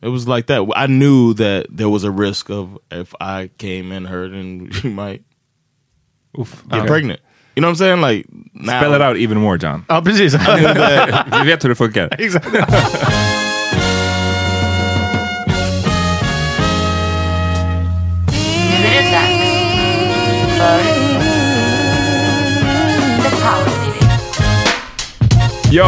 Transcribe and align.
It 0.00 0.08
was 0.08 0.28
like 0.28 0.46
that. 0.46 0.64
I 0.76 0.86
knew 0.86 1.34
that 1.34 1.66
there 1.70 1.88
was 1.88 2.04
a 2.04 2.10
risk 2.10 2.50
of 2.50 2.78
if 2.90 3.14
I 3.20 3.50
came 3.58 3.90
in 3.90 4.04
her, 4.04 4.28
then 4.28 4.70
she 4.70 4.88
might 4.88 5.24
Uff, 6.38 6.62
get 6.68 6.86
pregnant. 6.86 7.20
You 7.56 7.62
know 7.62 7.68
what 7.68 7.72
I'm 7.72 7.76
saying? 7.76 8.00
Like 8.00 8.26
now, 8.54 8.78
Spell 8.80 8.94
it 8.94 9.02
out 9.02 9.16
even 9.16 9.38
more 9.38 9.58
John. 9.58 9.84
Oh, 9.90 9.94
ja, 9.96 10.00
precis. 10.00 10.34
I 10.34 10.56
knew 10.56 10.74
that. 10.74 11.28
Vi 11.30 11.44
vet 11.50 11.62
hur 11.64 11.68
det 11.68 11.74
funkar. 11.74 12.08
Exakt. 12.20 12.46
Nu 18.80 18.86
är 18.86 19.02
det 19.02 19.10
dags 19.10 19.48
för 20.58 20.97
Yo! 25.72 25.84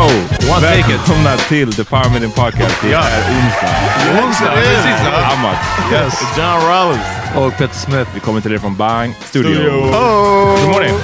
Välkomna 0.61 1.37
till 1.37 1.73
The 1.73 1.85
Power 1.85 2.11
Meeting 2.11 2.31
Podcast. 2.31 2.83
Det 2.83 2.93
är 2.93 3.21
onsdag. 3.31 4.27
Onsdag, 4.27 4.53
precis. 4.55 5.07
Amat. 5.33 5.57
Yes. 5.93 6.23
John 6.39 6.61
Rollins. 6.71 7.07
Och 7.37 7.59
Peter 7.59 7.75
Smith. 7.75 8.11
Vi 8.15 8.21
kommer 8.21 8.41
till 8.41 8.53
er 8.53 8.59
från 8.59 8.77
Bang 8.77 9.15
Studio. 9.21 9.55
Studio. 9.55 9.73
Good 9.73 10.69
morning. 10.73 10.95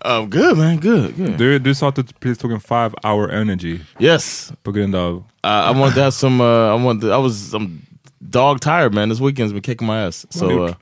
Um, 0.00 0.30
good 0.30 0.58
man, 0.58 0.76
good, 0.80 1.16
good. 1.16 1.38
Du, 1.38 1.58
du 1.58 1.74
sa 1.74 1.88
att 1.88 1.96
du 1.96 2.02
precis 2.04 2.38
tog 2.38 2.52
en 2.52 2.60
five 2.60 2.90
hour 3.02 3.32
energy 3.32 3.80
Yes. 3.98 4.52
på 4.62 4.72
grund 4.72 4.94
av... 4.96 5.16
Uh, 5.16 5.22
I 5.70 5.74
want 5.80 5.94
to 5.94 6.00
have 6.00 6.12
some. 6.12 6.44
Uh, 6.44 6.76
I 6.80 6.84
want. 6.84 7.00
To, 7.02 7.06
I 7.08 7.22
was. 7.22 7.54
I'm 7.54 7.78
dog 8.18 8.60
tired, 8.60 8.94
man. 8.94 9.08
This 9.10 9.20
weekend's 9.20 9.52
been 9.52 9.62
kicking 9.62 9.86
my 9.86 10.06
ass. 10.06 10.26
So, 10.30 10.46
What 10.46 10.70
uh, 10.70 10.76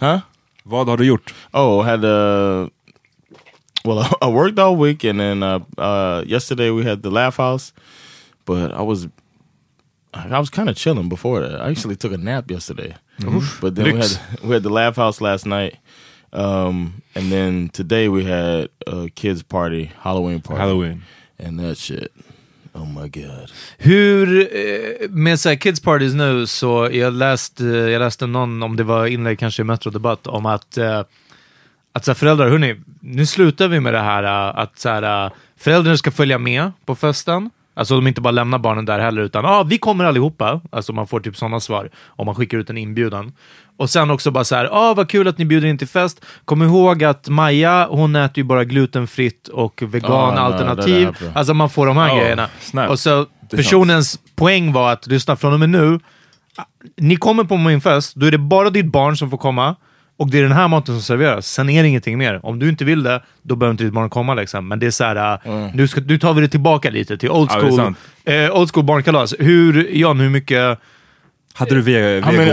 huh? 0.00 0.20
Vad 0.64 0.88
har 0.88 0.96
du 0.96 1.04
gjort? 1.04 1.34
Oh, 1.52 1.82
had 1.84 2.04
uh 2.04 2.68
Well, 3.84 4.06
I 4.22 4.28
worked 4.28 4.58
all 4.58 4.76
week, 4.76 5.04
and 5.04 5.18
then 5.20 5.42
uh, 5.42 5.58
uh, 5.78 6.24
yesterday 6.26 6.70
we 6.70 6.84
had 6.84 7.02
the 7.02 7.10
Laugh 7.10 7.36
House, 7.36 7.72
but 8.44 8.72
I 8.72 8.82
was. 8.82 9.08
I 10.14 10.38
was 10.38 10.50
kind 10.50 10.68
of 10.68 10.76
chilling 10.76 11.08
before 11.08 11.40
that. 11.40 11.60
I 11.62 11.70
actually 11.70 11.96
took 11.96 12.12
a 12.12 12.18
nap 12.18 12.50
yesterday, 12.50 12.94
but 13.62 13.74
then 13.76 13.84
we 13.94 14.00
had 14.00 14.20
we 14.44 14.50
had 14.50 14.62
the 14.62 14.68
Laugh 14.68 14.96
House 14.96 15.22
last 15.22 15.46
night, 15.46 15.76
um, 16.34 17.02
and 17.14 17.32
then 17.32 17.70
today 17.70 18.08
we 18.10 18.24
had 18.24 18.68
a 18.86 19.08
kids 19.14 19.42
party, 19.42 19.90
Halloween 20.02 20.40
party, 20.42 20.60
Halloween. 20.60 21.02
and 21.38 21.58
that 21.60 21.78
shit. 21.78 22.12
Oh 22.74 22.84
my 22.86 23.08
god! 23.08 23.50
Hur, 23.78 24.48
eh, 24.56 25.08
med 25.10 25.40
så 25.40 25.56
kids 25.56 25.80
parties 25.80 26.14
nu, 26.14 26.46
så 26.46 26.88
jag 26.92 27.12
läste, 27.12 27.64
jag 27.64 28.00
läste 28.00 28.26
någon, 28.26 28.62
om 28.62 28.76
det 28.76 28.84
var 28.84 29.06
inlägg 29.06 29.38
kanske 29.38 29.62
i 29.62 29.64
Metro 29.64 29.90
Debatt, 29.90 30.26
om 30.26 30.46
att, 30.46 30.78
eh, 30.78 31.02
att 31.92 32.04
så 32.04 32.10
här, 32.10 32.14
föräldrar, 32.14 32.48
hörni, 32.48 32.76
nu 33.00 33.26
slutar 33.26 33.68
vi 33.68 33.80
med 33.80 33.94
det 33.94 34.00
här 34.00 34.22
eh, 34.22 34.58
att 34.58 34.78
så 34.78 34.88
här, 34.88 35.24
eh, 35.26 35.32
föräldrarna 35.56 35.96
ska 35.96 36.10
följa 36.10 36.38
med 36.38 36.72
på 36.86 36.94
festen. 36.94 37.50
Alltså 37.74 37.94
de 37.94 38.06
inte 38.06 38.20
bara 38.20 38.30
lämnar 38.30 38.58
barnen 38.58 38.84
där 38.84 38.98
heller, 38.98 39.22
utan 39.22 39.44
ah, 39.44 39.62
vi 39.62 39.78
kommer 39.78 40.04
allihopa. 40.04 40.60
Alltså 40.72 40.92
man 40.92 41.06
får 41.06 41.20
typ 41.20 41.36
sådana 41.36 41.60
svar 41.60 41.90
om 42.06 42.26
man 42.26 42.34
skickar 42.34 42.58
ut 42.58 42.70
en 42.70 42.78
inbjudan. 42.78 43.32
Och 43.76 43.90
sen 43.90 44.10
också 44.10 44.30
bara 44.30 44.44
så 44.44 44.54
här, 44.56 44.68
ah, 44.72 44.94
vad 44.94 45.08
kul 45.08 45.28
att 45.28 45.38
ni 45.38 45.44
bjuder 45.44 45.68
in 45.68 45.78
till 45.78 45.88
fest. 45.88 46.24
Kom 46.44 46.62
ihåg 46.62 47.04
att 47.04 47.28
Maja, 47.28 47.86
hon 47.90 48.16
äter 48.16 48.38
ju 48.38 48.44
bara 48.44 48.64
glutenfritt 48.64 49.48
och 49.48 49.82
veganalternativ. 49.82 51.08
är 51.08 51.12
bra. 51.12 51.30
alltså 51.34 51.54
man 51.54 51.70
får 51.70 51.86
de 51.86 51.96
här 51.96 52.08
Ja, 52.08 52.20
grejerna. 52.20 52.48
snällt. 52.60 52.90
Och 52.90 52.98
så 52.98 53.26
personens 53.50 54.18
poäng 54.36 54.72
var 54.72 54.92
att, 54.92 55.06
lyssna, 55.06 55.36
från 55.36 55.52
och 55.52 55.60
med 55.60 55.68
nu, 55.70 56.00
ni 56.96 57.16
kommer 57.16 57.44
på 57.44 57.56
min 57.56 57.80
fest, 57.80 58.14
då 58.16 58.26
är 58.26 58.30
det 58.30 58.38
bara 58.38 58.70
ditt 58.70 58.86
barn 58.86 59.16
som 59.16 59.30
får 59.30 59.38
komma 59.38 59.76
och 60.18 60.30
det 60.30 60.38
är 60.38 60.42
den 60.42 60.52
här 60.52 60.68
maten 60.68 60.94
som 60.94 61.02
serveras. 61.02 61.46
Sen 61.46 61.68
är 61.70 61.82
det 61.82 61.88
ingenting 61.88 62.18
mer. 62.18 62.40
Om 62.46 62.58
du 62.58 62.68
inte 62.68 62.84
vill 62.84 63.02
det, 63.02 63.22
då 63.42 63.56
behöver 63.56 63.70
inte 63.72 63.84
ditt 63.84 63.92
barn 63.92 64.10
komma. 64.10 64.34
Liksom. 64.34 64.68
Men 64.68 64.78
det 64.78 64.86
är 64.86 64.90
så 64.90 65.04
här, 65.04 65.38
äh, 65.44 65.68
nu, 65.74 65.88
ska, 65.88 66.00
nu 66.00 66.18
tar 66.18 66.34
vi 66.34 66.40
det 66.40 66.48
tillbaka 66.48 66.90
lite 66.90 67.16
till 67.18 67.30
old 67.30 67.50
Ja, 67.52 67.60
school, 67.60 67.76
sant. 67.76 67.98
eh, 68.24 68.56
old 68.56 68.70
school 68.72 68.84
barnkalas. 68.84 69.34
Hur, 69.38 69.88
Jan, 69.92 70.20
hur 70.20 70.30
mycket... 70.30 70.78
Hade 71.54 71.74
du 71.74 71.80
vego? 71.80 72.26
Hade, 72.26 72.44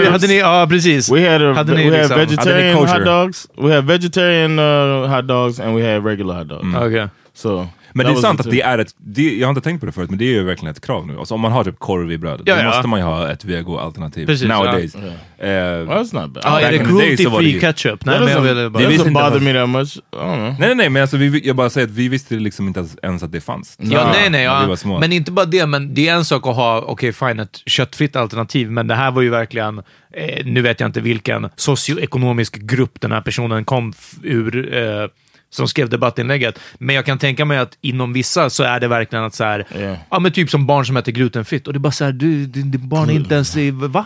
ni- 0.00 0.06
hade 0.10 0.26
ni, 0.26 0.38
ja 0.38 0.66
precis. 0.70 1.12
We 1.12 1.32
had 1.32 1.42
a 1.42 1.52
Hade 1.54 1.74
ni 1.74 1.90
we 1.90 1.98
liksom- 1.98 2.18
had 2.18 2.28
vegetarian 2.28 2.76
hot 2.88 3.04
dogs. 3.04 3.48
We 3.58 3.74
had 3.74 3.84
vegetarian 3.84 4.58
uh, 4.58 5.08
hot 5.08 5.26
dogs 5.28 5.60
and 5.60 5.76
we 5.76 5.92
had 5.94 6.04
regular 6.04 6.34
hot 6.34 6.48
dogs. 6.48 6.76
Okej. 6.76 7.08
So 7.34 7.68
Men 7.96 8.06
that 8.06 8.14
det 8.14 8.18
är 8.18 8.22
sant 8.22 8.40
att 8.40 8.50
det 8.50 8.60
är 8.62 8.78
ett, 8.78 8.94
det, 8.98 9.36
jag 9.36 9.46
har 9.46 9.50
inte 9.50 9.60
tänkt 9.60 9.80
på 9.80 9.86
det 9.86 9.92
förut, 9.92 10.10
men 10.10 10.18
det 10.18 10.24
är 10.24 10.32
ju 10.32 10.42
verkligen 10.42 10.70
ett 10.72 10.86
krav 10.86 11.06
nu. 11.06 11.18
Alltså 11.18 11.34
om 11.34 11.40
man 11.40 11.52
har 11.52 11.64
typ 11.64 11.78
korv 11.78 12.12
i 12.12 12.18
bröd, 12.18 12.42
Ja, 12.44 12.54
då 12.54 12.60
ja. 12.62 12.66
måste 12.66 12.88
man 12.88 13.00
ju 13.00 13.04
ha 13.06 13.30
ett 13.30 13.44
vego-alternativ. 13.44 14.26
Precis, 14.26 14.48
Nowadays. 14.48 14.94
Well, 14.94 15.12
Eh, 15.38 15.48
that's 15.48 16.14
not 16.14 16.30
bad. 16.30 16.42
Ja, 16.44 16.60
är 16.60 16.72
det 16.72 16.78
det 16.78 16.84
cruelty-free 16.84 17.60
ketchup? 17.60 18.04
Nej, 18.04 18.20
men 18.20 18.28
jag 18.28 18.40
ville 18.40 18.70
bara... 18.70 18.88
visste 18.88 19.04
doesn't 19.04 19.08
inte 19.08 19.20
bother 19.22 19.40
me 19.40 19.52
that 19.52 19.68
much. 19.68 19.98
Nej, 20.12 20.56
nej, 20.58 20.74
nej, 20.74 20.90
men 20.90 21.02
alltså, 21.02 21.16
vi, 21.16 21.46
jag 21.46 21.56
bara 21.56 21.70
säger 21.70 21.86
att 21.86 21.92
vi 21.92 22.08
visste 22.08 22.34
liksom 22.34 22.66
inte 22.68 22.86
ens, 23.02 23.22
att 23.22 23.32
det 23.32 23.40
fanns. 23.40 23.76
Ja, 23.80 24.10
nej, 24.12 24.30
nej. 24.30 24.42
Ja. 24.42 24.76
Men 25.00 25.12
inte 25.12 25.32
bara 25.32 25.46
det, 25.46 25.66
men 25.66 25.94
det 25.94 26.08
är 26.08 26.14
en 26.14 26.24
sak 26.24 26.46
att 26.46 26.56
ha, 26.56 26.80
okej 26.80 27.12
fine, 27.12 27.40
ett 27.40 27.62
köttfritt 27.66 28.16
alternativ, 28.16 28.70
men 28.70 28.86
det 28.86 28.94
här 28.94 29.10
var 29.10 29.22
ju 29.22 29.30
verkligen, 29.30 29.78
eh, 30.12 30.44
nu 30.44 30.62
vet 30.62 30.80
jag 30.80 30.88
inte 30.88 31.00
vilken 31.00 31.48
socioekonomisk 31.56 32.56
grupp 32.56 33.00
den 33.00 33.12
här 33.12 33.20
personen 33.20 33.64
kom 33.64 33.92
ur, 34.22 34.76
eh, 34.76 35.08
som 35.56 35.68
skrev 35.68 35.88
debattinlägget. 35.88 36.58
Men 36.78 36.96
jag 36.96 37.04
kan 37.06 37.18
tänka 37.18 37.44
mig 37.44 37.58
att 37.58 37.78
inom 37.80 38.12
vissa 38.12 38.50
så 38.50 38.62
är 38.62 38.80
det 38.80 38.88
verkligen 38.88 39.24
att 39.24 39.34
så 39.34 39.44
här, 39.44 39.64
Yeah. 39.76 39.96
ja 40.10 40.18
men 40.18 40.32
typ 40.32 40.50
som 40.50 40.66
barn 40.66 40.86
som 40.86 40.96
äter 40.96 41.12
glutenfritt, 41.12 41.66
och 41.66 41.72
det 41.72 41.76
är 41.76 41.80
bara 41.80 41.92
så 41.92 42.04
här, 42.04 42.12
du, 42.12 42.46
din, 42.46 42.70
din 42.70 42.88
barn 42.88 43.10
är 43.10 43.14
inte 43.14 43.34
ens, 43.34 43.56
i- 43.56 43.70
va? 43.70 44.04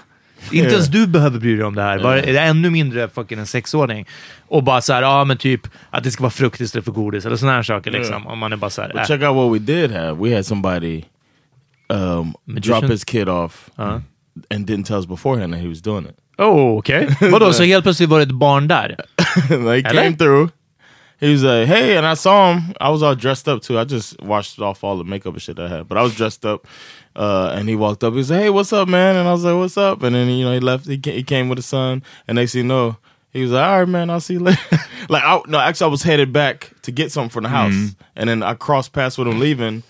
Inte 0.53 0.71
ens 0.75 0.89
du 0.89 1.07
behöver 1.07 1.39
bry 1.39 1.55
dig 1.57 1.65
om 1.65 1.75
det 1.75 1.83
här. 1.83 1.99
Är 2.07 2.33
det 2.33 2.41
ännu 2.41 2.71
mindre 2.71 3.09
fucking 3.09 3.39
en 3.39 3.47
sexåring? 3.47 4.07
Och 4.49 4.63
bara 4.65 4.81
så 4.81 4.93
här, 4.93 5.03
ja 5.03 5.25
men 5.25 5.37
typ 5.37 5.61
att 5.91 6.05
det 6.05 6.11
ska 6.11 6.23
vara 6.23 6.31
frukt 6.31 6.61
istället 6.61 6.85
för 6.85 6.93
godis, 6.93 7.27
eller 7.27 7.37
såna 7.37 7.53
här 7.53 7.63
saker 7.63 7.91
liksom. 7.91 8.27
Om 8.27 8.39
man 8.39 8.53
är 8.53 8.57
bara 8.57 8.71
så 8.71 8.83
här, 8.83 8.99
äh. 8.99 9.05
check 9.07 9.23
out 9.23 9.37
what 9.37 9.55
we 9.55 9.73
did 9.73 9.91
have. 9.93 10.13
We 10.29 10.35
had 10.37 10.47
somebody 10.47 11.05
um, 11.89 12.35
Magician? 12.45 12.81
drop 12.81 12.91
his 12.91 13.05
kid 13.05 13.29
off 13.29 13.71
Uh-huh. 13.77 14.01
and 14.55 14.67
didn't 14.71 14.85
tell 14.87 14.97
us 14.97 15.07
beforehand 15.07 15.53
that 15.53 15.63
he 15.63 15.69
was 15.69 15.83
doing 15.83 16.07
it. 16.07 16.17
Oh, 16.39 16.79
okej. 16.79 17.17
Vadå, 17.33 17.53
så 17.53 17.63
helt 17.63 17.83
plötsligt 17.85 18.09
var 18.09 18.19
det 18.19 18.23
ett 18.23 18.31
barn 18.31 18.69
där? 18.69 18.97
they 19.49 19.83
came 19.83 20.13
through. 20.17 20.49
He 21.21 21.31
was 21.33 21.43
like, 21.45 21.67
"Hey," 21.69 21.97
and 21.97 22.07
I 22.07 22.15
saw 22.15 22.53
him. 22.53 22.73
I 22.81 22.89
was 22.91 23.03
all 23.03 23.15
dressed 23.15 23.47
up 23.49 23.61
too. 23.63 23.79
I 23.79 23.85
just 23.85 24.21
washed 24.23 24.59
off 24.59 24.83
all 24.85 24.97
the 24.97 25.05
makeup 25.05 25.35
and 25.35 25.43
shit 25.43 25.59
I 25.59 25.69
had, 25.69 25.87
but 25.89 25.99
I 25.99 26.03
was 26.03 26.15
dressed 26.15 26.47
up. 26.47 26.67
Uh, 27.15 27.53
and 27.55 27.69
he 27.69 27.75
walked 27.77 28.03
up. 28.05 28.15
He 28.15 28.23
said, 28.23 28.41
"Hey, 28.43 28.51
what's 28.51 28.73
up, 28.73 28.89
man?" 28.89 29.17
And 29.17 29.29
I 29.29 29.33
was 29.33 29.45
like, 29.45 29.57
"What's 29.57 29.77
up?" 29.77 30.03
And 30.03 30.15
then 30.15 30.29
you 30.29 30.45
know 30.45 30.53
he 30.55 30.61
left. 30.61 30.87
He, 30.87 31.01
he 31.05 31.23
came 31.23 31.49
with 31.49 31.59
his 31.59 31.67
son, 31.67 32.03
and 32.27 32.37
next 32.37 32.53
thing 32.53 32.63
you 32.63 32.69
know, 32.69 32.97
he 33.33 33.43
was 33.43 33.51
like, 33.51 33.67
"All 33.67 33.81
right, 33.81 33.89
man, 33.89 34.09
I'll 34.11 34.21
see 34.21 34.35
you 34.35 34.41
later." 34.41 34.61
like, 35.09 35.23
I, 35.25 35.41
no, 35.47 35.59
actually, 35.59 35.89
I 35.89 35.91
was 35.91 36.03
headed 36.05 36.33
back 36.33 36.71
to 36.83 36.93
get 36.93 37.13
something 37.13 37.31
from 37.31 37.43
the 37.43 37.49
house, 37.51 37.95
and 38.17 38.29
then 38.31 38.43
I 38.43 38.55
crossed 38.55 38.93
paths 38.93 39.19
with 39.19 39.29
him 39.29 39.41
leaving 39.41 39.83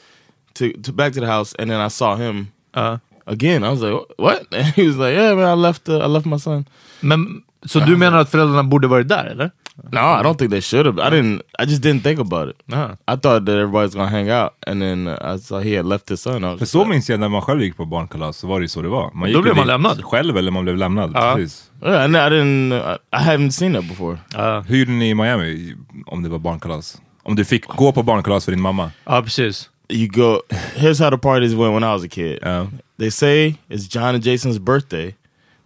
to, 0.54 0.72
to 0.72 0.92
back 0.92 1.12
to 1.12 1.20
the 1.20 1.26
house, 1.26 1.54
and 1.58 1.70
then 1.70 1.78
I 1.80 1.88
saw 1.88 2.16
him 2.16 2.48
Uh, 2.74 2.98
again. 3.26 3.62
I 3.64 3.70
was 3.70 3.82
like, 3.82 3.94
"What?" 4.16 4.46
And 4.52 4.66
he 4.74 4.86
was 4.86 4.96
like, 4.96 5.14
"Yeah, 5.14 5.34
man, 5.34 5.46
I 5.46 5.54
left. 5.54 5.88
Uh, 5.88 5.98
I 5.98 6.06
left 6.06 6.26
my 6.26 6.38
son." 6.38 6.64
men, 7.02 7.42
så 7.66 7.80
du 7.80 7.96
menar 7.96 8.18
att 8.18 8.30
föräldrarna 8.30 8.62
borde 8.62 8.88
varit 8.88 9.08
där, 9.08 9.24
eller? 9.24 9.50
No, 9.92 10.00
I 10.00 10.22
don't 10.22 10.38
think 10.38 10.50
they 10.50 10.60
should 10.60 10.86
have. 10.86 10.98
I 10.98 11.10
didn't. 11.10 11.42
I 11.58 11.64
just 11.66 11.82
didn't 11.82 12.02
think 12.02 12.20
about 12.20 12.48
it. 12.48 12.56
Uh-huh. 12.72 12.96
I 13.06 13.16
thought 13.16 13.46
that 13.46 13.56
everybody's 13.56 13.94
gonna 13.94 14.08
hang 14.10 14.30
out, 14.30 14.52
and 14.66 14.80
then 14.82 15.06
uh, 15.08 15.34
I 15.34 15.38
saw 15.38 15.60
he 15.60 15.76
had 15.76 15.86
left 15.86 16.08
his 16.08 16.20
son. 16.22 16.44
I 16.44 16.46
was 16.48 16.58
För 16.58 16.62
just 16.62 16.72
så 16.72 16.78
like, 16.78 16.88
minns 16.90 17.10
jag 17.10 17.20
när 17.20 17.28
man 17.28 17.42
själv 17.42 17.62
gick 17.62 17.76
på 17.76 17.84
barnkalas, 17.84 18.36
så 18.36 18.46
var 18.46 18.60
det 18.60 18.64
ju 18.64 18.68
så 18.68 18.82
det 18.82 18.88
var. 18.88 19.10
Man 19.14 19.20
Då 19.22 19.26
gick 19.28 19.42
blev 19.42 19.46
ju 19.46 19.54
man 19.54 19.66
dit 19.66 19.66
lämnad. 19.66 20.04
Själv 20.04 20.36
eller 20.36 20.50
man 20.50 20.64
blev 20.64 20.76
lämnad. 20.76 21.10
Ja. 21.14 21.34
Precis. 21.36 21.70
yeah, 21.82 22.04
and 22.04 22.16
I 22.16 22.18
didn't. 22.18 22.72
I, 22.72 22.96
I 23.16 23.18
haven't 23.18 23.50
seen 23.50 23.72
that 23.74 23.88
before. 23.88 24.18
Uh, 24.38 24.62
Hur 24.66 24.76
gjorde 24.76 24.92
ni 24.92 25.08
i 25.10 25.14
Miami 25.14 25.74
om 26.06 26.22
det 26.22 26.28
var 26.28 26.38
barnkalas? 26.38 27.00
Om 27.22 27.36
du 27.36 27.44
fick 27.44 27.66
gå 27.66 27.92
på 27.92 28.02
barnkalas 28.02 28.44
för 28.44 28.52
din 28.52 28.60
mamma? 28.60 28.90
ja, 29.04 29.22
precis. 29.22 29.70
You 29.88 30.08
go. 30.08 30.40
Here's 30.76 31.00
how 31.04 31.10
the 31.10 31.18
parties 31.18 31.52
went 31.52 31.74
when 31.74 31.82
I 31.82 31.92
was 31.92 32.04
a 32.04 32.08
kid. 32.08 32.38
Ja. 32.42 32.66
They 32.98 33.10
say 33.10 33.54
it's 33.68 33.88
John 33.96 34.14
and 34.14 34.22
Jason's 34.24 34.58
birthday. 34.58 35.14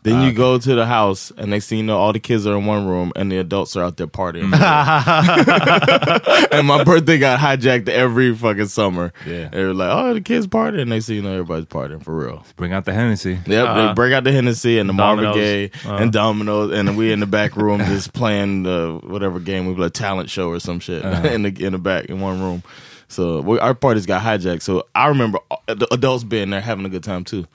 Then 0.05 0.23
you 0.23 0.33
go 0.33 0.59
to 0.59 0.75
the 0.75 0.85
house, 0.87 1.33
and 1.39 1.51
next 1.51 1.69
thing 1.69 1.79
you 1.79 1.85
know, 1.85 1.97
all 1.99 2.13
the 2.13 2.21
kids 2.21 2.47
are 2.47 2.57
in 2.57 2.67
one 2.67 2.87
room, 2.87 3.11
and 3.17 3.33
the 3.33 3.39
adults 3.39 3.75
are 3.75 3.83
out 3.83 3.97
there 3.97 4.07
partying. 4.07 4.53
and 6.53 6.67
my 6.67 6.85
birthday 6.85 7.19
got 7.19 7.39
hijacked 7.41 7.89
every 7.89 8.35
fucking 8.35 8.67
summer. 8.69 9.13
Yeah. 9.27 9.49
They 9.49 9.65
were 9.65 9.75
like, 9.75 9.91
"Oh, 9.91 10.15
the 10.15 10.21
kids 10.21 10.47
party," 10.47 10.81
and 10.81 10.91
next 10.91 11.07
thing 11.07 11.17
you 11.17 11.23
know, 11.23 11.33
everybody's 11.33 11.67
partying 11.67 12.03
for 12.03 12.17
real. 12.17 12.45
Bring 12.57 12.73
out 12.73 12.85
the 12.85 12.93
Hennessy. 12.93 13.39
Yep, 13.47 13.69
Uh, 13.69 13.87
they 13.89 13.95
break 13.95 14.13
out 14.13 14.25
the 14.25 14.33
Hennessy 14.33 14.79
and 14.79 14.89
the 14.89 14.93
Marvin 14.93 15.25
Dominoes. 15.25 15.43
Gaye 15.43 15.71
Uh. 15.89 15.95
and 15.97 16.13
Dominoes, 16.13 16.73
and 16.73 16.97
we 16.97 17.13
in 17.13 17.21
the 17.21 17.27
back 17.27 17.57
room 17.57 17.79
just 17.87 18.13
playing 18.13 18.63
the 18.65 19.01
whatever 19.05 19.41
game 19.41 19.67
we 19.67 19.75
play, 19.75 19.89
talent 19.89 20.31
show 20.31 20.49
or 20.51 20.61
some 20.61 20.81
shit 20.81 21.05
in 21.25 21.43
the 21.43 21.65
in 21.65 21.73
the 21.73 21.79
back 21.79 22.07
in 22.07 22.21
one 22.21 22.41
room. 22.43 22.63
So 23.09 23.41
we, 23.43 23.59
our 23.59 23.75
parties 23.75 24.07
got 24.07 24.23
hijacked. 24.23 24.63
So 24.63 24.87
I 24.95 25.09
remember 25.09 25.39
uh, 25.51 25.75
the 25.75 25.93
adults 25.93 26.25
being 26.25 26.51
there 26.51 26.61
having 26.61 26.85
a 26.85 26.89
good 26.89 27.05
time 27.05 27.25
too. 27.25 27.47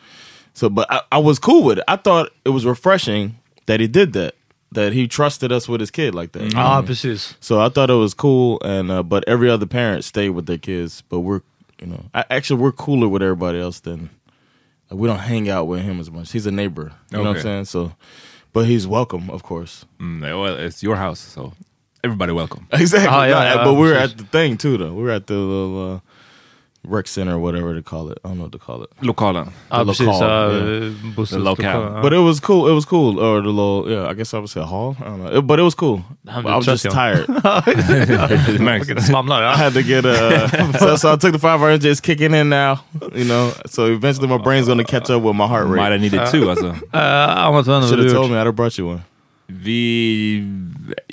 So, 0.60 0.70
but 0.70 0.92
I, 0.92 1.02
I 1.14 1.18
was 1.20 1.40
cool 1.40 1.64
with 1.64 1.78
it. 1.78 1.86
I 1.88 1.96
thought 1.96 2.32
it 2.44 2.50
was 2.50 2.66
refreshing 2.66 3.38
that 3.68 3.80
he 3.80 3.88
did 3.88 4.12
that. 4.14 4.36
That 4.74 4.94
he 4.94 5.08
trusted 5.08 5.52
us 5.52 5.68
with 5.70 5.80
his 5.80 5.90
kid 5.90 6.14
like 6.14 6.34
that. 6.34 6.54
Ja, 6.54 6.82
precis. 6.84 7.34
So 7.40 7.60
I 7.60 7.70
thought 7.70 7.90
it 7.90 7.94
was 7.94 8.14
cool, 8.14 8.60
and 8.64 8.92
uh, 8.92 9.02
but 9.02 9.24
every 9.28 9.50
other 9.50 9.66
parent 9.66 10.04
stayed 10.04 10.30
with 10.32 10.46
their 10.46 10.60
kids. 10.60 11.02
But 11.10 11.22
we're, 11.22 11.42
you 11.82 11.88
know, 11.88 12.06
I, 12.14 12.24
actually 12.30 12.62
we're 12.62 12.72
cooler 12.74 13.08
with 13.08 13.24
everybody 13.24 13.60
else 13.60 13.80
than 13.80 14.10
like, 14.92 15.00
we 15.00 15.08
don't 15.08 15.18
hang 15.20 15.50
out 15.50 15.66
with 15.66 15.82
him 15.82 16.00
as 16.00 16.12
much. 16.12 16.32
He's 16.34 16.46
a 16.46 16.52
neighbor, 16.52 16.92
you 17.10 17.18
know 17.18 17.24
what 17.24 17.30
I'm 17.30 17.36
Okay. 17.38 17.42
saying? 17.42 17.66
So, 17.66 17.94
but 18.54 18.68
he's 18.68 18.86
welcome, 18.86 19.30
of 19.32 19.42
course. 19.42 19.86
Mm, 20.00 20.22
well, 20.22 20.56
it's 20.60 20.84
your 20.84 20.98
house, 20.98 21.20
so 21.20 21.54
everybody 22.04 22.32
welcome. 22.34 22.68
Exactly. 22.74 23.10
Ah, 23.10 23.24
yeah, 23.24 23.32
No, 23.34 23.42
yeah, 23.42 23.64
but 23.64 23.74
we 23.74 23.88
were 23.88 23.94
precis. 23.94 24.12
at 24.12 24.18
the 24.20 24.26
thing 24.26 24.58
too, 24.58 24.78
though. 24.78 24.94
We 24.94 25.02
were 25.04 25.12
at 25.12 25.26
the 25.26 25.34
little 25.34 25.96
uh, 25.96 26.00
rec 26.90 27.08
center 27.08 27.34
or 27.36 27.40
whatever 27.40 27.74
they 27.74 27.82
call 27.82 28.10
it. 28.12 28.18
I 28.24 28.28
don't 28.28 28.38
know 28.38 28.44
what 28.46 28.52
to 28.52 28.58
call 28.60 28.84
it. 28.84 28.90
Lokalen. 29.02 29.48
Ja, 29.72 29.78
The 29.80 29.86
precis. 29.86 30.08
lokal, 30.08 30.22
Ja, 30.22 30.50
yeah. 30.52 31.16
Busses 31.16 31.38
The 31.38 31.40
locale. 31.44 31.74
lokal, 31.80 31.96
ja. 31.96 32.02
But 32.02 32.14
it 32.14 32.20
was 32.20 32.40
cool. 32.40 32.68
It 32.70 32.74
was 32.74 32.86
cool. 32.86 33.20
Or 33.20 33.42
the 33.42 33.50
little, 33.50 33.92
yeah, 33.92 34.12
I 34.12 34.14
guess 34.16 34.34
I 34.34 34.38
would 34.38 34.50
say 34.50 34.62
hall. 34.64 34.96
I 35.00 35.04
don't 35.04 35.18
know. 35.24 35.38
It- 35.38 35.48
but 35.48 35.60
it 35.60 35.64
was 35.64 35.76
cool. 35.76 36.02
Damn, 36.26 36.48
I 36.48 36.56
was 36.56 36.66
trust 36.66 36.84
just 36.84 36.96
tired. 36.96 37.26
Märks. 38.60 38.88
Svamlar, 39.08 39.44
I 39.44 39.56
had 39.56 39.74
to 39.74 39.84
get 39.84 40.06
uh 40.06 40.48
so, 40.80 40.96
so 40.96 41.14
I 41.14 41.16
took 41.18 41.32
the 41.34 41.40
five 41.40 41.62
hour 41.62 41.70
energy. 41.70 41.90
It's 41.90 42.02
kicking 42.02 42.34
in 42.34 42.50
now, 42.50 42.80
you 43.16 43.26
know. 43.26 43.52
So 43.66 43.86
eventually 43.86 44.28
my 44.28 44.38
brain's 44.38 44.68
gonna 44.68 44.84
catch 44.84 45.10
up 45.10 45.22
with 45.24 45.36
my 45.36 45.48
heart 45.48 45.68
rate. 45.68 45.78
Might 45.82 45.92
have 45.92 46.02
needed 46.02 46.28
two 46.32 46.50
alltså. 46.50 46.70
Uh, 46.94 47.52
vad 47.52 47.66
Should 47.88 48.00
have 48.00 48.12
told 48.12 48.32
me. 48.32 48.38
I'd 48.38 48.46
have 48.46 48.56
brought 48.56 48.78
you 48.78 48.88
one. 48.88 49.02
Vi... 49.48 50.44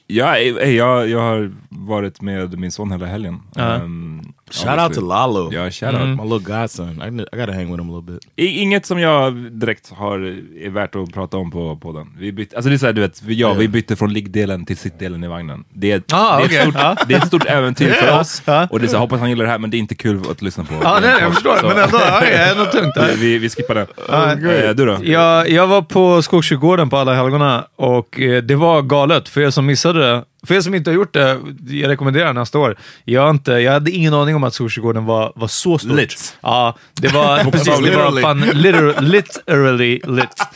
Ja, 0.06 0.36
eh, 0.36 0.70
jag, 0.70 1.08
jag 1.08 1.20
har 1.20 1.50
varit 1.70 2.22
med 2.22 2.58
min 2.58 2.72
son 2.72 2.92
hela 2.92 3.06
helgen. 3.06 3.40
Ja. 3.54 3.62
Ehm, 3.74 4.15
Shout 4.50 4.78
out 4.78 4.94
to 4.94 5.00
Lalo, 5.00 5.50
Ja, 5.52 5.70
shout 5.70 5.94
out. 5.94 6.02
my 6.08 6.22
little 6.34 6.38
godson. 6.60 7.02
I, 7.02 7.22
I 7.36 7.38
gotta 7.40 7.52
hang 7.52 7.70
with 7.72 7.82
him 7.82 7.90
a 7.90 7.96
little 7.98 8.12
bit. 8.14 8.22
I- 8.36 8.60
Inget 8.62 8.86
som 8.86 8.98
jag 8.98 9.34
direkt 9.52 9.92
har 9.92 10.18
är 10.64 10.70
värt 10.70 10.94
att 10.96 11.12
prata 11.14 11.36
om 11.36 11.50
på 11.50 11.76
podden. 11.76 12.06
Vi 12.18 12.32
bytte, 12.32 12.56
alltså 12.56 12.68
det 12.68 12.76
är 12.76 12.78
så 12.78 12.86
här, 12.86 12.92
du 12.92 13.00
vet, 13.00 13.22
vi, 13.22 13.34
ja, 13.34 13.52
vi 13.52 13.68
bytte 13.68 13.96
från 13.96 14.12
liggdelen 14.12 14.64
till 14.66 14.76
sittdelen 14.76 15.24
i 15.24 15.28
vagnen. 15.28 15.64
Det 15.74 15.92
är, 15.92 16.02
Ah, 16.12 16.38
det 16.38 16.42
är, 16.42 16.46
okej. 16.46 16.56
ett, 16.58 16.62
stort, 16.62 17.08
det 17.08 17.14
är 17.14 17.18
ett 17.18 17.26
stort 17.26 17.44
äventyr 17.46 17.90
för 17.92 18.06
Ja, 18.08 18.20
oss. 18.20 18.42
Och 18.70 18.78
det 18.80 18.86
är 18.86 18.88
så, 18.88 18.92
här, 18.96 19.00
hoppas 19.00 19.20
han 19.20 19.28
gillar 19.30 19.44
det 19.44 19.50
här, 19.50 19.58
men 19.58 19.70
det 19.70 19.76
är 19.76 19.78
inte 19.78 19.94
kul 19.94 20.20
att 20.30 20.42
lyssna 20.42 20.64
på. 20.64 20.74
Ja, 20.82 20.98
nej, 21.02 21.14
jag 21.20 21.34
förstår. 21.34 21.56
Så- 21.56 21.66
Men 21.68 21.78
ändå, 21.78 21.98
är 21.98 22.50
ändå 22.52 22.64
tungt. 22.72 22.94
Vi, 23.18 23.38
vi, 23.38 23.48
skippar 23.50 23.74
det. 23.74 23.86
Ja, 24.08 24.32
Eh, 24.32 24.70
du 24.74 24.86
då? 24.86 24.96
Jag, 25.02 25.50
jag 25.50 25.66
var 25.66 25.82
på 25.82 26.22
Skogskyrkogården 26.22 26.90
på 26.90 26.96
alla 26.96 27.14
helgona 27.14 27.64
och 27.76 28.20
eh, 28.20 28.42
det 28.42 28.54
var 28.54 28.82
galet. 28.82 29.28
För 29.28 29.40
er 29.40 29.50
som 29.50 29.66
missade 29.66 30.00
det, 30.10 30.24
för 30.46 30.54
er 30.54 30.60
som 30.60 30.74
inte 30.74 30.90
har 30.90 30.94
gjort 30.94 31.12
det, 31.12 31.40
jag 31.68 31.88
rekommenderar 31.88 32.32
nästa 32.32 32.58
år. 32.58 32.76
Jag, 33.04 33.30
inte, 33.30 33.52
jag 33.52 33.72
hade 33.72 33.90
ingen 33.90 34.14
aning 34.14 34.36
om 34.36 34.44
att 34.44 34.54
Skogskyrkogården 34.54 35.04
var, 35.04 35.32
var 35.34 35.48
så 35.48 35.78
stort. 35.78 35.92
Lit. 35.92 36.38
Ja, 36.40 36.76
det 36.94 37.08
var, 37.08 37.44
precis, 37.50 37.64
det 37.66 37.72
var 37.72 37.80
Literally. 37.82 38.22
fan 38.22 38.40
liter, 38.40 39.00
literally 39.00 40.00
lit. 40.04 40.46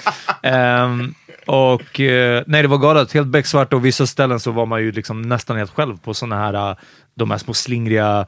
Ehm, 0.42 1.14
och 1.46 2.00
eh, 2.00 2.42
nej, 2.46 2.62
det 2.62 2.68
var 2.68 2.78
galet. 2.78 3.12
Helt 3.12 3.28
becksvart 3.28 3.72
och 3.72 3.84
vissa 3.84 4.06
ställen 4.06 4.40
så 4.40 4.50
var 4.50 4.66
man 4.66 4.82
ju 4.82 4.92
liksom 4.92 5.22
nästan 5.22 5.56
helt 5.56 5.74
själv 5.74 5.96
på 5.98 6.14
såna 6.14 6.36
här, 6.36 6.76
de 7.14 7.30
här 7.30 7.38
små 7.38 7.54
slingriga 7.54 8.26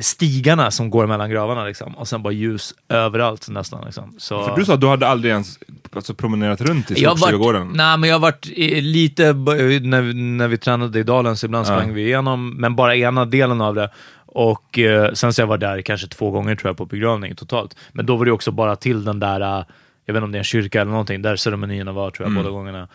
stigarna 0.00 0.70
som 0.70 0.90
går 0.90 1.06
mellan 1.06 1.30
gravarna 1.30 1.64
liksom. 1.64 1.96
Och 1.96 2.08
sen 2.08 2.22
bara 2.22 2.32
ljus 2.32 2.74
överallt 2.88 3.48
nästan. 3.48 3.84
Liksom. 3.84 4.14
Så, 4.18 4.44
För 4.44 4.56
du 4.56 4.64
sa 4.64 4.74
att 4.74 4.80
du 4.80 4.88
hade 4.88 5.08
aldrig 5.08 5.32
ens 5.32 5.58
alltså, 5.92 6.14
promenerat 6.14 6.60
runt 6.60 6.90
i 6.90 6.94
Skogsträdgården. 6.94 7.70
nej, 7.74 7.98
men 7.98 8.08
jag 8.08 8.16
har 8.16 8.20
varit 8.20 8.46
lite, 8.82 9.32
när, 9.32 10.14
när 10.14 10.48
vi 10.48 10.58
tränade 10.58 10.98
i 10.98 11.02
dalen 11.02 11.36
så 11.36 11.46
ibland 11.46 11.66
sprang 11.66 11.94
vi 11.94 12.02
igenom, 12.02 12.56
men 12.56 12.76
bara 12.76 12.96
ena 12.96 13.24
delen 13.24 13.60
av 13.60 13.74
det. 13.74 13.90
Och 14.26 14.78
eh, 14.78 15.12
sen 15.12 15.32
så 15.32 15.42
jag 15.42 15.46
varit 15.46 15.60
där 15.60 15.82
kanske 15.82 16.08
två 16.08 16.30
gånger 16.30 16.56
tror 16.56 16.68
jag 16.68 16.76
på 16.76 16.86
begravning 16.86 17.34
totalt. 17.34 17.76
Men 17.92 18.06
då 18.06 18.16
var 18.16 18.24
det 18.24 18.32
också 18.32 18.50
bara 18.50 18.76
till 18.76 19.04
den 19.04 19.20
där, 19.20 19.40
eh, 19.40 19.64
jag 20.04 20.14
vet 20.14 20.18
inte 20.18 20.24
om 20.24 20.32
det 20.32 20.36
är 20.36 20.40
en 20.40 20.44
kyrka 20.44 20.80
eller 20.80 20.90
någonting, 20.90 21.22
där 21.22 21.36
ceremonierna 21.36 21.92
var 21.92 22.10
tror 22.10 22.28
jag 22.28 22.36
båda 22.36 22.50
gångerna. 22.50 22.88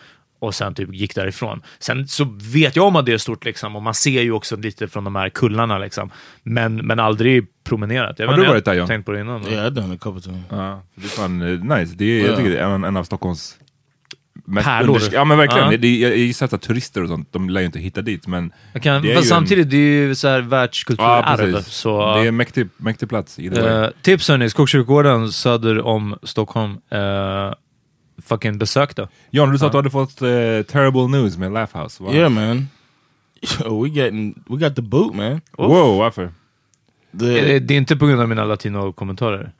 Och 0.44 0.54
sen 0.54 0.74
typ 0.74 0.94
gick 0.94 1.14
därifrån. 1.14 1.62
Sen 1.78 2.08
så 2.08 2.24
vet 2.54 2.76
jag 2.76 2.86
om 2.86 2.96
att 2.96 3.06
det 3.06 3.12
är 3.12 3.18
stort 3.18 3.44
liksom 3.44 3.76
och 3.76 3.82
man 3.82 3.94
ser 3.94 4.22
ju 4.22 4.32
också 4.32 4.56
lite 4.56 4.88
från 4.88 5.04
de 5.04 5.16
här 5.16 5.28
kullarna 5.28 5.78
liksom. 5.78 6.10
Men, 6.42 6.76
men 6.76 7.00
aldrig 7.00 7.46
promenerat. 7.64 8.18
Jag 8.18 8.26
Har 8.28 8.36
du 8.36 8.46
varit 8.46 8.64
där, 8.64 8.74
John? 8.74 8.86
tänkt 8.88 9.06
på 9.06 9.12
det 9.12 9.20
innan. 9.20 9.40
men- 9.42 9.52
Yeah, 9.52 9.66
I've 9.66 9.70
done 9.70 9.94
a 9.94 9.98
couple 10.00 10.22
times. 10.22 10.44
Ja, 10.50 10.82
det 10.94 11.04
är 11.04 11.08
fan 11.08 11.42
eh, 11.42 11.78
nice. 11.78 11.94
Det 11.96 12.04
är, 12.04 12.26
Jag 12.26 12.36
tycker 12.36 12.50
det 12.50 12.58
är 12.58 12.64
en, 12.70 12.84
en 12.84 12.96
av 12.96 13.04
Stockholms 13.04 13.58
mest 14.46 14.66
Pärlor. 14.66 15.00
Ja 15.12 15.24
men 15.24 15.38
verkligen. 15.38 15.70
Ja. 15.72 15.76
Det, 15.76 15.86
är- 15.88 16.08
jag 16.08 16.16
gissar 16.18 16.48
att 16.52 16.62
turister 16.62 17.02
och 17.02 17.08
sånt, 17.08 17.32
de 17.32 17.50
lär 17.50 17.60
ju 17.60 17.66
inte 17.66 17.78
hitta 17.78 18.02
dit. 18.02 18.26
Men 18.26 18.52
Jag 18.72 18.82
kan, 18.82 19.02
det 19.02 19.08
är 19.08 19.12
ju 19.12 19.16
en- 19.16 19.22
samtidigt, 19.24 19.70
det 19.70 19.76
är 19.76 20.06
ju 20.06 20.14
så 20.14 20.28
här 20.28 20.34
Ja, 20.40 20.40
världskulturarv. 20.48 21.52
precis. 21.52 21.74
så, 21.74 22.14
Det 22.14 22.20
är 22.20 22.28
en 22.28 22.36
mäktig, 22.36 22.68
mäktig 22.76 23.08
plats. 23.08 23.38
Eh, 23.38 23.86
tips 24.02 24.28
hörni, 24.28 24.50
Skogskyrkogården 24.50 25.32
söder 25.32 25.80
om 25.86 26.18
Stockholm. 26.22 26.72
Eh, 26.90 27.52
fucking 28.22 28.58
besök 28.58 28.96
då. 28.96 29.08
John, 29.30 29.52
du 29.52 29.58
sa 29.58 29.66
att 29.66 29.72
du 29.72 29.78
hade 29.78 29.90
fått 29.90 30.22
eh, 30.22 30.28
terrible 30.72 31.06
news 31.08 31.38
med 31.38 31.52
Laugh 31.52 31.76
House. 31.82 32.02
va? 32.04 32.12
Yeah, 32.12 32.30
man. 32.30 32.68
Yo, 33.60 33.82
we 33.82 33.88
getting 33.90 34.42
we 34.48 34.56
got 34.56 34.76
the 34.76 34.82
boot, 34.82 35.14
man. 35.14 35.40
Wow, 35.58 35.98
varför? 35.98 36.32
The, 37.20 37.54
Eh, 37.54 37.60
Det 37.62 37.74
är 37.74 37.78
inte 37.78 37.96
på 37.96 38.06
grund 38.06 38.20
av 38.20 38.28
mina 38.28 38.44
latino-kommentarer. 38.44 39.52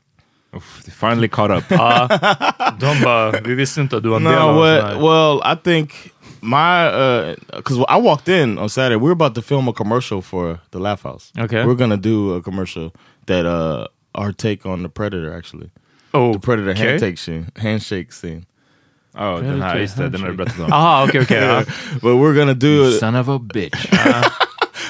Uff, 0.53 0.81
they 0.85 0.91
finally 0.93 1.27
caught 1.27 1.57
up. 1.57 1.63
Ja, 1.69 2.07
de 2.79 3.01
bara, 3.03 3.31
vi 3.41 3.55
visste 3.55 3.81
inte 3.81 3.97
att 3.97 4.03
du 4.03 4.09
var 4.09 4.17
en 4.17 4.23
del 4.23 4.33
av 4.35 4.65
här. 4.65 4.95
Well, 4.95 5.53
I 5.53 5.55
think 5.63 5.91
my 6.41 6.89
because 7.57 7.79
I 7.89 8.01
walked 8.01 8.41
in 8.41 8.57
on 8.57 8.69
Saturday. 8.69 8.95
We 8.97 9.03
were 9.03 9.11
about 9.25 9.35
to 9.35 9.41
film 9.41 9.67
a 9.67 9.73
commercial 9.73 10.21
for 10.21 10.57
the 10.71 10.77
Laugh 10.77 11.03
House. 11.03 11.33
Okay. 11.43 11.65
we're 11.65 11.75
gonna 11.75 11.95
do 11.97 12.37
a 12.37 12.41
commercial 12.41 12.91
that 13.25 13.45
uh 13.45 13.87
our 14.13 14.31
take 14.33 14.69
on 14.69 14.83
the 14.83 14.89
Predator 14.89 15.37
actually. 15.37 15.69
Oh, 16.15 16.33
The 16.33 16.39
Predator 16.39 16.71
okay. 16.71 16.87
handshake 16.89 17.17
scene. 17.17 17.45
Handshake 17.55 18.11
scene. 18.11 18.45
Ja, 19.17 19.37
den 19.37 19.61
här, 19.61 19.77
just 19.77 19.97
det, 19.97 20.09
den 20.09 20.21
har 20.21 20.29
du 20.29 20.35
berättat 20.35 20.59
om. 20.59 20.73
Aha, 20.73 21.03
okej, 21.03 21.21
okej. 21.21 21.43
ja. 21.43 21.63
But 22.01 22.11
we're 22.11 22.33
gonna 22.33 22.53
do 22.53 22.89
it. 22.89 22.99
Son 22.99 23.15
of 23.15 23.29
a 23.29 23.39
bitch. 23.39 23.89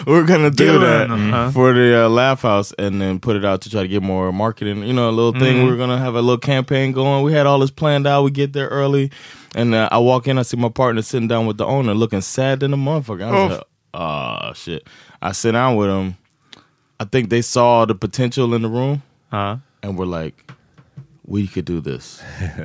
We're 0.05 0.25
gonna 0.25 0.49
do 0.49 0.65
Dylan, 0.65 0.81
that 0.81 1.09
uh-huh. 1.09 1.51
for 1.51 1.73
the 1.73 2.05
uh, 2.05 2.09
Laugh 2.09 2.41
House 2.41 2.73
and 2.77 3.01
then 3.01 3.19
put 3.19 3.35
it 3.35 3.45
out 3.45 3.61
to 3.61 3.69
try 3.69 3.81
to 3.81 3.87
get 3.87 4.03
more 4.03 4.31
marketing. 4.31 4.83
You 4.83 4.93
know, 4.93 5.09
a 5.09 5.11
little 5.11 5.31
thing. 5.31 5.57
Mm-hmm. 5.57 5.67
We're 5.67 5.77
gonna 5.77 5.97
have 5.97 6.15
a 6.15 6.21
little 6.21 6.37
campaign 6.37 6.91
going. 6.91 7.23
We 7.23 7.33
had 7.33 7.47
all 7.47 7.59
this 7.59 7.71
planned 7.71 8.05
out. 8.05 8.23
We 8.23 8.31
get 8.31 8.53
there 8.53 8.67
early, 8.67 9.11
and 9.55 9.73
uh, 9.73 9.89
I 9.91 9.97
walk 9.99 10.27
in. 10.27 10.37
I 10.37 10.43
see 10.43 10.57
my 10.57 10.69
partner 10.69 11.01
sitting 11.01 11.27
down 11.27 11.45
with 11.47 11.57
the 11.57 11.65
owner, 11.65 11.93
looking 11.93 12.21
sad 12.21 12.59
than 12.59 12.73
a 12.73 12.77
motherfucker. 12.77 13.23
I 13.23 13.31
was 13.31 13.57
like, 13.57 13.67
"Oh 13.93 14.53
shit!" 14.53 14.87
I 15.21 15.31
sit 15.31 15.53
down 15.53 15.75
with 15.75 15.89
him. 15.89 16.17
I 16.99 17.05
think 17.05 17.29
they 17.29 17.41
saw 17.41 17.85
the 17.85 17.95
potential 17.95 18.53
in 18.53 18.61
the 18.61 18.69
room, 18.69 19.01
Ja. 19.31 19.57
And 19.83 19.97
we're 19.97 20.05
like, 20.05 20.44
"We 21.25 21.47
could 21.47 21.65
do 21.65 21.81
this." 21.81 22.21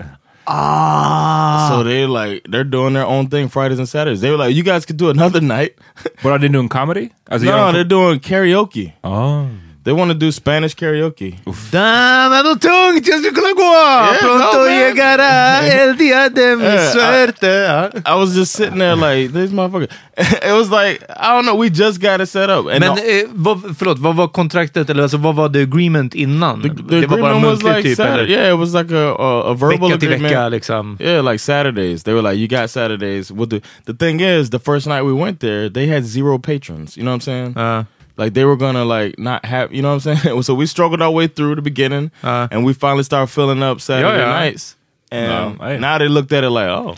Ah. 0.53 1.69
So 1.71 1.85
they're 1.85 2.09
like, 2.09 2.45
they're 2.49 2.65
doing 2.65 2.95
their 2.95 3.07
own 3.07 3.29
thing 3.29 3.49
Fridays 3.49 3.79
and 3.79 3.89
Saturdays. 3.89 4.21
They 4.21 4.31
were 4.31 4.37
like, 4.37 4.53
"You 4.55 4.65
guys 4.65 4.85
could 4.85 4.97
do 4.97 5.09
another 5.09 5.41
night." 5.57 5.79
But 6.25 6.33
are 6.33 6.39
they 6.39 6.49
doing 6.49 6.69
comedy? 6.69 7.13
Alltså, 7.31 7.45
no, 7.45 7.71
they're 7.71 7.85
doing 7.85 8.19
karaoke. 8.19 8.95
Oh. 9.05 9.49
They 9.83 9.95
want 9.95 10.11
to 10.11 10.15
do 10.15 10.31
Spanish 10.33 10.75
karaoke. 10.75 11.39
Dame 11.73 12.37
ändå 12.39 12.55
tungt, 12.55 13.09
jag 13.09 13.19
skulle 13.21 13.31
kunna 13.35 13.53
gå! 13.53 14.17
Pronto 14.21 14.59
go, 14.59 14.69
llegará 14.69 15.61
el 15.67 15.97
día 15.97 16.29
de 16.29 16.57
mi 16.57 16.65
Yeah, 16.65 16.85
I- 16.89 16.93
suerte. 16.93 17.47
Ja. 17.47 17.91
I 18.07 18.21
was 18.21 18.35
just 18.37 18.53
sitting 18.53 18.79
there 18.79 18.95
like, 18.97 19.33
this 19.33 19.51
motherfucker. 19.53 19.89
it 20.19 20.53
was 20.53 20.69
like, 20.71 21.03
I 21.17 21.33
don't 21.35 21.45
know, 21.47 21.55
we 21.55 21.71
just 21.71 21.99
got 22.01 22.21
it 22.21 22.29
set 22.29 22.51
up. 22.51 22.67
And 22.67 22.81
Men 22.81 22.95
the, 22.97 23.21
eh, 23.21 23.27
vad, 23.35 23.77
förlåt, 23.79 23.99
vad 23.99 24.17
var 24.17 24.29
kontraktet, 24.29 24.91
eller 24.91 25.03
alltså, 25.03 25.17
vad 25.19 25.35
var 25.35 25.49
the 25.49 25.63
agreement 25.63 26.15
innan? 26.15 26.63
the, 26.63 26.69
the 26.69 27.01
det 27.01 27.07
var 27.07 27.19
bara 27.19 27.31
agreement 27.31 27.45
was 27.45 27.63
muntligt 27.63 27.77
like, 27.77 27.89
typ, 27.89 27.97
Saturday, 27.97 28.33
yeah, 28.33 28.55
it 28.55 28.59
was 28.59 28.75
like 28.75 28.95
a, 28.95 29.15
a, 29.19 29.51
a 29.51 29.55
verbal 29.55 29.89
Vecka 29.91 29.95
agreement. 29.95 30.23
vecka 30.33 30.49
liksom. 30.49 30.97
Yeah, 31.01 31.23
like 31.33 31.39
Saturdays. 31.39 32.03
They 32.03 32.13
were 32.15 32.23
like, 32.23 32.39
you 32.39 32.49
got 32.49 32.71
Saturdays. 32.71 33.31
We'll 33.33 33.49
do. 33.49 33.61
The 33.87 33.95
thing 33.95 34.21
is, 34.21 34.51
the 34.51 34.59
first 34.59 34.87
night 34.87 35.05
we 35.05 35.13
went 35.15 35.41
there, 35.41 35.71
they 35.71 35.87
had 35.87 36.05
zero 36.05 36.39
patrons. 36.39 36.97
You 36.99 37.03
know 37.05 37.13
what 37.13 37.27
I'm 37.29 37.55
saying? 37.55 37.55
Ja. 37.57 37.85
Like 38.25 38.35
they 38.35 38.45
were 38.45 38.57
gonna 38.57 38.85
like 38.85 39.15
not 39.19 39.45
have, 39.45 39.69
you 39.73 39.81
know 39.83 39.95
what 39.95 40.07
I'm 40.07 40.17
saying? 40.23 40.43
so 40.49 40.55
we 40.55 40.67
struggled 40.67 41.03
our 41.03 41.15
way 41.15 41.29
through 41.29 41.55
the 41.57 41.63
beginning, 41.63 42.11
Uh. 42.23 42.49
and 42.51 42.67
we 42.67 42.75
finally 42.75 43.05
started 43.05 43.27
filling 43.31 43.63
up 43.63 43.81
Saturday 43.81 44.09
Yeah, 44.19 44.29
yeah. 44.29 44.45
nights. 44.45 44.77
And 45.13 45.29
No, 45.59 45.79
now 45.79 45.99
they 45.99 46.09
looked 46.09 46.33
at 46.39 46.45
it 46.45 46.51
like, 46.51 46.69
oh, 46.71 46.95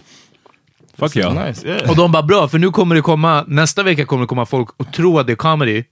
Fuck 0.98 1.16
yeah. 1.16 1.46
nice. 1.46 1.64
Yeah. 1.66 1.90
Och 1.90 1.96
de 1.96 2.12
bara 2.12 2.22
bra, 2.22 2.48
för 2.48 2.58
nu 2.58 2.70
kommer 2.70 2.94
det 2.94 3.02
komma, 3.02 3.44
nästa 3.48 3.82
vecka 3.82 4.04
kommer 4.06 4.22
det 4.22 4.26
komma 4.26 4.46
folk 4.46 4.68
och 4.76 4.92
tro 4.92 5.18
att 5.18 5.26
det 5.26 5.32
är 5.32 5.36
comedy. 5.36 5.84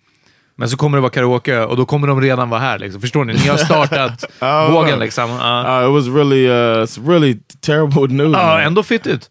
Men 0.57 0.69
så 0.69 0.77
kommer 0.77 0.99
det 0.99 1.03
vara 1.03 1.11
karaoke 1.13 1.61
och 1.65 1.77
då 1.77 1.85
kommer 1.87 2.07
de 2.09 2.21
redan 2.21 2.51
vara 2.51 2.61
här. 2.61 2.79
Liksom. 2.79 3.01
Förstår 3.01 3.25
ni? 3.25 3.33
Ni 3.33 3.49
har 3.49 3.57
startat 3.57 4.25
Oh, 4.41 4.73
vågen 4.73 4.99
liksom. 4.99 5.31
Ja, 5.31 5.81
Uh, 5.83 5.89
it 5.89 5.93
was 5.95 6.15
really, 6.17 6.47
uh, 6.49 6.83
it's 6.85 7.09
really 7.09 7.37
terrible 7.61 8.07
news. 8.15 8.33
Ja, 8.37 8.47
man. 8.47 8.61
ändå 8.61 8.83
fittigt. 8.83 9.31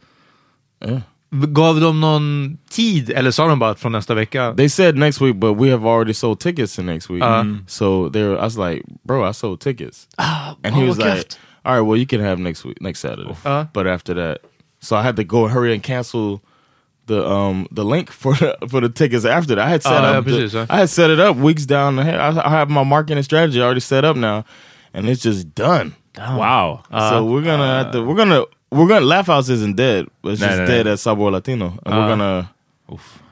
Yeah. 0.85 0.99
Gav 1.31 1.79
de 1.79 1.99
någon 1.99 2.57
tid, 2.69 3.09
eller 3.09 3.31
sa 3.31 3.47
de 3.47 3.59
bara 3.59 3.75
från 3.75 3.91
nästa 3.91 4.13
vecka? 4.13 4.53
They 4.57 4.69
said 4.69 4.97
next 4.97 5.21
week, 5.21 5.35
but 5.35 5.53
we 5.57 5.69
have 5.69 5.85
already 5.85 6.13
sold 6.13 6.39
tickets 6.39 6.75
to 6.75 6.81
next 6.81 7.09
week. 7.09 7.23
Uh. 7.23 7.43
So 7.67 8.09
there, 8.09 8.31
I 8.31 8.43
was 8.43 8.57
like, 8.57 8.83
bro, 9.03 9.29
I 9.29 9.33
sold 9.33 9.61
tickets, 9.61 10.07
and 10.63 10.75
he 10.75 10.83
oh, 10.83 10.87
was 10.87 10.97
what 10.97 11.07
like, 11.07 11.27
all 11.65 11.73
right, 11.75 11.81
well, 11.81 11.97
you 11.97 12.07
can 12.07 12.19
have 12.21 12.39
next 12.39 12.65
week, 12.65 12.81
next 12.81 12.99
Saturday. 12.99 13.35
Uh. 13.45 13.65
But 13.73 13.85
after 13.85 14.15
that, 14.15 14.41
so 14.79 14.95
I 14.95 15.03
had 15.03 15.15
to 15.17 15.23
go 15.23 15.47
hurry 15.47 15.73
and 15.73 15.83
cancel 15.83 16.41
the 17.05 17.27
um 17.27 17.67
the 17.71 17.85
link 17.85 18.11
for 18.21 18.33
the, 18.33 18.57
for 18.67 18.81
the 18.81 18.89
tickets 18.89 19.25
after 19.25 19.55
that. 19.55 19.67
I 19.67 19.69
had 19.69 19.83
set 19.83 20.01
yeah, 20.01 20.09
up, 20.09 20.25
the- 20.25 20.31
precis, 20.31 20.53
ja. 20.53 20.65
I 20.67 20.79
had 20.79 20.89
set 20.89 21.11
it 21.11 21.19
up 21.19 21.35
weeks 21.37 21.65
down 21.65 21.99
ahead. 21.99 22.19
I, 22.19 22.45
I 22.45 22.49
have 22.49 22.69
my 22.69 22.83
marketing 22.83 23.23
strategy 23.23 23.61
already 23.61 23.81
set 23.81 24.03
up 24.03 24.15
now, 24.15 24.45
and 24.93 25.07
it's 25.07 25.21
just 25.21 25.53
done. 25.53 25.95
Wow. 26.17 26.83
so 26.91 27.23
we're 27.23 27.43
gonna 27.43 27.83
have 27.83 27.91
to, 27.93 28.03
we're 28.03 28.15
gonna 28.15 28.43
we're 28.71 28.87
gonna 28.87 29.05
Laugh 29.05 29.27
House 29.27 29.49
isn't 29.49 29.75
dead, 29.75 30.07
but 30.21 30.33
it's 30.33 30.41
No, 30.41 30.47
just 30.47 30.57
no, 30.59 30.65
no. 30.65 30.71
dead 30.71 30.87
at 30.87 30.99
Sabor 30.99 31.31
Latino, 31.31 31.77
and 31.85 31.95
we're 31.97 32.07
gonna 32.07 32.51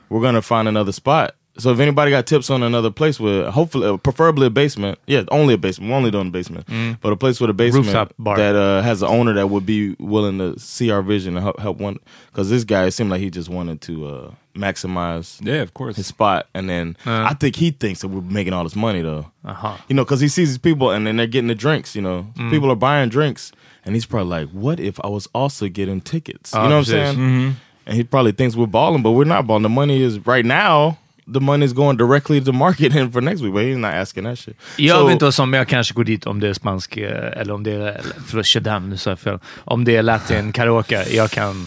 we're 0.08 0.22
gonna 0.22 0.42
find 0.42 0.68
another 0.68 0.92
spot. 0.92 1.34
So 1.58 1.72
if 1.72 1.80
anybody 1.80 2.12
got 2.12 2.24
tips 2.24 2.50
on 2.50 2.62
another 2.62 2.88
place 2.92 3.18
with 3.18 3.48
hopefully, 3.48 3.88
uh, 3.88 3.96
preferably 3.96 4.46
a 4.46 4.50
basement, 4.50 4.96
yeah, 5.08 5.24
only 5.32 5.54
a 5.54 5.58
basement. 5.58 5.90
We're 5.90 5.96
only 5.96 6.12
doing 6.12 6.28
a 6.28 6.30
basement, 6.30 6.68
but 7.00 7.12
a 7.12 7.16
place 7.16 7.40
with 7.40 7.50
a 7.50 7.52
basement 7.52 7.86
Rooftop 7.86 8.14
bar. 8.16 8.36
that 8.36 8.54
uh, 8.54 8.80
has 8.82 9.02
an 9.02 9.08
owner 9.08 9.32
that 9.34 9.48
would 9.50 9.66
be 9.66 9.96
willing 9.98 10.38
to 10.38 10.56
see 10.60 10.92
our 10.92 11.02
vision 11.02 11.36
and 11.36 11.42
help, 11.42 11.58
help 11.58 11.78
one. 11.78 11.98
Because 12.30 12.48
this 12.48 12.62
guy 12.62 12.84
it 12.84 12.92
seemed 12.92 13.10
like 13.10 13.20
he 13.20 13.28
just 13.28 13.48
wanted 13.48 13.80
to 13.82 14.06
uh, 14.06 14.30
maximize 14.56 15.44
Yeah, 15.44 15.62
of 15.62 15.74
course. 15.74 15.96
his 15.96 16.06
spot, 16.06 16.46
and 16.54 16.68
then 16.70 16.96
Uh. 17.04 17.26
I 17.28 17.34
think 17.34 17.56
he 17.56 17.72
thinks 17.72 18.02
that 18.02 18.08
we're 18.08 18.20
making 18.20 18.52
all 18.52 18.62
this 18.62 18.76
money 18.76 19.02
though. 19.02 19.26
Aha. 19.44 19.84
You 19.88 19.96
know, 19.96 20.04
because 20.04 20.20
he 20.20 20.28
sees 20.28 20.48
these 20.50 20.58
people 20.58 20.92
and 20.92 21.06
then 21.08 21.16
they're 21.16 21.26
getting 21.26 21.48
the 21.48 21.54
drinks. 21.56 21.96
You 21.96 22.02
know, 22.02 22.26
Mm. 22.36 22.50
people 22.50 22.70
are 22.70 22.76
buying 22.76 23.08
drinks, 23.08 23.50
and 23.88 23.96
he's 23.96 24.06
probably 24.06 24.40
like, 24.40 24.48
"What 24.52 24.78
if 24.80 25.00
I 25.04 25.08
was 25.08 25.28
also 25.32 25.66
getting 25.68 26.00
tickets?" 26.00 26.52
You 26.52 26.60
know 26.68 26.76
what 26.78 26.94
I'm 26.94 27.14
saying? 27.14 27.56
And 27.86 27.96
he 27.96 28.04
probably 28.04 28.32
thinks 28.32 28.54
we're 28.56 28.66
balling, 28.70 29.02
but 29.02 29.12
we're 29.12 29.24
not 29.36 29.46
balling. 29.46 29.62
The 29.62 29.68
money 29.80 30.02
is 30.06 30.18
right 30.26 30.44
now. 30.44 30.96
The 31.34 31.40
money 31.40 31.64
is 31.66 31.72
going 31.72 31.96
directly 31.98 32.40
to 32.44 32.52
marketing 32.52 33.10
for 33.14 33.20
next 33.22 33.40
week, 33.42 33.52
but 33.54 33.62
he's 33.64 33.76
not 33.76 33.92
asking 33.94 34.24
that 34.24 34.38
shit. 34.38 34.56
Jag 34.76 34.96
So- 34.98 35.04
vet 35.06 35.12
inte 35.12 35.24
vad 35.24 35.34
som, 35.34 35.52
jag 35.54 35.68
kanske 35.68 35.94
går 35.94 36.04
dit 36.04 36.26
om 36.26 36.40
det 36.40 36.48
är 36.48 36.52
spansk, 36.54 36.96
eh, 36.96 37.40
eller 37.40 37.54
om 37.54 37.62
det 37.62 37.72
är, 37.72 38.00
förlåt, 38.26 38.46
Shadam, 38.46 38.90
nu 38.90 38.96
sa 38.96 39.10
jag 39.10 39.18
fel. 39.18 39.38
Om 39.64 39.84
det 39.84 39.96
är 39.96 40.02
latin 40.02 40.52
karaoke, 40.52 41.04
jag 41.16 41.30
kan, 41.30 41.66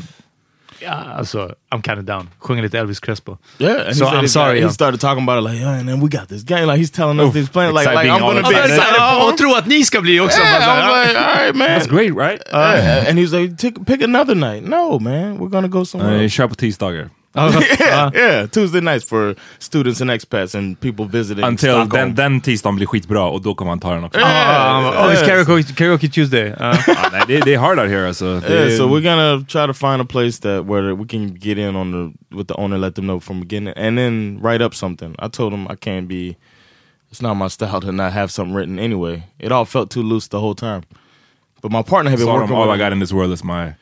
alltså, 0.89 1.55
I'm 1.71 1.81
kind 1.81 1.99
of 1.99 2.05
down. 2.05 2.29
Sjunga 2.39 2.61
lite 2.61 2.77
Elvis 2.79 2.99
Crespo. 2.99 3.37
Yeah, 3.59 3.87
and 3.87 3.95
So 3.95 4.05
I'm 4.05 4.27
sorry, 4.27 4.61
He 4.61 4.69
started 4.69 4.99
talking 5.01 5.23
about 5.23 5.37
it 5.39 5.51
like, 5.51 5.59
yeah, 5.61 5.79
and 5.79 5.89
then 5.89 5.99
we 6.01 6.09
got 6.09 6.27
this 6.29 6.43
game. 6.43 6.65
Like 6.67 6.79
he's 6.79 6.91
telling 6.91 7.19
us 7.19 7.33
these 7.33 7.49
plans. 7.49 7.73
Like, 7.73 7.85
like 7.85 8.05
exciting 8.07 8.11
I'm 8.11 8.19
gonna 8.21 8.49
be 8.49 8.55
excited. 8.55 9.27
Och 9.31 9.37
tro 9.37 9.55
att 9.55 9.67
ni 9.67 9.83
ska 9.85 10.01
bli 10.01 10.19
också. 10.19 10.39
Yeah, 10.39 10.67
Bara 10.67 10.81
så 10.81 10.87
I 10.87 10.91
was 10.91 10.95
här, 10.95 11.13
like, 11.13 11.19
all 11.19 11.45
right, 11.45 11.55
man. 11.55 11.67
That's 11.67 11.87
great, 11.89 12.13
right? 12.15 12.41
Yeah. 12.51 13.09
And 13.09 13.19
he's 13.19 13.31
like, 13.41 13.57
"Take- 13.57 13.85
pick 13.85 14.01
another 14.03 14.35
night. 14.35 14.63
No, 14.63 14.99
man, 14.99 15.37
we're 15.39 15.49
gonna 15.49 15.67
go 15.67 15.85
somewhere. 15.85 16.23
Uh, 16.23 16.29
kör 16.29 16.47
på 16.47 16.55
tisdagar. 16.55 17.09
yeah, 17.79 18.11
yeah, 18.13 18.45
Tuesday 18.47 18.81
nights 18.81 19.05
for 19.05 19.35
students 19.59 20.01
and 20.01 20.09
expats 20.11 20.53
and 20.55 20.79
people 20.79 21.05
visiting 21.05 21.43
Until 21.45 21.75
Stockholm. 21.75 21.89
den, 21.89 22.15
den 22.15 22.41
tisdagen 22.41 22.75
blir 22.75 22.87
skitbra 22.87 23.23
och 23.23 23.41
då 23.41 23.55
kommer 23.55 23.71
han 23.71 23.79
ta 23.79 23.93
den 23.93 24.03
också. 24.03 24.19
Ah, 24.23 25.07
oh, 25.07 25.13
it's 25.13 25.25
karaoke, 25.25 25.73
karaoke 25.73 26.09
Tuesday. 26.09 26.53
Ah. 26.59 26.77
Ah, 26.87 27.09
nej, 27.11 27.23
det, 27.27 27.39
det 27.39 27.53
är 27.53 27.57
hard 27.59 27.79
out 27.79 27.89
here 27.89 28.07
alltså. 28.07 28.39
Det, 28.39 28.53
Yeah, 28.53 28.77
so 28.77 28.87
we're 28.87 29.01
gonna 29.03 29.45
try 29.47 29.67
to 29.67 29.73
find 29.73 30.01
a 30.01 30.05
place 30.05 30.39
that 30.41 30.65
where 30.65 30.93
we 30.95 31.05
can 31.07 31.33
get 31.39 31.57
in 31.57 31.75
on 31.75 31.91
the 31.91 32.35
with 32.35 32.47
the 32.47 32.55
owner, 32.55 32.77
let 32.77 32.95
them 32.95 33.05
know 33.05 33.19
from 33.19 33.39
the 33.39 33.45
beginning, 33.45 33.73
and 33.77 33.97
then 33.97 34.39
write 34.41 34.65
up 34.65 34.73
something. 34.73 35.15
I 35.19 35.27
told 35.29 35.53
him 35.53 35.67
I 35.71 35.75
can't 35.75 36.07
be. 36.07 36.35
It's 37.11 37.21
not 37.21 37.35
my 37.37 37.47
style 37.49 37.79
to 37.81 37.91
not 37.91 38.13
have 38.13 38.27
something 38.31 38.55
written 38.57 38.79
anyway. 38.79 39.23
It 39.39 39.51
all 39.51 39.65
felt 39.65 39.89
too 39.89 40.03
loose 40.03 40.27
the 40.29 40.39
whole 40.39 40.55
time. 40.55 40.81
But 41.61 41.71
my 41.71 41.81
partner 41.83 42.09
had 42.11 42.19
been 42.19 42.27
Sa 42.27 42.33
de, 42.33 42.39
working. 42.41 42.55
all 42.55 42.63
I 42.63 42.71
with 42.71 42.79
got 42.79 42.91
in 42.93 42.99
this 42.99 43.11
world 43.13 43.31
is 43.31 43.43
my 43.43 43.75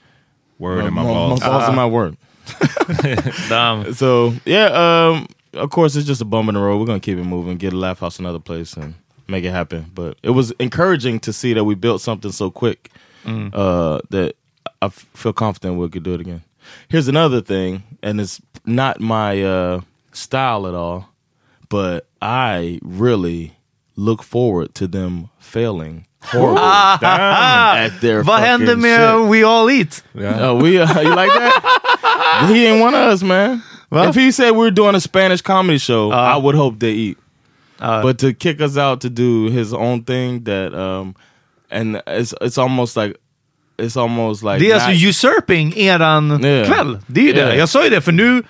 word 0.59 0.85
and 0.85 0.93
my 0.95 1.01
my, 1.03 1.13
balls. 1.13 1.41
my 1.41 1.47
balls 1.47 1.63
and 1.67 1.75
my 1.75 1.85
word. 1.85 2.15
Damn. 3.49 3.93
So 3.93 4.33
yeah, 4.45 4.65
um, 4.73 5.27
of 5.53 5.69
course 5.69 5.95
it's 5.95 6.07
just 6.07 6.21
a 6.21 6.25
bump 6.25 6.49
in 6.49 6.55
the 6.55 6.61
road. 6.61 6.79
We're 6.79 6.85
gonna 6.85 6.99
keep 6.99 7.17
it 7.17 7.23
moving, 7.23 7.57
get 7.57 7.73
a 7.73 7.77
laugh 7.77 7.99
house 7.99 8.19
another 8.19 8.39
place, 8.39 8.73
and 8.77 8.93
make 9.27 9.43
it 9.43 9.51
happen. 9.51 9.91
But 9.93 10.17
it 10.23 10.31
was 10.31 10.51
encouraging 10.59 11.19
to 11.21 11.33
see 11.33 11.53
that 11.53 11.63
we 11.63 11.75
built 11.75 12.01
something 12.01 12.31
so 12.31 12.49
quick 12.51 12.89
uh, 13.25 13.99
that 14.09 14.33
I 14.81 14.85
f- 14.87 15.05
feel 15.13 15.33
confident 15.33 15.77
we 15.79 15.89
could 15.89 16.03
do 16.03 16.13
it 16.13 16.21
again. 16.21 16.41
Here's 16.87 17.07
another 17.07 17.41
thing, 17.41 17.83
and 18.03 18.19
it's 18.21 18.41
not 18.65 18.99
my 18.99 19.43
uh, 19.43 19.81
style 20.13 20.67
at 20.67 20.73
all, 20.73 21.09
but 21.69 22.07
I 22.21 22.79
really 22.83 23.53
look 23.95 24.23
forward 24.23 24.73
to 24.75 24.87
them 24.87 25.29
failing 25.39 26.05
horribly 26.21 26.61
at 27.07 27.89
their 28.01 28.23
Vad 28.23 28.39
fucking 28.39 28.45
händer 28.67 28.75
med 28.77 28.99
shit. 29.19 29.29
We 29.29 29.43
All 29.43 29.69
Eat? 29.69 30.03
Oh, 30.15 30.55
we 30.61 30.79
uh, 30.79 31.01
you 31.01 31.15
like 31.15 31.31
that? 31.33 31.81
he 32.47 32.67
ain't 32.67 32.81
one 32.81 32.93
of 32.95 33.13
us, 33.13 33.23
man. 33.23 33.61
If 33.91 34.15
he 34.15 34.31
said 34.31 34.51
we 34.51 34.57
were 34.57 34.71
doing 34.71 34.95
a 34.95 34.99
Spanish 35.01 35.41
comedy 35.41 35.79
show, 35.79 36.11
I 36.11 36.37
would 36.41 36.55
hope 36.55 36.79
they 36.79 36.91
eat. 36.91 37.17
but 38.03 38.19
to 38.19 38.33
kick 38.33 38.61
us 38.61 38.77
out 38.77 39.01
to 39.01 39.09
do 39.09 39.49
his 39.49 39.73
own 39.73 40.03
thing, 40.03 40.43
that 40.43 40.73
um, 40.73 41.15
and 41.71 42.01
it's 42.07 42.33
it's 42.41 42.57
almost 42.61 42.97
like 42.97 43.15
it's 43.77 43.97
almost 43.97 44.43
like 44.43 44.59
Det 44.59 44.71
är 44.71 44.75
alltså 44.75 44.91
usurping 44.91 45.73
eran 45.77 46.43
Yeah. 46.43 46.67
kväll. 46.67 46.97
Det 47.07 47.21
är 47.21 47.25
ju 47.25 47.33
det. 47.33 47.39
Yeah. 47.39 47.57
Jag 47.57 47.69
sa 47.69 47.83
ju 47.83 47.89
det, 47.89 48.01
för 48.01 48.11
nu... 48.11 48.43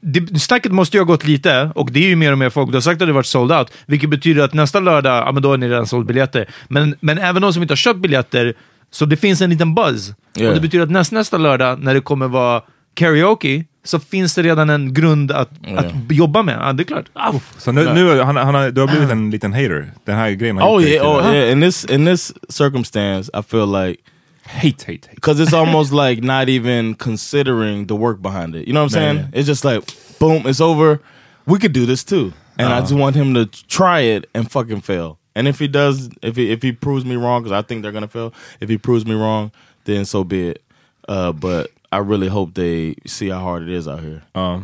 Det, 0.00 0.40
snacket 0.40 0.72
måste 0.72 0.96
ju 0.96 1.00
ha 1.00 1.04
gått 1.06 1.24
lite, 1.24 1.70
och 1.74 1.92
det 1.92 2.00
är 2.04 2.08
ju 2.08 2.16
mer 2.16 2.32
och 2.32 2.38
mer 2.38 2.50
folk. 2.50 2.70
Du 2.70 2.76
har 2.76 2.80
sagt 2.80 3.02
att 3.02 3.08
det 3.08 3.12
varit 3.12 3.26
sold 3.26 3.52
out, 3.52 3.70
vilket 3.86 4.10
betyder 4.10 4.42
att 4.42 4.54
nästa 4.54 4.80
lördag, 4.80 5.26
ja 5.26 5.32
men 5.32 5.42
då 5.42 5.50
har 5.50 5.56
ni 5.56 5.68
redan 5.68 5.86
sålt 5.86 6.06
biljetter. 6.06 6.46
Men, 6.68 6.94
men 7.00 7.18
även 7.18 7.42
de 7.42 7.52
som 7.52 7.62
inte 7.62 7.72
har 7.72 7.76
köpt 7.76 8.00
biljetter, 8.00 8.54
Så 8.90 9.04
det 9.04 9.16
finns 9.16 9.40
en 9.40 9.50
liten 9.50 9.74
buzz. 9.74 10.12
Yeah. 10.36 10.48
Och 10.48 10.54
det 10.54 10.60
betyder 10.60 10.84
att 10.84 10.90
näst, 10.90 11.12
nästa 11.12 11.36
lördag, 11.38 11.78
när 11.82 11.94
det 11.94 12.00
kommer 12.00 12.28
vara 12.28 12.62
karaoke, 12.98 13.64
så 13.84 13.98
finns 13.98 14.34
det 14.34 14.42
redan 14.42 14.70
en 14.70 14.94
grund 14.94 15.30
att, 15.32 15.50
att 15.76 15.92
jobba 16.10 16.42
med. 16.42 16.58
Ja, 16.60 16.72
det 16.72 16.82
är 16.82 16.84
klart. 16.84 17.06
Ah, 17.12 17.32
Så 17.58 17.72
nu, 17.72 17.84
nu 17.94 18.20
han, 18.20 18.36
han 18.36 18.54
har, 18.54 18.70
du 18.70 18.80
har 18.80 18.88
blivit 18.88 19.10
en 19.10 19.30
liten 19.30 19.52
hater. 19.52 19.90
Den 20.04 20.16
här 20.16 20.30
grejen 20.30 20.56
har 20.58 20.68
Oh 20.76 20.82
yeah, 20.82 21.06
oh 21.08 21.26
en- 21.28 21.34
yeah. 21.34 21.52
In 21.52 21.60
this 21.60 21.84
in 21.84 22.04
this 22.06 22.32
circumstance, 22.48 23.30
I 23.38 23.42
feel 23.42 23.66
like 23.66 24.00
Hate, 24.44 24.82
hate, 24.86 25.06
hate. 25.06 25.14
because 25.14 25.42
it's 25.42 25.52
almost 25.56 25.92
like 25.92 26.22
not 26.22 26.48
even 26.48 26.94
considering 26.94 27.86
the 27.86 27.94
work 27.94 28.22
behind 28.22 28.54
it. 28.54 28.66
You 28.68 28.72
know 28.72 28.82
what 28.84 28.96
I'm 28.96 29.02
Yeah, 29.02 29.12
saying? 29.14 29.28
It's 29.34 29.48
just 29.48 29.64
like 29.64 29.82
boom, 30.18 30.46
it's 30.46 30.60
over. 30.60 30.98
We 31.46 31.58
could 31.58 31.72
do 31.74 31.86
this 31.86 32.04
too, 32.04 32.32
and 32.58 32.68
I 32.72 32.80
just 32.80 32.92
want 32.94 33.16
him 33.16 33.34
to 33.34 33.44
try 33.68 34.00
it 34.16 34.24
and 34.34 34.50
fucking 34.50 34.82
fail. 34.82 35.18
And 35.34 35.48
if 35.48 35.58
he 35.60 35.68
does, 35.68 36.08
if 36.22 36.36
he 36.36 36.50
if 36.52 36.62
he 36.62 36.72
proves 36.72 37.04
me 37.04 37.16
wrong, 37.16 37.42
because 37.42 37.58
I 37.58 37.66
think 37.66 37.82
they're 37.82 37.92
gonna 37.92 38.08
fail. 38.08 38.32
If 38.60 38.68
he 38.70 38.78
proves 38.78 39.04
me 39.06 39.14
wrong, 39.14 39.50
then 39.84 40.04
so 40.04 40.24
be 40.24 40.48
it. 40.48 40.62
Uh, 41.08 41.32
but 41.32 41.70
I 41.92 41.98
really 41.98 42.28
hope 42.28 42.54
they 42.54 42.94
see 43.06 43.28
how 43.30 43.40
hard 43.40 43.62
it 43.62 43.68
is 43.70 43.88
out 43.88 44.00
here. 44.00 44.22
Ja. 44.34 44.60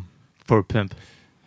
For 0.47 0.63
pimp. 0.63 0.95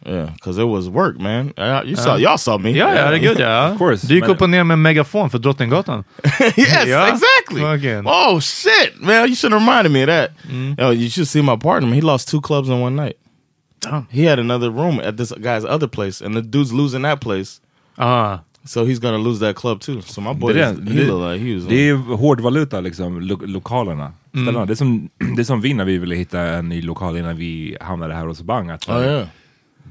Yeah, 0.05 0.31
because 0.33 0.57
it 0.57 0.63
was 0.67 0.87
work, 0.89 1.19
man. 1.19 1.53
Uh, 1.57 1.81
you 1.85 1.95
saw, 1.95 2.15
y'all 2.15 2.37
saw 2.37 2.57
me. 2.57 2.71
Ja, 2.71 2.93
ja, 2.93 3.05
herregud 3.07 3.39
ja. 3.39 3.71
Of 3.71 3.77
course. 3.77 4.07
Du 4.07 4.13
gick 4.15 4.23
Men- 4.23 4.31
upp 4.31 4.41
och 4.41 4.49
ner 4.49 4.63
med 4.63 4.79
megafon 4.79 5.29
för 5.29 5.37
Drottninggatan. 5.39 6.03
yes, 6.57 6.87
Yeah. 6.87 7.09
exactly. 7.13 7.61
Fucking. 7.61 8.03
Oh 8.07 8.39
shit, 8.39 9.01
man! 9.01 9.27
You 9.27 9.35
should 9.35 9.51
have 9.53 9.61
reminded 9.61 9.91
me 9.91 10.03
of 10.03 10.07
that. 10.07 10.31
Yo, 10.77 10.91
you 10.91 11.09
should 11.09 11.27
see 11.27 11.41
my 11.41 11.57
partner. 11.57 11.87
Man. 11.87 11.93
He 11.95 12.01
lost 12.01 12.29
two 12.29 12.41
clubs 12.41 12.69
in 12.69 12.79
one 12.81 12.95
night. 12.95 13.17
He 14.09 14.23
had 14.29 14.39
another 14.39 14.69
room 14.71 14.99
at 14.99 15.17
this 15.17 15.31
guy's 15.41 15.65
other 15.65 15.87
place, 15.87 16.21
and 16.25 16.35
the 16.35 16.41
dude's 16.41 16.71
losing 16.73 17.03
that 17.03 17.19
place, 17.21 17.59
Ah. 17.97 18.39
So 18.67 18.85
he's 18.85 18.99
gonna 19.01 19.17
lose 19.17 19.39
that 19.45 19.55
club 19.55 19.81
too. 19.81 20.01
So 20.01 20.21
my 20.21 20.33
boy, 20.33 20.53
Det 20.53 20.63
är, 20.63 20.73
is- 20.73 20.79
det, 20.79 20.91
he 20.93 20.99
like 21.33 21.45
he 21.49 21.55
was. 21.55 21.65
det 21.65 21.89
är 21.89 21.95
hårdvaluta 21.95 22.79
liksom, 22.81 23.21
lo 23.21 23.37
lokalerna. 23.45 24.13
Ställena. 24.29 24.65
Det, 24.65 24.73
är 24.73 24.75
som, 24.75 25.09
det 25.35 25.41
är 25.41 25.43
som 25.43 25.61
vi 25.61 25.73
när 25.73 25.85
vi 25.85 25.97
ville 25.97 26.15
hitta 26.15 26.39
en 26.41 26.69
ny 26.69 26.81
lokal 26.81 27.17
innan 27.17 27.35
vi 27.37 27.77
hamnade 27.81 28.13
här 28.13 28.25
hos 28.25 28.41
Bang. 28.41 28.69
Att, 28.69 28.89
oh 28.89 29.03
yeah, 29.03 29.27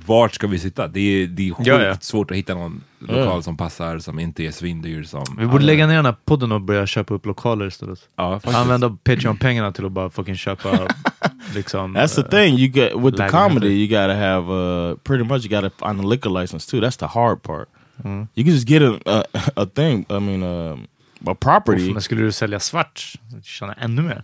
Vart 0.06 0.34
ska 0.34 0.46
vi 0.46 0.58
sitta? 0.58 0.88
Det 0.88 1.00
är, 1.00 1.26
det 1.26 1.48
är 1.48 1.52
sjukt 1.54 1.66
Ja, 1.66 1.82
ja. 1.82 1.96
svårt 2.00 2.30
att 2.30 2.36
hitta 2.36 2.54
någon 2.54 2.82
lokal 2.98 3.42
som 3.42 3.56
passar, 3.56 3.98
som 3.98 4.18
inte 4.18 4.42
är 4.42 4.50
svindyr. 4.50 5.02
Som, 5.02 5.24
Vi 5.38 5.46
borde 5.46 5.64
lägga 5.64 5.86
ner 5.86 5.96
den 5.96 6.04
här 6.04 6.16
podden 6.24 6.52
och 6.52 6.60
börja 6.60 6.86
köpa 6.86 7.14
upp 7.14 7.26
lokaler 7.26 7.66
istället. 7.66 7.98
Ja. 8.16 8.40
Använda 8.44 8.96
Patreon-pengarna 9.04 9.72
till 9.72 9.86
att 9.86 9.92
bara 9.92 10.10
fucking 10.10 10.36
köpa 10.36 10.70
liksom... 11.54 11.96
that's 11.96 12.14
the 12.14 12.20
eh, 12.20 12.28
thing. 12.28 12.58
You 12.58 12.68
get 12.68 12.92
with 13.04 13.16
the 13.16 13.28
comedy, 13.28 13.68
you 13.68 13.88
gotta 13.88 14.14
have 14.14 14.52
uh, 14.52 14.96
pretty 14.96 15.24
much 15.24 15.44
you 15.46 15.60
gotta 15.60 15.88
find 15.88 16.00
a 16.04 16.08
liquor 16.08 16.40
license 16.40 16.70
too. 16.70 16.80
That's 16.80 16.98
the 16.98 17.06
hard 17.06 17.42
part. 17.42 17.68
You 18.04 18.44
can 18.44 18.52
just 18.52 18.66
get 18.66 18.82
a 18.82 19.00
a, 19.06 19.24
a 19.56 19.66
thing. 19.66 20.06
I 20.10 20.18
mean, 20.18 20.42
um, 20.42 20.86
a 21.26 21.34
property. 21.34 21.92
Men 21.92 22.02
skulle 22.02 22.22
du 22.22 22.32
sälja 22.32 22.60
svart, 22.60 23.12
tjäna 23.42 23.72
ännu 23.72 24.02
mer. 24.02 24.22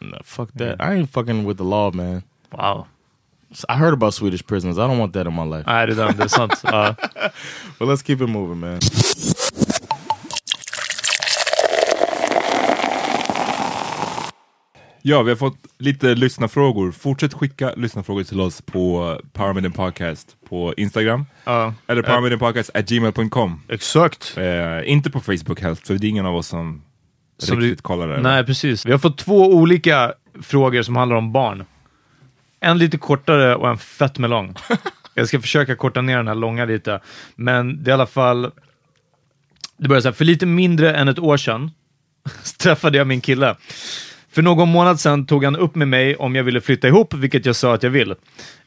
No, 0.00 0.18
fuck 0.24 0.52
that. 0.52 0.80
I 0.80 0.94
ain't 0.94 1.10
fucking 1.10 1.44
with 1.46 1.58
the 1.58 1.64
law, 1.64 1.90
man. 1.94 2.22
Wow. 2.50 2.86
I 3.68 3.76
heard 3.76 3.92
about 3.92 4.14
Swedish 4.14 4.42
prisons. 4.46 4.78
I 4.78 4.86
don't 4.86 4.98
want 4.98 5.12
that 5.12 5.26
in 5.26 5.34
my 5.34 5.44
life. 5.44 5.64
Nej, 5.66 5.86
det 5.86 6.02
är, 6.02 6.28
sant. 6.28 6.60
Ja. 6.64 6.94
But 7.78 7.88
let's 7.88 8.02
keep 8.02 8.20
it 8.20 8.28
moving, 8.28 8.60
man. 8.60 8.80
Ja, 15.06 15.22
vi 15.22 15.30
har 15.30 15.36
fått 15.36 15.58
lite 15.78 16.14
lyssnarfrågor. 16.14 16.92
Fortsätt 16.92 17.34
skicka 17.34 17.72
lyssnarfrågor 17.76 18.24
till 18.24 18.40
oss 18.40 18.62
på 18.62 19.20
Powermidden 19.32 19.72
Podcast 19.72 20.36
på 20.48 20.74
Instagram. 20.76 21.26
Ja. 21.44 21.74
Eller 21.86 22.02
powermiddenpodcast.gmail.com. 22.02 23.60
Exakt. 23.68 24.34
Eh, 24.36 24.90
inte 24.92 25.10
på 25.10 25.20
Facebook 25.20 25.60
helst, 25.60 25.86
för 25.86 25.94
det 25.94 26.06
är 26.06 26.08
ingen 26.08 26.26
av 26.26 26.36
oss 26.36 26.46
som, 26.46 26.82
Som 27.38 27.60
riktigt 27.60 27.78
du- 27.78 27.82
kollar 27.82 28.08
det. 28.08 28.20
Nej, 28.20 28.44
precis. 28.44 28.86
Vi 28.86 28.90
har 28.92 28.98
fått 28.98 29.18
två 29.18 29.52
olika 29.54 30.12
frågor 30.42 30.82
som 30.82 30.96
handlar 30.96 31.16
om 31.16 31.32
barn. 31.32 31.64
En 32.60 32.78
lite 32.78 32.98
kortare 32.98 33.56
och 33.56 33.68
en 33.68 33.78
fett 33.78 34.18
med 34.18 34.30
lång. 34.30 34.54
Jag 35.14 35.28
ska 35.28 35.40
försöka 35.40 35.76
korta 35.76 36.00
ner 36.02 36.16
den 36.16 36.28
här 36.28 36.34
långa 36.34 36.64
lite, 36.64 37.00
men 37.36 37.82
det 37.84 37.88
är 37.90 37.92
i 37.92 37.94
alla 37.94 38.06
fall... 38.06 38.50
Det 39.76 39.88
börjar 39.88 40.00
så 40.00 40.08
här, 40.08 40.12
för 40.12 40.24
lite 40.24 40.46
mindre 40.46 40.96
än 40.96 41.08
ett 41.08 41.18
år 41.18 41.36
sedan 41.36 41.70
träffade 42.58 42.98
jag 42.98 43.06
min 43.06 43.20
kille. 43.20 43.56
För 44.34 44.42
någon 44.42 44.68
månad 44.68 45.00
sedan 45.00 45.26
tog 45.26 45.44
han 45.44 45.56
upp 45.56 45.74
med 45.74 45.88
mig 45.88 46.16
om 46.16 46.34
jag 46.34 46.44
ville 46.44 46.60
flytta 46.60 46.88
ihop, 46.88 47.14
vilket 47.14 47.46
jag 47.46 47.56
sa 47.56 47.74
att 47.74 47.82
jag 47.82 47.90
vill. 47.90 48.10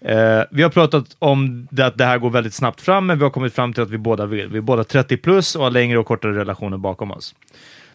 Eh, 0.01 0.41
vi 0.51 0.63
har 0.63 0.69
pratat 0.69 1.05
om 1.19 1.67
det, 1.71 1.85
att 1.85 1.97
det 1.97 2.05
här 2.05 2.17
går 2.17 2.29
väldigt 2.29 2.53
snabbt 2.53 2.81
fram, 2.81 3.05
men 3.05 3.17
vi 3.17 3.23
har 3.23 3.31
kommit 3.31 3.53
fram 3.53 3.73
till 3.73 3.83
att 3.83 3.89
vi 3.89 3.97
båda 3.97 4.25
vill. 4.25 4.47
Vi 4.47 4.57
är 4.57 4.61
båda 4.61 4.83
30 4.83 5.17
plus 5.17 5.55
och 5.55 5.63
har 5.63 5.71
längre 5.71 5.99
och 5.99 6.05
kortare 6.05 6.35
relationer 6.37 6.77
bakom 6.77 7.11
oss. 7.11 7.35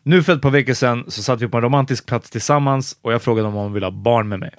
Nu 0.03 0.23
för 0.23 0.33
ett 0.33 0.43
par 0.43 0.51
veckor 0.51 0.75
sedan 0.75 1.05
så 1.09 1.23
satt 1.23 1.41
vi 1.41 1.49
på 1.49 1.57
en 1.57 1.63
romantisk 1.63 2.07
plats 2.07 2.31
tillsammans 2.31 2.97
och 3.03 3.13
jag 3.13 3.23
frågade 3.23 3.49
om 3.49 3.55
hon 3.55 3.73
ville 3.73 3.87
ha 3.87 3.91
barn 3.91 4.29
med 4.29 4.41
mig. 4.41 4.51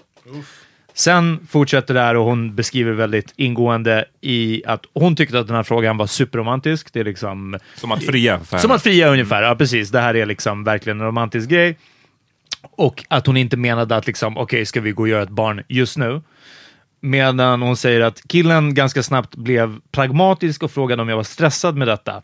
Sen 0.94 1.48
fortsätter 1.50 1.94
det 1.94 2.00
här 2.00 2.16
och 2.16 2.26
hon 2.26 2.56
beskriver 2.56 2.92
väldigt 2.92 3.34
ingående 3.36 4.06
i 4.22 4.64
att 4.66 4.86
hon 4.94 5.16
tyckte 5.16 5.40
att 5.40 5.48
den 5.48 5.56
här 5.56 5.64
frågan 5.64 5.98
var 5.98 6.08
superromantisk. 6.08 6.94
Det 6.94 7.00
är 7.00 7.04
liksom... 7.04 7.60
Som 7.76 7.92
att 7.92 8.04
fria 8.04 8.40
Som 8.44 8.72
att 8.72 8.84
fria 8.84 9.10
ungefär, 9.10 9.42
ja 9.42 9.56
precis. 9.56 9.90
Det 9.90 10.00
här 10.00 10.16
är 10.16 10.26
liksom 10.26 10.64
verkligen 10.64 11.00
en 11.00 11.06
romantisk 11.06 11.50
grej. 11.50 11.78
Och 12.72 13.06
att 13.10 13.28
hon 13.28 13.38
inte 13.38 13.58
menade 13.58 13.96
att 13.96 14.08
liksom, 14.08 14.38
okej, 14.38 14.66
ska 14.66 14.82
vi 14.82 14.92
gå 14.92 15.02
och 15.02 15.10
göra 15.10 15.24
ett 15.24 15.30
barn 15.30 15.64
just 15.68 15.98
nu? 15.98 16.22
Medan 17.00 17.62
hon 17.62 17.78
säger 17.78 18.02
att 18.02 18.28
killen 18.28 18.74
ganska 18.74 19.04
snabbt 19.04 19.36
blev 19.36 19.80
pragmatisk 19.92 20.64
och 20.64 20.72
frågade 20.72 21.02
om 21.02 21.10
jag 21.10 21.16
var 21.16 21.24
stressad 21.24 21.78
med 21.78 21.88
detta. 21.88 22.22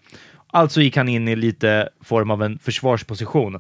Alltså 0.48 0.82
gick 0.82 0.98
han 0.98 1.10
in 1.10 1.28
i 1.28 1.36
lite 1.36 1.90
form 2.04 2.32
av 2.32 2.44
en 2.44 2.60
försvarsposition. 2.60 3.60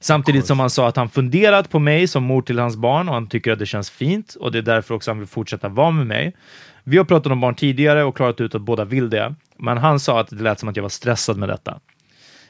Samtidigt 0.00 0.46
som 0.46 0.60
han 0.60 0.70
sa 0.70 0.88
att 0.88 0.96
han 0.96 1.08
funderat 1.08 1.70
på 1.70 1.78
mig 1.78 2.06
som 2.06 2.24
mor 2.24 2.42
till 2.42 2.58
hans 2.58 2.76
barn 2.76 3.08
och 3.08 3.14
han 3.14 3.28
tycker 3.28 3.52
att 3.52 3.58
det 3.58 3.66
känns 3.66 3.90
fint 3.90 4.34
och 4.34 4.52
det 4.52 4.58
är 4.58 4.62
därför 4.62 4.94
också 4.94 5.10
han 5.10 5.18
vill 5.18 5.28
fortsätta 5.28 5.68
vara 5.68 5.90
med 5.90 6.06
mig. 6.06 6.36
Vi 6.84 6.96
har 6.96 7.04
pratat 7.04 7.32
om 7.32 7.40
barn 7.40 7.54
tidigare 7.54 8.04
och 8.04 8.16
klarat 8.16 8.40
ut 8.40 8.54
att 8.54 8.62
båda 8.62 8.84
vill 8.84 9.10
det, 9.10 9.34
men 9.56 9.78
han 9.78 10.00
sa 10.00 10.20
att 10.20 10.28
det 10.28 10.42
lät 10.42 10.60
som 10.60 10.68
att 10.68 10.76
jag 10.76 10.82
var 10.82 10.88
stressad 10.88 11.36
med 11.36 11.48
detta. 11.48 11.80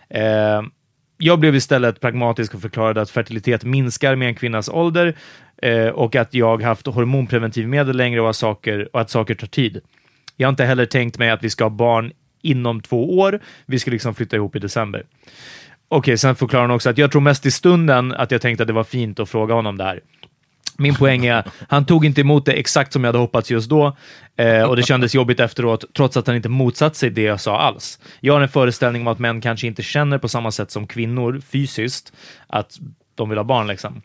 Eh, 0.09 0.63
jag 1.25 1.41
blev 1.41 1.55
istället 1.55 2.01
pragmatisk 2.01 2.55
och 2.55 2.61
förklarade 2.61 3.03
att 3.03 3.11
fertilitet 3.11 3.65
minskar 3.65 4.17
med 4.17 4.29
en 4.29 4.35
kvinnas 4.35 4.69
ålder 4.69 5.15
eh, 5.63 5.89
och 5.89 6.17
att 6.17 6.35
jag 6.35 6.63
haft 6.63 6.87
hormonpreventivmedel 6.87 7.97
längre 7.97 8.21
och 8.21 8.31
att, 8.31 8.37
saker, 8.37 8.89
och 8.93 9.01
att 9.01 9.11
saker 9.11 9.35
tar 9.35 9.47
tid. 9.47 9.81
Jag 10.37 10.47
har 10.47 10.51
inte 10.51 10.65
heller 10.65 10.87
tänkt 10.87 11.19
mig 11.19 11.31
att 11.31 11.45
vi 11.45 11.51
ska 11.51 11.65
ha 11.65 11.71
barn 11.71 12.13
inom 12.43 12.81
två 12.81 13.19
år. 13.19 13.41
Vi 13.67 13.79
ska 13.79 13.91
liksom 13.91 14.15
flytta 14.15 14.37
ihop 14.37 14.57
i 14.57 14.59
december. 14.59 15.03
Okej, 15.89 16.19
sen 16.19 16.37
förklarar 16.37 16.67
hon 16.67 16.75
också 16.77 16.91
att 16.91 16.99
jag 16.99 17.13
tror 17.13 17.21
mest 17.21 17.47
i 17.47 17.51
stunden 17.51 18.13
att 18.13 18.31
jag 18.31 18.41
tänkte 18.41 18.63
att 18.63 18.67
det 18.67 18.73
var 18.73 18.85
fint 18.85 19.21
att 19.21 19.29
fråga 19.29 19.55
honom 19.55 19.79
det 19.79 19.85
här. 19.85 20.01
Min 20.79 20.95
poäng 20.95 21.27
är, 21.27 21.45
han 21.69 21.87
tog 21.87 22.05
inte 22.05 22.21
emot 22.21 22.47
det 22.47 22.53
exakt 22.53 22.93
som 22.93 23.05
jag 23.05 23.09
hade 23.09 23.19
hoppats 23.19 23.51
just 23.51 23.71
då 23.71 23.97
eh, 24.37 24.63
och 24.63 24.77
det 24.77 24.83
kändes 24.83 25.15
jobbigt 25.15 25.41
efteråt, 25.41 25.85
trots 25.97 26.17
att 26.17 26.27
han 26.27 26.37
inte 26.37 26.49
motsatt 26.49 26.97
sig 26.97 27.11
det 27.11 27.23
jag 27.23 27.41
sa 27.41 27.59
alls. 27.59 27.99
Jag 28.21 28.35
har 28.35 28.41
en 28.41 28.49
föreställning 28.49 29.03
om 29.03 29.09
att 29.09 29.19
män 29.19 29.41
kanske 29.41 29.67
inte 29.67 29.83
känner 29.83 30.19
på 30.19 30.29
samma 30.29 30.51
sätt 30.51 30.71
som 30.71 30.87
kvinnor 30.87 31.41
fysiskt, 31.41 32.13
att 32.47 32.79
de 33.15 33.29
vill 33.29 33.39
ha 33.39 33.45
barn. 33.45 33.67
Liksom. 33.67 34.03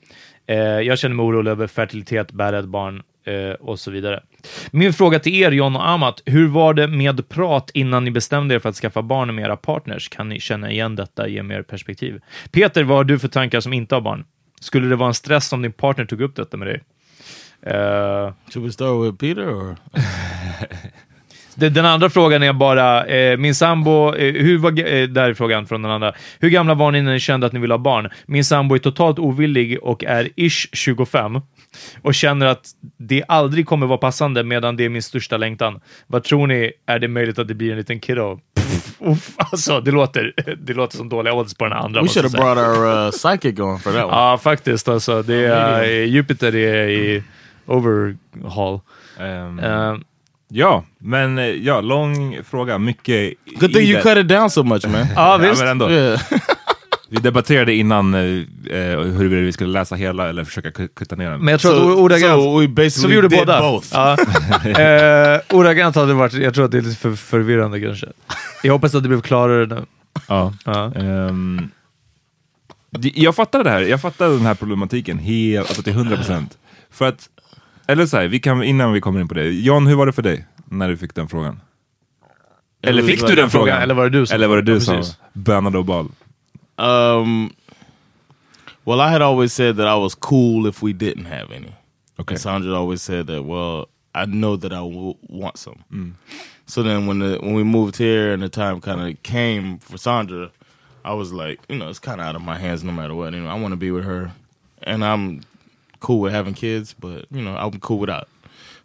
Eh, 0.47 0.57
jag 0.57 0.99
känner 0.99 1.15
mig 1.15 1.23
orolig 1.23 1.51
över 1.51 1.67
fertilitet, 1.67 2.31
bära 2.31 2.59
ett 2.59 2.65
barn 2.65 3.03
eh, 3.25 3.51
och 3.51 3.79
så 3.79 3.91
vidare. 3.91 4.23
Min 4.71 4.93
fråga 4.93 5.19
till 5.19 5.35
er, 5.35 5.51
John 5.51 5.75
och 5.75 5.89
Amat, 5.89 6.21
hur 6.25 6.47
var 6.47 6.73
det 6.73 6.87
med 6.87 7.29
prat 7.29 7.71
innan 7.73 8.03
ni 8.03 8.11
bestämde 8.11 8.55
er 8.55 8.59
för 8.59 8.69
att 8.69 8.75
skaffa 8.75 9.01
barn 9.01 9.35
med 9.35 9.45
era 9.45 9.57
partners? 9.57 10.09
Kan 10.09 10.29
ni 10.29 10.39
känna 10.39 10.71
igen 10.71 10.95
detta, 10.95 11.27
ge 11.27 11.43
mer 11.43 11.61
perspektiv? 11.61 12.21
Peter, 12.51 12.83
vad 12.83 12.97
har 12.97 13.03
du 13.03 13.19
för 13.19 13.27
tankar 13.27 13.59
som 13.59 13.73
inte 13.73 13.95
har 13.95 14.01
barn? 14.01 14.25
Skulle 14.59 14.87
det 14.87 14.95
vara 14.95 15.07
en 15.07 15.13
stress 15.13 15.53
om 15.53 15.61
din 15.61 15.71
partner 15.71 16.05
tog 16.05 16.21
upp 16.21 16.35
detta 16.35 16.57
med 16.57 16.67
dig? 16.67 16.81
Eh, 17.61 18.33
Should 18.53 18.65
we 18.65 18.71
start 18.71 19.05
with 19.05 19.17
Peter 19.17 19.49
or? 19.49 19.77
den 21.69 21.85
andra 21.85 22.09
frågan 22.09 22.43
är 22.43 22.53
bara, 22.53 23.05
eh, 23.05 23.37
min 23.37 23.55
sambo, 23.55 24.15
eh, 24.15 24.33
hur 24.33 24.57
var, 24.57 24.71
eh, 24.71 25.07
där 25.07 25.29
är 25.29 25.33
frågan 25.33 25.67
från 25.67 25.81
den 25.81 25.91
andra. 25.91 26.13
Hur 26.39 26.49
gamla 26.49 26.73
var 26.73 26.91
ni 26.91 27.01
när 27.01 27.13
ni 27.13 27.19
kände 27.19 27.47
att 27.47 27.53
ni 27.53 27.59
ville 27.59 27.73
ha 27.73 27.79
barn? 27.79 28.09
Min 28.25 28.45
sambo 28.45 28.75
är 28.75 28.79
totalt 28.79 29.19
ovillig 29.19 29.83
och 29.83 30.03
är 30.03 30.29
ish 30.35 30.69
25 30.73 31.41
och 32.01 32.15
känner 32.15 32.45
att 32.45 32.67
det 32.97 33.23
aldrig 33.27 33.67
kommer 33.67 33.87
vara 33.87 33.97
passande 33.97 34.43
medan 34.43 34.75
det 34.77 34.85
är 34.85 34.89
min 34.89 35.03
största 35.03 35.37
längtan. 35.37 35.79
Vad 36.07 36.23
tror 36.23 36.47
ni, 36.47 36.71
är 36.85 36.99
det 36.99 37.07
möjligt 37.07 37.39
att 37.39 37.47
det 37.47 37.53
blir 37.53 37.71
en 37.71 37.77
liten 37.77 37.99
kiddo? 37.99 38.39
Uff, 38.99 39.29
alltså, 39.37 39.81
det 39.81 39.91
låter, 39.91 40.33
det 40.57 40.73
låter 40.73 40.97
som 40.97 41.09
dåliga 41.09 41.33
odds 41.33 41.53
på 41.53 41.63
den 41.65 41.73
andra. 41.73 42.01
We 42.01 42.07
should 42.07 42.25
have 42.31 42.37
brought 42.37 42.57
our 42.77 43.05
uh, 43.05 43.11
psychic 43.11 43.55
going 43.55 43.79
for 43.79 43.91
that 43.91 44.03
one. 44.05 44.11
Ja, 44.15 44.37
faktiskt. 44.37 44.87
Alltså, 44.87 45.21
det 45.23 45.45
är, 45.45 45.83
eh, 45.83 46.05
Jupiter 46.05 46.55
är 46.55 46.87
i 46.87 47.23
overhaul. 47.65 48.79
Ehm, 49.19 49.59
Eh, 49.59 49.95
Ja, 50.51 50.83
men 50.97 51.37
eh, 51.37 51.45
ja, 51.45 51.81
lång 51.81 52.37
fråga. 52.49 52.77
Mycket 52.77 53.33
Good 53.59 53.73
thing 53.73 53.83
you 53.83 54.01
cut 54.01 54.17
it 54.17 54.27
down 54.27 54.49
so 54.49 54.63
much, 54.63 54.87
man. 54.87 55.05
Ja, 55.15 55.37
visst. 55.37 55.61
men 55.61 55.71
ändå. 55.71 55.89
yeah. 55.91 56.19
Vi 57.11 57.17
debatterade 57.17 57.73
innan 57.75 58.13
eh, 58.13 58.21
eh, 58.21 58.99
huruvida 58.99 59.41
vi 59.41 59.51
skulle 59.51 59.69
läsa 59.73 59.95
hela 59.95 60.29
eller 60.29 60.43
försöka 60.43 60.69
ku- 60.69 60.89
kutta 60.95 61.15
ner 61.15 61.31
den. 61.31 61.39
Men 61.39 61.51
jag 61.51 61.61
tror 61.61 61.71
So- 61.73 61.91
att 61.91 61.97
ordagrant... 61.97 62.41
so 62.43 62.59
we 62.59 62.67
basically 62.67 62.89
Så 62.89 63.07
vi 63.07 63.15
gjorde 63.15 63.27
did 63.27 63.39
båda. 63.39 63.61
both. 63.61 63.87
Ja. 63.93 64.17
eh, 64.81 65.39
ordagrant 65.49 65.95
hade 65.95 66.07
det 66.07 66.13
varit... 66.13 66.33
Jag 66.33 66.53
tror 66.53 66.65
att 66.65 66.71
det 66.71 66.77
är 66.77 66.81
lite 66.81 66.95
för 66.99 67.15
förvirrande 67.15 67.81
kanske. 67.81 68.07
Jag 68.63 68.73
hoppas 68.73 68.95
att 68.95 69.03
det 69.03 69.09
blev 69.09 69.21
klarare 69.21 69.65
nu. 69.65 69.85
Ja. 70.27 70.53
Ja. 70.65 70.91
Det- 72.91 73.11
Jag 73.15 73.35
fattar 73.35 73.63
det 73.63 73.69
här, 73.69 73.81
jag 73.81 74.01
fattar 74.01 74.29
den 74.29 74.45
här 74.45 74.55
problematiken 74.55 75.17
helt, 75.19 75.67
alltså 75.67 75.83
till 75.83 75.93
100%. 75.93 76.45
För 76.91 77.07
att, 77.07 77.29
eller 77.87 78.05
så 78.05 78.17
här, 78.17 78.27
vi 78.27 78.39
kan, 78.39 78.63
innan 78.63 78.93
vi 78.93 79.01
kommer 79.01 79.19
in 79.21 79.27
på 79.27 79.33
det. 79.33 79.49
John, 79.49 79.87
hur 79.87 79.95
var 79.95 80.05
det 80.05 80.11
för 80.13 80.21
dig 80.21 80.45
när 80.65 80.89
du 80.89 80.97
fick 80.97 81.15
den 81.15 81.29
frågan? 81.29 81.59
Eller 82.83 83.03
fick 83.03 83.27
du 83.27 83.35
den 83.35 83.49
frågan? 83.49 83.81
Eller 83.81 83.93
var 83.93 84.03
det 84.03 84.19
du 84.19 84.25
som- 84.25 84.35
Eller 84.35 84.47
var 84.47 84.55
det 84.55 84.61
du 84.61 84.73
Ja, 84.73 84.79
som 84.79 85.03
bönade 85.33 85.77
och 85.77 85.85
bal? 85.85 86.07
Um, 86.79 87.51
well, 88.85 89.01
I 89.01 89.11
had 89.11 89.21
always 89.21 89.53
said 89.53 89.75
that 89.77 89.87
I 89.87 89.95
was 89.95 90.15
cool 90.15 90.65
if 90.65 90.81
we 90.81 90.93
didn't 90.93 91.25
have 91.25 91.51
any. 91.51 91.75
Okay. 92.19 92.35
And 92.35 92.41
Sandra 92.41 92.73
always 92.73 93.01
said 93.01 93.27
that. 93.27 93.43
Well, 93.43 93.89
I 94.15 94.25
know 94.25 94.55
that 94.55 94.73
I 94.73 94.81
will 94.81 95.17
want 95.27 95.57
some. 95.57 95.83
Mm. 95.91 96.13
So 96.65 96.83
then, 96.83 97.07
when 97.07 97.19
the 97.19 97.37
when 97.41 97.53
we 97.53 97.63
moved 97.63 97.97
here 97.97 98.31
and 98.33 98.43
the 98.43 98.49
time 98.49 98.81
kind 98.81 99.01
of 99.01 99.21
came 99.23 99.79
for 99.79 99.97
Sandra, 99.97 100.51
I 101.05 101.13
was 101.13 101.31
like, 101.31 101.59
you 101.69 101.77
know, 101.77 101.89
it's 101.89 101.99
kind 101.99 102.19
of 102.21 102.27
out 102.27 102.35
of 102.35 102.41
my 102.41 102.57
hands 102.57 102.83
no 102.83 102.91
matter 102.91 103.15
what. 103.15 103.33
You 103.33 103.41
know, 103.41 103.49
I 103.49 103.59
want 103.59 103.71
to 103.71 103.77
be 103.77 103.91
with 103.91 104.03
her, 104.05 104.31
and 104.83 105.03
I'm 105.03 105.41
cool 105.99 106.19
with 106.19 106.33
having 106.33 106.53
kids, 106.53 106.93
but 106.99 107.25
you 107.31 107.41
know, 107.41 107.55
I'm 107.55 107.71
cool 107.79 107.99
without. 107.99 108.27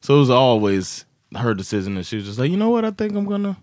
So 0.01 0.17
it 0.17 0.19
was 0.21 0.31
always 0.31 1.05
her 1.37 1.55
decision, 1.55 1.97
and 1.97 2.07
she 2.07 2.17
was 2.17 2.27
just 2.27 2.39
like, 2.39 2.51
you 2.51 2.57
know 2.57 2.71
what, 2.71 2.85
I 2.85 2.91
think 2.91 3.15
I'm 3.15 3.27
gonna 3.27 3.57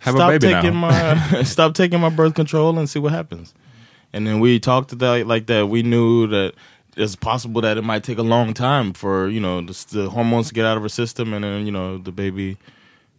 Have 0.00 0.14
a 0.14 0.18
stop 0.18 0.30
baby 0.30 0.52
taking 0.52 0.80
now. 0.80 1.14
my 1.32 1.42
stop 1.44 1.74
taking 1.74 2.00
my 2.00 2.10
birth 2.10 2.34
control 2.34 2.78
and 2.78 2.88
see 2.88 2.98
what 2.98 3.12
happens. 3.12 3.54
And 4.12 4.26
then 4.26 4.40
we 4.40 4.58
talked 4.58 4.92
about 4.92 5.18
it 5.18 5.26
like 5.26 5.46
that. 5.46 5.68
We 5.68 5.82
knew 5.82 6.26
that 6.28 6.54
it's 6.96 7.14
possible 7.14 7.60
that 7.60 7.76
it 7.78 7.82
might 7.84 8.02
take 8.02 8.18
a 8.18 8.22
long 8.22 8.54
time 8.54 8.92
for 8.92 9.28
you 9.28 9.40
know 9.40 9.60
the, 9.60 9.86
the 9.92 10.10
hormones 10.10 10.48
to 10.48 10.54
get 10.54 10.64
out 10.66 10.76
of 10.76 10.82
her 10.82 10.88
system, 10.88 11.32
and 11.32 11.44
then 11.44 11.66
you 11.66 11.72
know 11.72 11.98
the 11.98 12.12
baby 12.12 12.56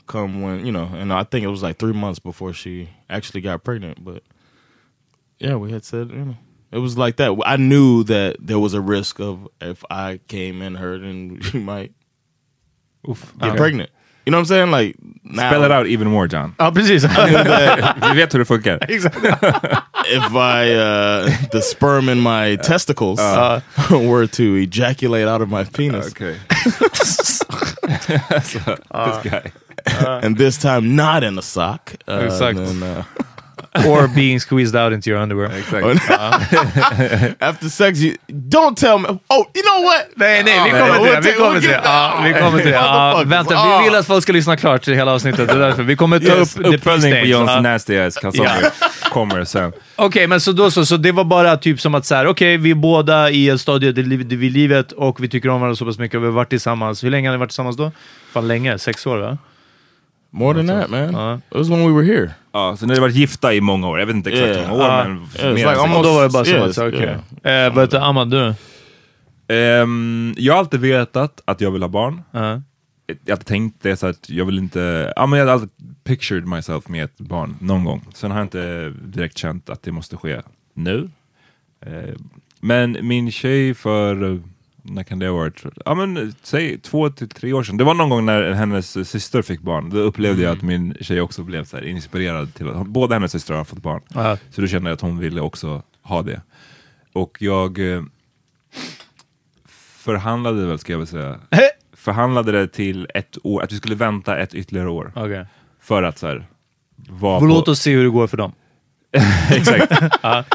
come 0.08 0.41
when 0.41 0.65
you 0.65 0.71
know. 0.71 0.89
And 0.93 1.13
I 1.13 1.23
think 1.23 1.43
it 1.43 1.49
was 1.49 1.63
like 1.63 1.78
three 1.78 1.93
months 1.93 2.19
before 2.19 2.54
she 2.54 2.89
actually 3.10 3.41
got 3.41 3.63
pregnant. 3.63 4.04
But 4.04 4.23
yeah, 5.39 5.56
we 5.56 5.71
had 5.71 5.86
said 5.86 6.10
you 6.10 6.25
know 6.25 6.38
it 6.71 6.80
was 6.80 6.97
like 6.97 7.17
that. 7.17 7.38
I 7.45 7.56
knew 7.58 8.04
that 8.06 8.38
there 8.39 8.60
was 8.60 8.73
a 8.73 8.82
risk 8.82 9.19
of 9.19 9.47
if 9.62 9.84
I 9.89 10.19
came 10.28 10.62
in 10.62 10.75
her, 10.75 10.97
then 10.97 11.39
she 11.41 11.60
might 11.60 11.93
Uff, 13.08 13.38
get 13.39 13.54
okej. 13.54 13.58
pregnant. 13.58 13.89
You 14.30 14.32
know 14.32 14.38
what 14.38 14.52
I'm 14.52 14.70
saying? 14.70 14.72
Like 14.72 14.96
now, 15.24 15.50
Spell 15.50 15.63
it 15.63 15.72
out 15.72 15.88
even 15.88 16.08
more 16.08 16.28
John. 16.28 16.54
Ja, 16.60 16.72
precis. 16.72 17.04
Vi 17.04 18.15
vet 18.15 18.34
hur 18.34 18.39
det 18.39 18.46
funkar. 18.46 18.78
if 20.06 20.36
I 20.36 20.76
uh, 20.76 21.50
the 21.52 21.62
sperm 21.62 22.10
in 22.10 22.20
my 22.20 22.56
testicles 22.58 23.20
uh, 23.20 23.62
were 23.92 24.28
to 24.28 24.56
ejaculate 24.56 25.28
out 25.28 25.42
of 25.42 25.50
my 25.50 25.63
penis, 25.63 26.13
Okej. 26.13 26.36
Så, 28.44 28.60
this 29.06 29.32
guy. 29.32 29.52
and 30.22 30.38
this 30.38 30.58
time 30.60 30.96
not 30.96 31.24
in 31.24 31.39
a 31.39 31.42
sock, 31.42 31.96
uh, 32.08 32.26
Exakt. 32.26 32.60
Or 33.88 34.08
being 34.08 34.40
squeezed 34.40 34.76
out 34.76 34.94
into 34.94 35.10
your 35.10 35.22
underwear. 35.22 35.52
Exakt. 35.58 35.86
after 37.40 37.70
sex, 37.70 38.00
you 38.00 38.16
don't 38.28 38.76
tell 38.78 38.98
me. 38.98 39.08
Oh, 39.08 39.46
you 39.56 39.64
know 39.64 39.84
what? 39.84 40.08
Nej, 40.16 40.44
nej, 40.44 40.72
vi 40.74 40.80
Oh, 40.80 40.88
kommer 40.88 41.00
till 41.06 41.14
det. 41.14 41.22
Vi 41.22 41.34
kommer 41.34 41.60
till 41.60 41.70
det. 41.70 41.82
Ja, 41.84 42.22
vi 42.26 42.34
kommer 42.34 42.58
till 42.58 42.68
det. 42.72 42.76
Ja, 42.76 43.24
vänta, 43.26 43.56
Ah. 43.58 43.78
vi 43.80 43.86
vill 43.86 43.96
att 43.96 44.06
folk 44.08 44.24
ska 44.24 44.34
lyssna 44.34 44.58
klart 44.58 44.84
till 44.84 44.94
hela 44.94 45.14
avsnittet. 45.14 45.48
Det 45.48 45.54
är 45.54 45.60
därför. 45.60 45.84
Vi 45.84 45.96
kommer 45.96 46.20
ta 46.20 46.26
Yes, 46.26 46.58
upp 46.58 46.66
Uppföljning 46.66 47.12
på. 47.22 47.28
Johns 47.28 47.52
nasty 47.62 47.98
ass 48.00 48.16
kalsonger 48.16 48.66
kommer 49.12 49.44
sen. 49.44 49.72
Okej, 49.96 50.28
men 50.28 50.42
så 50.42 50.52
då 50.52 50.72
så. 50.72 50.86
Så 50.86 50.98
det 50.98 51.12
var 51.12 51.24
bara 51.24 51.58
typ 51.58 51.82
som 51.82 51.96
att 51.96 52.06
så 52.06 52.16
här, 52.16 52.26
okej, 52.28 52.58
vi 52.58 52.72
är 52.72 52.76
båda 52.76 53.30
i 53.30 53.50
ett 53.50 53.62
stadie 53.62 53.90
i 53.90 54.50
livet 54.50 54.92
och 54.92 55.24
vi 55.24 55.30
tycker 55.30 55.50
om 55.50 55.62
varandra 55.62 55.76
så 55.76 55.86
pass 55.86 56.00
mycket 56.00 56.16
och 56.16 56.22
vi 56.24 56.28
har 56.28 56.34
varit 56.34 56.50
tillsammans. 56.50 57.04
Hur 57.04 57.10
länge 57.10 57.30
har 57.30 57.34
ni 57.36 57.40
varit 57.40 57.50
tillsammans 57.50 57.78
då? 57.78 57.92
Fan 58.34 58.48
länge, 58.48 58.78
sex 58.80 59.06
år 59.08 59.18
va? 59.18 59.38
More 60.32 60.54
than 60.63 60.68
that, 60.68 60.89
man. 60.89 61.15
Uh. 61.15 61.38
It 61.52 61.58
was 61.58 61.70
when 61.70 61.80
we 61.88 61.92
were 61.94 62.06
here. 62.06 62.32
Ja, 62.52 62.76
så 62.78 62.86
ni 62.86 62.94
har 62.94 63.02
varit 63.02 63.15
gifta 63.15 63.54
i 63.54 63.62
många 63.62 63.88
år. 63.88 64.00
Jag 64.00 64.06
vet 64.06 64.15
inte 64.15 64.30
exakt 64.30 64.48
hur 64.48 64.54
Yeah. 64.56 64.70
många 64.72 64.84
år, 64.84 65.04
men 65.08 65.26
it's 65.26 65.44
mer 65.46 65.54
like 65.54 65.70
almost- 65.70 66.04
då 66.04 66.13
var 66.13 66.24
det 66.24 66.30
bara 66.30 66.46
som 66.46 66.54
Yes, 66.56 66.78
okej. 66.78 67.18
yeah. 67.44 67.65
Eh, 67.68 67.74
but 67.76 67.94
Ahmad, 67.94 68.30
du? 68.32 68.54
Ehm, 69.48 70.34
jag 70.38 70.54
har 70.54 70.60
alltid 70.60 70.80
vetat 70.80 71.42
att 71.46 71.62
jag 71.62 71.72
vill 71.72 71.82
ha 71.82 71.89
barn. 71.89 72.22
Ja. 72.32 72.62
Jag 73.26 73.36
har 73.36 73.44
tänkt 73.44 73.84
det 73.84 73.96
så 73.98 74.08
att 74.08 74.30
jag 74.30 74.46
vill 74.46 74.58
inte, 74.58 75.13
ja 75.15 75.26
men 75.26 75.39
jag 75.39 75.46
har 75.46 75.54
alltid 75.54 75.70
pictured 76.04 76.48
myself 76.48 76.88
med 76.88 77.04
ett 77.04 77.18
barn 77.18 77.56
någon 77.62 77.84
gång. 77.84 78.06
Sen 78.13 78.32
har 78.32 78.38
jag 78.38 78.46
inte 78.46 78.94
direkt 79.04 79.38
känt 79.38 79.70
att 79.70 79.84
det 79.84 79.92
måste 79.92 80.18
ske 80.18 80.42
nu. 80.74 81.10
Eh, 81.86 82.15
men 82.60 82.98
min 83.02 83.32
tjej 83.32 83.74
för, 83.74 84.42
när 84.89 85.04
kan 85.04 85.19
det 85.19 85.28
ha 85.28 85.34
varit? 85.34 85.63
Ja 85.86 85.95
men 85.95 86.34
säg 86.41 86.80
två 86.80 87.10
till 87.10 87.30
tre 87.30 87.54
år 87.54 87.63
sedan. 87.63 87.78
Det 87.78 87.84
var 87.84 87.93
någon 87.93 88.10
gång 88.10 88.25
när 88.25 88.52
hennes 88.52 89.10
syster 89.10 89.41
fick 89.41 89.62
barn. 89.62 89.89
Då 89.89 89.97
upplevde 89.97 90.43
jag 90.43 90.58
att 90.58 90.62
min 90.62 90.95
tjej 91.02 91.21
också 91.21 91.43
blev 91.43 91.63
så 91.63 91.80
inspirerad 91.80 92.54
till 92.54 92.69
att, 92.69 92.88
båda 92.88 93.15
hennes 93.15 93.32
systrar 93.32 93.58
har 93.58 93.63
fått 93.63 93.84
barn. 93.84 94.02
Ja. 94.13 94.38
Så 94.52 94.62
då 94.62 94.67
kände 94.67 94.89
jag 94.89 94.95
att 94.95 95.02
hon 95.02 95.19
ville 95.19 95.41
också 95.41 95.84
ha 96.02 96.21
det. 96.21 96.41
Och 97.13 97.38
jag 97.39 97.93
eh, 97.93 98.04
förhandlade 99.97 100.65
väl, 100.65 100.80
ska 100.80 100.93
jag 100.93 100.97
väl 100.97 101.08
säga, 101.08 101.39
förhandlade 101.93 102.52
det 102.52 102.67
till 102.67 103.08
ett 103.13 103.38
år, 103.43 103.63
att 103.63 103.71
vi 103.71 103.78
skulle 103.78 103.95
vänta 103.95 104.38
ett 104.38 104.54
ytterligare 104.54 104.89
år. 104.89 105.12
Okej. 105.15 105.45
För 105.82 106.04
att 106.04 106.17
så 106.17 106.28
här, 106.28 106.47
vara 106.95 107.39
Låt 107.39 107.67
oss 107.67 107.80
se 107.80 107.91
hur 107.91 108.04
det 108.04 108.10
går 108.10 108.28
för 108.28 108.38
dem. 108.38 108.52
Exakt. 109.52 109.91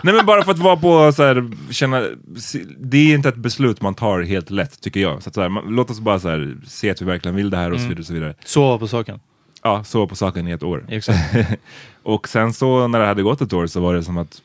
Nej 0.03 0.15
men 0.15 0.27
bara 0.27 0.43
för 0.43 0.51
att 0.51 0.59
vara 0.59 0.77
på 0.77 1.13
så 1.13 1.23
här, 1.23 1.51
känna, 1.73 2.05
det 2.79 2.99
är 2.99 3.15
inte 3.15 3.29
ett 3.29 3.37
beslut 3.37 3.83
man 3.83 3.95
tar 3.95 4.23
helt 4.23 4.51
lätt 4.51 4.81
tycker 4.81 5.01
jag. 5.01 5.23
Så 5.23 5.29
att 5.29 5.35
så 5.35 5.41
här, 5.41 5.49
man, 5.49 5.65
låt 5.65 5.91
oss 5.91 6.01
bara 6.01 6.21
så 6.21 6.29
här, 6.29 6.57
se 6.67 6.91
att 6.91 7.03
vi 7.03 7.07
verkligen 7.07 7.37
vill 7.37 7.51
det 7.51 7.57
här 7.57 7.73
och 7.73 7.81
så 7.81 7.87
vidare. 7.87 8.01
Och 8.01 8.07
så 8.07 8.13
vidare. 8.13 8.35
Sova 8.45 8.79
på 8.79 8.89
saken. 8.89 9.21
Ja, 9.63 9.85
så 9.85 10.07
på 10.07 10.17
saken 10.17 10.49
i 10.49 10.51
ett 10.51 10.63
år. 10.63 10.87
Exakt. 10.89 11.37
och 12.03 12.29
sen 12.29 12.53
så 12.53 12.89
när 12.89 13.01
det 13.01 13.07
hade 13.07 13.23
gått 13.23 13.41
ett 13.41 13.53
år 13.53 13.67
så 13.67 13.81
var 13.81 13.95
det 13.95 14.03
som 14.03 14.19
att 14.19 14.43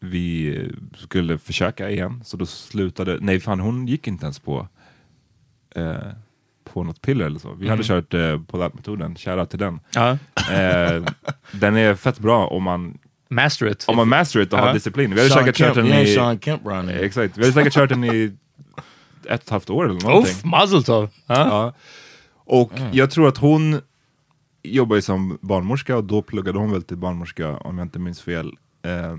vi 0.00 0.58
skulle 0.96 1.38
försöka 1.38 1.90
igen. 1.90 2.22
Så 2.24 2.36
då 2.36 2.46
slutade, 2.46 3.18
nej 3.20 3.40
fan 3.40 3.60
hon 3.60 3.86
gick 3.86 4.06
inte 4.06 4.24
ens 4.24 4.38
på 4.38 4.68
eh, 5.74 5.96
på 6.72 6.84
något 6.84 7.02
piller 7.02 7.26
eller 7.26 7.38
så. 7.38 7.52
Vi 7.52 7.68
hade 7.68 7.82
kört 7.84 8.14
eh, 8.14 8.40
på 8.40 8.56
metoden, 8.56 9.16
shoutout 9.16 9.50
till 9.50 9.58
den. 9.58 9.80
Ja. 9.94 10.10
Eh, 10.52 11.04
den 11.52 11.76
är 11.76 11.94
fett 11.94 12.18
bra 12.18 12.46
om 12.46 12.62
man, 12.62 12.98
Master 13.30 13.66
it. 13.66 13.84
om 13.88 13.96
man 13.96 14.08
master 14.08 14.40
it 14.40 14.52
och 14.52 14.58
Ja. 14.58 14.62
har 14.66 14.74
disciplin. 14.74 15.14
Vi 15.14 15.20
hade 15.20 15.30
Sean 15.30 15.38
säkert 15.44 15.56
Kemp, 15.56 15.74
kört 15.74 15.84
den 15.84 15.98
i... 15.98 16.14
Sean 16.14 16.40
Kemp 16.40 16.62
here. 16.64 16.92
Exakt, 16.98 17.38
vi 17.38 17.42
hade 17.42 17.52
säkert 17.52 17.72
kört 17.72 17.88
den 17.88 18.04
i 18.04 18.24
ett 18.24 18.32
och 19.24 19.30
ett 19.34 19.50
halvt 19.50 19.70
år 19.70 19.84
eller 19.90 20.00
någonting. 20.00 20.32
Uff, 20.34 20.44
mazel 20.44 20.84
tov. 20.84 21.10
Ja. 21.26 21.34
Ja. 21.36 21.74
Och 22.44 22.72
jag 22.92 23.10
tror 23.10 23.28
att 23.28 23.36
hon 23.36 23.80
jobbar 24.62 24.96
ju 24.96 25.02
som 25.02 25.38
barnmorska 25.40 25.96
och 25.96 26.04
då 26.04 26.22
pluggade 26.22 26.58
hon 26.58 26.72
väl 26.72 26.82
till 26.82 26.96
barnmorska 26.96 27.56
om 27.56 27.78
jag 27.78 27.84
inte 27.84 27.98
minns 27.98 28.22
fel. 28.22 28.52
Eh, 28.82 29.16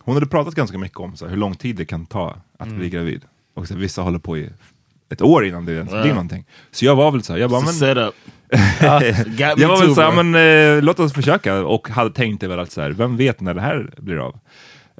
hon 0.00 0.14
hade 0.14 0.26
pratat 0.26 0.54
ganska 0.54 0.78
mycket 0.78 0.98
om 0.98 1.16
så 1.16 1.24
här, 1.24 1.30
hur 1.30 1.36
lång 1.38 1.54
tid 1.54 1.76
det 1.76 1.84
kan 1.84 2.06
ta 2.06 2.36
att 2.58 2.68
bli 2.68 2.90
gravid. 2.90 3.24
Och 3.54 3.68
så, 3.68 3.74
vissa 3.76 4.02
håller 4.02 4.18
på 4.18 4.38
i 4.38 4.50
ett 5.10 5.22
år 5.22 5.44
innan 5.46 5.64
det 5.64 5.72
ens 5.72 5.90
blir 5.90 6.00
Ja. 6.06 6.14
någonting. 6.14 6.44
Så 6.70 6.84
jag 6.84 6.96
var 6.96 7.10
väl 7.10 7.22
så 7.22 7.32
här, 7.32 7.40
jag 7.40 7.50
bara, 7.50 7.60
men, 7.60 8.12
jag 9.58 9.68
var 9.68 9.80
väl 9.80 9.94
så 9.94 10.00
här, 10.00 10.12
bro. 10.12 10.22
men 10.22 10.76
eh, 10.76 10.82
låt 10.82 11.00
oss 11.00 11.12
försöka. 11.12 11.54
Och 11.64 11.88
hade 11.88 12.10
tänkt 12.10 12.40
det 12.40 12.48
väl 12.48 12.58
att 12.58 12.72
så 12.72 12.80
här, 12.80 12.90
vem 12.90 13.16
vet 13.16 13.40
när 13.40 13.54
det 13.54 13.60
här 13.60 13.90
blir 13.98 14.16
av? 14.26 14.34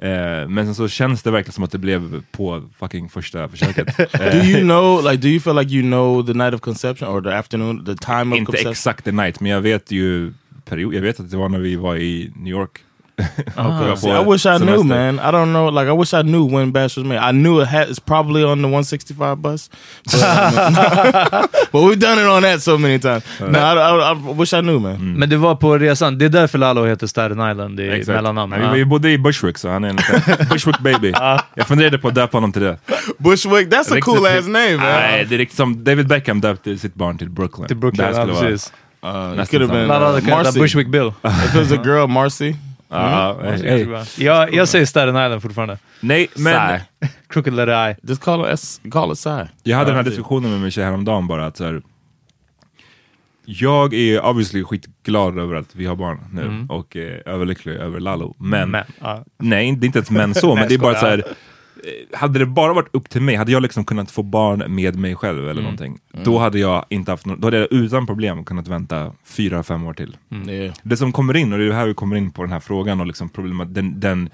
Eh, 0.01 0.47
men 0.47 0.65
sen 0.65 0.75
så 0.75 0.87
känns 0.87 1.23
det 1.23 1.31
verkligen 1.31 1.53
som 1.53 1.63
att 1.63 1.71
det 1.71 1.77
blev 1.77 2.23
på 2.31 2.63
fucking 2.79 3.09
första 3.09 3.49
försöket. 3.49 3.99
Eh, 4.13 4.31
Do 4.31 4.37
you 4.37 4.59
know, 4.61 5.03
like, 5.03 5.17
do 5.21 5.27
you 5.27 5.39
feel 5.39 5.55
like 5.55 5.73
you 5.73 5.83
know 5.83 6.25
the 6.25 6.33
night 6.33 6.53
of 6.53 6.61
conception 6.61 7.07
or 7.09 7.21
the 7.21 7.29
afternoon, 7.33 7.85
the 7.85 7.95
time 7.95 8.31
of 8.33 8.37
Inte 8.37 8.45
conception? 8.51 8.71
exakt 8.71 9.05
the 9.05 9.11
night, 9.11 9.39
men 9.39 9.51
jag 9.51 9.61
vet 9.61 9.91
ju 9.91 10.33
period. 10.65 10.93
Jag 10.93 11.01
vet 11.01 11.19
att 11.19 11.31
det 11.31 11.37
var 11.37 11.49
när 11.49 11.59
vi 11.59 11.75
var 11.75 11.95
i 11.95 12.31
New 12.35 12.51
York. 12.51 12.79
Okay. 13.17 13.89
på 13.91 13.97
See, 13.97 14.09
I 14.09 14.25
wish 14.25 14.45
I 14.45 14.57
knew, 14.57 14.83
man. 14.83 15.19
I 15.19 15.31
don't 15.31 15.51
know. 15.51 15.69
Like, 15.69 15.87
I 15.87 15.91
wish 15.91 16.13
I 16.13 16.21
knew 16.23 16.45
when 16.57 16.71
Bash 16.71 16.97
was 16.97 17.05
made. 17.05 17.19
I 17.19 17.31
knew 17.31 17.61
it 17.61 17.67
had, 17.67 17.89
it's 17.89 17.99
probably 17.99 18.43
on 18.43 18.57
the 18.61 18.67
165 18.67 19.35
bus, 19.41 19.69
but, 20.03 20.21
but 21.71 21.81
we've 21.83 21.99
done 21.99 22.19
it 22.19 22.25
on 22.25 22.41
that 22.41 22.61
so 22.61 22.77
many 22.77 22.99
times. 22.99 23.23
No, 23.39 23.59
I, 23.59 23.73
I, 23.73 24.11
I 24.11 24.13
wish 24.33 24.53
I 24.53 24.61
knew, 24.61 24.79
man. 24.79 25.13
Men 25.19 25.29
det 25.29 25.37
var 25.37 25.55
på 25.55 25.77
resan. 25.77 26.17
Det 26.17 26.25
är 26.25 26.29
därför 26.29 26.57
Lalo 26.57 26.85
heter 26.85 27.07
Staten 27.07 27.51
Island 27.51 27.79
i 27.79 27.89
Exakt. 27.89 28.15
mellannamn. 28.15 28.55
Vi, 28.71 28.77
vi 28.77 28.85
bodde 28.85 29.11
i 29.11 29.17
Bushwick, 29.17 29.57
så 29.57 29.69
han 29.69 29.83
är 29.83 29.89
en 29.89 29.95
Bushwick 30.49 30.79
baby. 30.79 31.13
Jag 31.55 31.67
funderade 31.67 31.97
på 31.97 32.07
att 32.07 32.15
döpa 32.15 32.37
honom 32.37 32.51
till 32.51 32.61
det. 32.61 32.77
Bushwick, 33.17 33.67
that's 33.67 33.91
a 33.91 33.95
Riktigt- 33.95 34.01
cool 34.03 34.25
ass 34.25 34.47
name, 34.47 34.75
man. 34.77 34.85
Nej, 34.85 35.25
det 35.29 35.35
är 35.35 35.37
riktigt 35.37 35.57
som 35.57 35.83
David 35.83 36.07
Beckham 36.07 36.41
döpte 36.41 36.77
sitt 36.77 36.95
barn 36.95 37.17
till 37.17 37.29
Brooklyn. 37.29 37.67
Till 37.67 37.77
Brooklyn, 37.77 38.07
Det 38.07 38.15
här 38.15 38.27
ja 38.27 38.39
precis. 38.41 38.73
Uh, 39.05 39.43
it 39.43 39.49
could 39.49 39.61
have 39.61 39.73
been 39.73 39.87
samma. 39.87 39.99
Lalo 39.99 40.05
hade 40.05 40.31
uh, 40.31 40.37
Marcy. 40.37 40.59
Bushwick 40.59 40.87
Bill. 40.87 41.13
If 41.23 41.55
it 41.55 41.59
was 41.61 41.71
a 41.71 41.81
girl, 41.85 42.07
Marcy. 42.07 42.55
Ja, 42.93 43.37
ja. 43.63 44.05
Jag, 44.17 44.53
jag 44.53 44.67
säger 44.67 44.85
Staten 44.85 45.09
Island 45.09 45.41
fortfarande. 45.41 45.77
Nej, 45.99 46.27
men 46.35 46.53
Sai. 46.53 46.79
Crooked 47.27 47.53
letter 47.53 47.89
I. 47.91 47.95
Just 48.03 48.21
call 48.21 48.41
it, 48.41 48.47
S- 48.53 48.81
call 48.91 49.11
it 49.11 49.19
Sai. 49.19 49.47
jag 49.63 49.77
hade 49.77 49.89
den 49.89 49.95
här 49.95 50.03
diskussionen 50.03 50.51
med 50.51 50.61
min 50.61 50.71
tjej 50.71 50.83
häromdagen 50.83 51.27
bara 51.27 51.45
att 51.45 51.57
så 51.57 51.63
här, 51.65 51.81
Jag 53.45 53.93
är 53.93 54.25
obviously 54.25 54.63
skitglad 54.63 55.39
över 55.39 55.55
att 55.55 55.75
vi 55.75 55.85
har 55.85 55.95
barn 55.95 56.19
nu 56.33 56.65
och 56.69 56.95
eh, 56.97 57.19
överlycklig 57.25 57.73
över 57.75 57.99
Lalo. 57.99 58.35
Men, 58.39 58.71
Men, 58.71 58.83
ja. 59.01 59.23
nej, 59.37 59.75
det 59.75 59.85
är 59.85 59.87
inte 59.87 59.99
ens 59.99 60.11
men 60.19 60.33
så, 60.35 60.55
men 60.55 60.67
det 60.67 60.73
är 60.73 60.77
bara 60.79 60.95
så 60.99 61.05
här. 61.05 61.23
Eh, 61.83 62.17
Hade 62.19 62.39
det 62.39 62.45
bara 62.45 62.73
varit 62.73 62.95
upp 62.95 63.09
till 63.09 63.21
mig, 63.21 63.35
hade 63.35 63.51
jag 63.51 63.61
liksom 63.61 63.85
kunnat 63.85 64.11
få 64.11 64.23
barn 64.23 64.75
med 64.75 64.95
mig 64.95 65.15
själv 65.15 65.49
eller 65.49 65.61
någonting, 65.61 65.99
då 66.23 66.37
hade 66.39 66.59
jag 66.59 66.85
inte 66.89 67.11
haft 67.11 67.25
no- 67.25 67.37
då 67.39 67.47
hade 67.47 67.57
jag 67.57 67.67
utan 67.73 68.07
problem 68.07 68.45
kunnat 68.45 68.67
vänta 68.67 69.11
fyra, 69.25 69.63
fem 69.63 69.83
år 69.83 69.93
till. 69.93 70.17
Yeah. 70.47 70.75
Det 70.83 70.97
som 70.97 71.11
kommer 71.11 71.35
in, 71.37 71.53
och 71.53 71.59
det 71.59 71.65
är 71.65 71.71
här 71.71 71.87
vi 71.87 71.93
kommer 71.93 72.15
in 72.15 72.31
på 72.31 72.41
den 72.43 72.51
här 72.51 72.59
frågan 72.59 72.99
och 72.99 73.07
liksom 73.07 73.29
problemet, 73.29 73.73
den, 73.75 73.99
den 73.99 74.29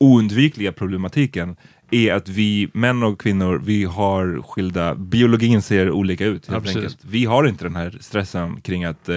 oundvikliga 0.00 0.72
problematiken 0.72 1.56
är 1.90 2.12
att 2.12 2.28
vi 2.28 2.68
män 2.72 3.02
och 3.02 3.20
kvinnor, 3.20 3.60
vi 3.64 3.84
har 3.84 4.42
skilda, 4.42 4.94
biologin 4.94 5.62
ser 5.62 5.90
olika 5.90 6.24
ut 6.26 6.46
helt 6.46 6.58
Absolut. 6.58 6.76
enkelt. 6.84 6.98
Vi 7.04 7.24
har 7.24 7.46
inte 7.48 7.64
den 7.64 7.76
här 7.76 7.98
stressen 8.00 8.60
kring 8.60 8.84
att 8.84 9.08
eh, 9.08 9.16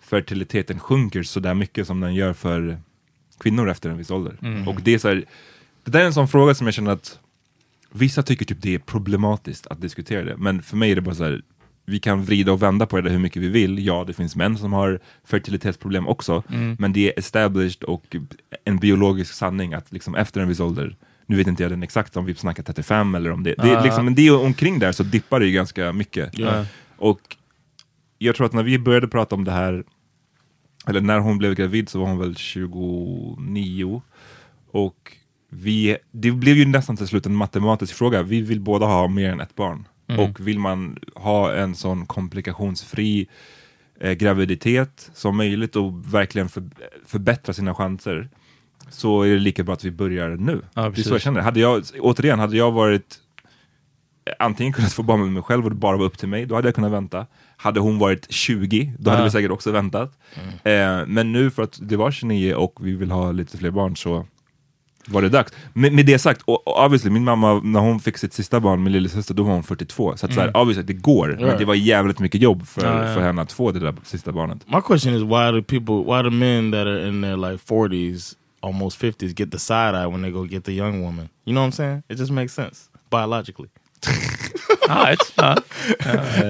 fertiliteten 0.00 0.78
sjunker 0.78 1.22
så 1.22 1.40
där 1.40 1.54
mycket 1.54 1.86
som 1.86 2.00
den 2.00 2.14
gör 2.14 2.32
för 2.32 2.78
kvinnor 3.40 3.70
efter 3.70 3.90
en 3.90 3.98
viss 3.98 4.10
ålder. 4.10 4.36
Mm. 4.42 4.68
Och 4.68 4.80
det 4.82 4.94
är 4.94 4.98
så 4.98 5.08
här, 5.08 5.24
det 5.84 5.90
där 5.90 6.00
är 6.00 6.04
en 6.04 6.14
sån 6.14 6.28
fråga 6.28 6.54
som 6.54 6.66
jag 6.66 6.74
känner 6.74 6.90
att 6.90 7.18
vissa 7.92 8.22
tycker 8.22 8.44
typ 8.44 8.62
det 8.62 8.74
är 8.74 8.78
problematiskt 8.78 9.66
att 9.66 9.80
diskutera 9.80 10.24
det, 10.24 10.36
men 10.36 10.62
för 10.62 10.76
mig 10.76 10.90
är 10.90 10.94
det 10.94 11.00
bara 11.00 11.14
så 11.14 11.24
här, 11.24 11.42
vi 11.86 11.98
kan 11.98 12.24
vrida 12.24 12.52
och 12.52 12.62
vända 12.62 12.86
på 12.86 13.00
det 13.00 13.10
hur 13.10 13.18
mycket 13.18 13.42
vi 13.42 13.48
vill. 13.48 13.86
Ja, 13.86 14.04
det 14.06 14.12
finns 14.12 14.36
män 14.36 14.58
som 14.58 14.72
har 14.72 15.00
fertilitetsproblem 15.24 16.08
också, 16.08 16.42
Mm. 16.48 16.76
men 16.78 16.92
det 16.92 17.08
är 17.12 17.18
established 17.18 17.82
och 17.82 18.16
en 18.64 18.78
biologisk 18.78 19.34
sanning 19.34 19.74
att 19.74 19.92
liksom 19.92 20.14
efter 20.14 20.40
en 20.40 20.48
viss 20.48 20.60
ålder, 20.60 20.96
nu 21.26 21.36
vet 21.36 21.46
inte 21.46 21.62
jag 21.62 21.72
den 21.72 21.82
exakt 21.82 22.16
om 22.16 22.24
vi 22.24 22.34
snackar 22.34 22.62
35 22.62 23.14
eller 23.14 23.30
om 23.30 23.42
det, 23.42 23.54
det, 23.58 23.70
är 23.70 23.82
liksom, 23.82 24.04
men 24.04 24.14
det 24.14 24.26
är 24.26 24.36
omkring 24.44 24.78
där 24.78 24.92
så 24.92 25.02
dippar 25.02 25.40
det 25.40 25.46
ju 25.46 25.52
ganska 25.52 25.92
mycket. 25.92 26.38
Ja. 26.38 26.64
Och 26.96 27.36
jag 28.18 28.36
tror 28.36 28.46
att 28.46 28.52
när 28.52 28.62
vi 28.62 28.78
började 28.78 29.08
prata 29.08 29.34
om 29.34 29.44
det 29.44 29.52
här, 29.52 29.84
eller 30.86 31.00
när 31.00 31.18
hon 31.18 31.38
blev 31.38 31.54
gravid 31.54 31.88
så 31.88 31.98
var 32.00 32.06
hon 32.06 32.18
väl 32.18 32.36
29 32.36 34.02
och 34.70 35.16
vi, 35.50 35.96
det 36.10 36.30
blev 36.30 36.56
ju 36.56 36.64
nästan 36.66 36.96
till 36.96 37.06
slut 37.06 37.26
en 37.26 37.34
matematisk 37.34 37.94
fråga. 37.94 38.22
Vi 38.22 38.40
vill 38.40 38.60
båda 38.60 38.86
ha 38.86 39.08
mer 39.08 39.30
än 39.32 39.40
ett 39.40 39.54
barn. 39.54 39.88
Mm. 40.08 40.20
Och 40.20 40.48
vill 40.48 40.58
man 40.58 40.98
ha 41.14 41.54
en 41.54 41.74
sån 41.74 42.06
komplikationsfri 42.06 43.26
eh, 44.00 44.12
graviditet 44.12 45.10
som 45.14 45.36
möjligt 45.36 45.76
och 45.76 46.14
verkligen 46.14 46.48
för, 46.48 46.62
förbättra 47.06 47.52
sina 47.52 47.74
chanser 47.74 48.28
så 48.90 49.22
är 49.22 49.30
det 49.30 49.38
lika 49.38 49.62
bra 49.64 49.74
att 49.74 49.84
vi 49.84 49.90
börjar 49.90 50.28
nu. 50.30 50.62
Ja, 50.74 50.82
det 50.88 51.00
är 51.00 51.02
så 51.02 51.14
jag 51.14 51.20
känner. 51.20 51.40
Hade 51.40 51.60
jag, 51.60 51.82
återigen, 52.00 52.38
hade 52.38 52.56
jag 52.56 52.72
varit 52.72 53.16
eh, 54.24 54.32
antingen 54.38 54.72
kunnat 54.72 54.92
få 54.92 55.02
barn 55.02 55.20
med 55.20 55.32
mig 55.32 55.42
själv 55.42 55.64
och 55.64 55.70
det 55.70 55.76
bara 55.76 55.96
var 55.96 56.04
upp 56.04 56.18
till 56.18 56.28
mig, 56.28 56.46
då 56.46 56.54
hade 56.54 56.68
jag 56.68 56.74
kunnat 56.74 56.92
vänta. 56.92 57.26
Hade 57.56 57.80
hon 57.80 57.98
varit 57.98 58.32
20, 58.32 58.92
då 58.98 59.10
hade 59.10 59.22
Ja. 59.22 59.24
vi 59.24 59.30
säkert 59.30 59.50
också 59.50 59.70
väntat. 59.72 60.18
Eh, 60.62 61.06
men 61.06 61.32
nu 61.32 61.50
för 61.50 61.62
att 61.62 61.78
det 61.82 61.96
var 61.96 62.10
29 62.10 62.54
och 62.54 62.86
vi 62.86 62.92
vill 62.96 63.10
ha 63.10 63.32
lite 63.32 63.58
fler 63.58 63.70
barn 63.70 63.96
så 63.96 64.26
var 65.06 65.22
det 65.22 65.28
dags. 65.28 65.52
Med, 65.72 65.92
med 65.92 66.06
det 66.06 66.18
sagt, 66.18 66.42
och, 66.44 66.66
och 66.68 66.84
obviously, 66.84 67.10
min 67.10 67.24
mamma 67.24 67.60
när 67.64 67.80
hon 67.80 68.00
fick 68.00 68.18
sitt 68.18 68.32
sista 68.32 68.60
barn, 68.60 68.82
min 68.82 68.92
lillasyster, 68.92 69.34
då 69.34 69.42
var 69.42 69.52
hon 69.52 69.62
42. 69.62 70.16
Så 70.16 70.26
att 70.26 70.34
så 70.34 70.40
här, 70.40 70.48
Mm. 70.48 70.60
obviously, 70.60 70.82
det 70.82 70.92
går, 70.92 71.28
men 71.28 71.38
Right. 71.44 71.58
det 71.58 71.64
var 71.64 71.74
jävligt 71.74 72.18
mycket 72.18 72.40
jobb 72.42 72.66
för, 72.66 72.84
ja. 73.06 73.14
för 73.14 73.20
henne 73.20 73.42
att 73.42 73.52
få 73.52 73.72
det 73.72 73.78
där 73.80 73.94
sista 74.04 74.32
barnet. 74.32 74.58
My 74.68 74.80
question 74.80 75.14
is 75.14 75.22
why 75.22 75.50
do 75.52 75.62
people, 75.62 75.94
why 76.16 76.22
do 76.22 76.30
men 76.30 76.72
that 76.72 76.86
are 76.86 77.08
in 77.08 77.22
their 77.22 77.36
like 77.36 77.64
40s, 77.66 78.34
almost 78.60 79.02
50s 79.02 79.34
get 79.36 79.50
the 79.52 79.58
side 79.58 79.94
eye 79.94 80.06
when 80.06 80.22
they 80.22 80.30
go 80.30 80.42
get 80.44 80.64
the 80.64 80.72
young 80.72 81.02
woman? 81.04 81.28
You 81.44 81.54
know 81.54 81.62
what 81.66 81.74
I'm 81.74 81.76
saying? 81.76 82.02
It 82.08 82.18
just 82.18 82.30
makes 82.32 82.54
sense 82.54 82.78
biologically. 83.10 83.68
Ja. 85.36 85.56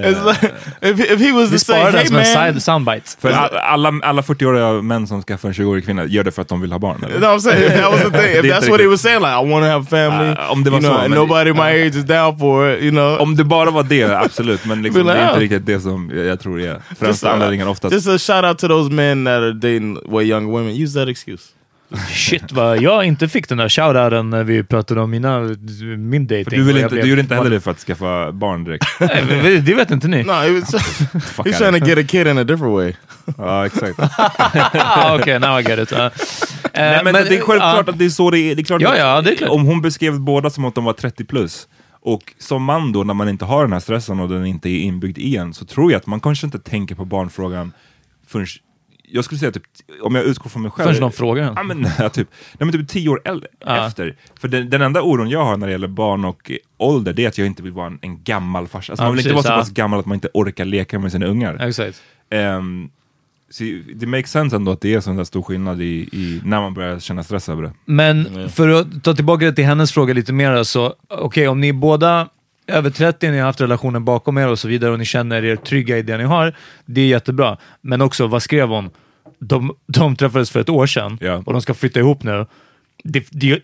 It's 0.03 0.25
like, 0.25 0.53
if, 0.81 0.99
if 1.11 1.19
he 1.19 1.31
was 1.31 1.49
Vi 1.49 1.57
to 1.57 1.65
say, 1.65 1.75
sparar 1.75 1.91
det 1.91 1.97
hey 1.97 2.07
som 2.07 2.15
en 2.15 2.23
man, 2.33 2.53
side 2.53 2.61
soundbite. 2.63 3.09
För 3.21 3.31
all, 3.31 3.57
alla, 3.57 3.93
alla 4.03 4.21
40-åriga 4.21 4.81
män 4.81 5.07
som 5.07 5.21
skaffar 5.23 5.47
en 5.49 5.53
20-årig 5.53 5.85
kvinna 5.85 6.05
gör 6.05 6.23
det 6.23 6.31
för 6.31 6.41
att 6.41 6.47
de 6.47 6.61
vill 6.61 6.71
ha 6.71 6.79
barn. 6.79 7.03
eller? 7.03 7.09
You 7.09 7.19
know 7.19 7.29
what 7.31 7.39
I'm 7.39 7.51
saying? 7.51 7.81
That 7.81 7.91
was 7.91 8.01
the 8.01 8.09
thing. 8.09 8.35
If 8.35 8.41
Det 8.41 8.49
är 8.49 8.53
that's 8.53 8.55
inte 8.57 8.71
what 8.71 8.79
he 8.79 8.85
riktigt- 8.85 8.89
was 8.91 9.01
saying, 9.01 9.19
like 9.19 9.31
I 9.31 9.51
want 9.51 9.63
to 9.65 9.69
have 9.69 9.83
a 9.83 9.87
family. 9.89 10.35
Ah, 10.39 10.51
om 10.51 10.63
det 10.63 10.69
var 10.69 10.77
you 10.79 10.87
know, 10.87 10.97
så, 10.97 11.01
and 11.03 11.09
men- 11.09 11.19
nobody 11.19 11.53
my 11.53 11.87
age 11.87 11.95
is 11.95 12.03
down 12.05 12.39
for 12.39 12.69
it. 12.73 12.81
You 12.83 12.91
know, 12.91 13.21
Om 13.21 13.35
det 13.35 13.43
bara 13.43 13.71
var 13.71 13.83
det, 13.83 14.03
absolut. 14.17 14.65
Men 14.65 14.81
liksom, 14.81 15.05
det 15.07 15.13
är 15.13 15.27
inte 15.27 15.39
riktigt 15.39 15.65
det 15.65 15.79
som 15.79 16.11
jag, 16.15 16.25
jag 16.25 16.39
tror 16.39 16.61
är 16.61 16.81
främsta 16.99 17.27
uh, 17.27 17.33
anledningen 17.33 17.67
oftast. 17.67 17.93
Just 17.93 18.07
a 18.07 18.17
shout 18.17 18.45
out 18.45 18.57
to 18.57 18.67
those 18.67 18.91
men 18.91 19.25
that 19.25 19.33
are 19.41 19.53
dating 19.53 19.97
way 20.05 20.25
younger 20.25 20.51
women. 20.51 20.83
Use 20.83 20.99
that 20.99 21.07
excuse. 21.09 21.43
Shit 22.09 22.51
vad 22.51 22.81
jag 22.81 23.05
inte 23.05 23.27
fick 23.27 23.49
den 23.49 23.57
där 23.57 23.69
shoutouten 23.69 24.29
när 24.29 24.43
vi 24.43 24.63
pratade 24.63 25.01
om 25.01 25.11
mina, 25.11 25.39
min 25.97 26.27
dating. 26.27 26.43
För 26.45 26.51
du, 26.51 26.63
vill 26.63 26.77
inte, 26.77 26.95
du 26.95 27.09
gjorde 27.09 27.21
inte 27.21 27.35
heller 27.35 27.49
det 27.49 27.61
för 27.61 27.71
att 27.71 27.79
skaffa 27.79 28.31
barn 28.31 28.63
direkt. 28.63 28.85
Nej, 28.99 29.61
det- 29.61 29.73
vet 29.73 29.91
inte 29.91 30.07
ni. 30.07 30.23
No, 30.23 30.31
he 30.31 30.51
was, 30.51 30.73
he's 30.73 31.57
trying 31.57 31.81
to 31.81 31.87
get 31.87 31.97
a 31.97 32.03
kid 32.07 32.27
in 32.27 32.37
a 32.37 32.43
different 32.43 32.73
way. 32.73 32.93
Ja, 33.37 33.65
exakt. 33.65 33.99
Ah, 34.73 35.15
Okej, 35.19 35.39
now 35.39 35.59
I 35.59 35.63
get 35.63 35.79
it. 35.79 35.91
Uh, 35.91 36.09
Nej, 36.73 37.03
men, 37.03 37.13
det 37.13 37.19
är 37.37 37.41
självklart 37.41 37.89
att 37.89 37.99
det 37.99 38.05
är 38.05 38.09
så 38.09 38.31
det 38.31 38.39
är. 38.39 38.55
det 38.55 38.61
är 38.61 38.63
klart 38.63 38.81
Ja, 38.81 38.97
ja, 38.97 39.21
det 39.21 39.31
är 39.31 39.35
klart. 39.35 39.49
Om 39.49 39.65
hon 39.65 39.81
beskrev 39.81 40.19
båda 40.19 40.49
som 40.49 40.65
att 40.65 40.75
de 40.75 40.83
var 40.83 40.93
30 40.93 41.25
plus, 41.25 41.67
och 42.01 42.21
som 42.39 42.63
man 42.63 42.91
då, 42.91 43.03
när 43.03 43.13
man 43.13 43.29
inte 43.29 43.45
har 43.45 43.61
den 43.61 43.73
här 43.73 43.79
stressen 43.79 44.19
och 44.19 44.29
den 44.29 44.45
inte 44.45 44.69
är 44.69 44.79
inbyggd 44.79 45.17
i 45.17 45.37
en, 45.37 45.53
så 45.53 45.65
tror 45.65 45.91
jag 45.91 45.99
att 45.99 46.07
man 46.07 46.19
kanske 46.19 46.47
inte 46.47 46.59
tänker 46.59 46.95
på 46.95 47.05
barnfrågan 47.05 47.71
förrän, 48.27 48.47
jag 49.11 49.25
skulle 49.25 49.39
säga 49.39 49.51
typ, 49.51 49.63
om 50.01 50.15
jag 50.15 50.25
utgår 50.25 50.49
från 50.49 50.61
mig 50.61 50.71
själv. 50.71 50.87
Förrän 50.87 51.01
någon 51.01 51.11
frågar 51.11 51.43
en. 51.43 51.53
Ja, 51.55 51.63
men, 51.63 51.87
ja, 51.99 52.09
typ, 52.09 52.27
nej, 52.59 52.65
men 52.65 52.71
typ 52.71 52.87
tio 52.87 53.09
år 53.09 53.21
äldre, 53.25 53.47
Ja. 53.65 53.87
efter. 53.87 54.15
För 54.39 54.47
den, 54.47 54.69
den 54.69 54.81
enda 54.81 55.01
oron 55.01 55.29
jag 55.29 55.45
har 55.45 55.57
när 55.57 55.67
det 55.67 55.71
gäller 55.71 55.87
barn 55.87 56.25
och 56.25 56.51
ålder, 56.77 57.13
det 57.13 57.23
är 57.23 57.27
att 57.27 57.37
jag 57.37 57.47
inte 57.47 57.63
vill 57.63 57.71
vara 57.71 57.87
en, 57.87 57.99
en 58.01 58.23
gammal 58.23 58.67
farsa. 58.67 58.91
Alltså, 58.93 59.03
Ja, 59.03 59.07
man 59.07 59.17
vill 59.17 59.25
inte 59.27 59.33
precis, 59.35 59.49
vara 59.49 59.57
så 59.57 59.61
pass 59.69 59.73
gammal 59.73 59.99
att 59.99 60.05
man 60.05 60.15
inte 60.15 60.29
orkar 60.33 60.65
leka 60.65 60.99
med 60.99 61.11
sina 61.11 61.25
ungar. 61.25 61.67
Exakt. 61.67 62.01
Ehm, 62.29 62.89
så 63.49 63.63
det 63.95 64.05
makes 64.07 64.31
sense 64.31 64.55
ändå 64.55 64.71
att 64.71 64.81
det 64.81 64.93
är 64.93 64.99
sån 64.99 65.15
där 65.15 65.23
stor 65.23 65.41
skillnad 65.41 65.81
i, 65.81 66.09
i 66.11 66.41
när 66.45 66.61
man 66.61 66.73
börjar 66.73 66.99
känna 66.99 67.23
stress 67.23 67.49
över 67.49 67.63
det. 67.63 67.71
Men 67.85 68.49
för 68.49 68.67
att 68.69 69.03
ta 69.03 69.13
tillbaka 69.13 69.45
det 69.45 69.53
till 69.53 69.65
hennes 69.65 69.91
fråga 69.91 70.13
lite 70.13 70.33
mer 70.33 70.63
så, 70.63 70.93
okej 71.09 71.47
om 71.47 71.61
ni 71.61 71.69
är 71.69 71.73
båda 71.73 72.29
över 72.67 72.89
30, 72.89 73.31
ni 73.31 73.37
har 73.37 73.45
haft 73.45 73.61
relationen 73.61 74.05
bakom 74.05 74.37
er 74.37 74.47
och 74.47 74.59
så 74.59 74.67
vidare 74.67 74.91
och 74.91 74.99
ni 74.99 75.05
känner 75.05 75.43
er 75.45 75.55
trygga 75.55 75.97
i 75.97 76.01
det 76.01 76.17
ni 76.17 76.23
har, 76.23 76.53
det 76.85 77.01
är 77.01 77.07
jättebra. 77.07 77.57
Men 77.81 78.01
också, 78.01 78.27
vad 78.27 78.43
skrev 78.43 78.67
hon? 78.69 78.89
De, 79.39 79.75
de 79.87 80.15
träffades 80.15 80.51
för 80.51 80.59
ett 80.59 80.69
år 80.69 80.85
sedan 80.87 81.17
och 81.45 81.53
de 81.53 81.61
ska 81.61 81.73
flytta 81.73 81.99
ihop 81.99 82.23
nu. 82.23 82.45
Det, 83.03 83.25
det, 83.31 83.59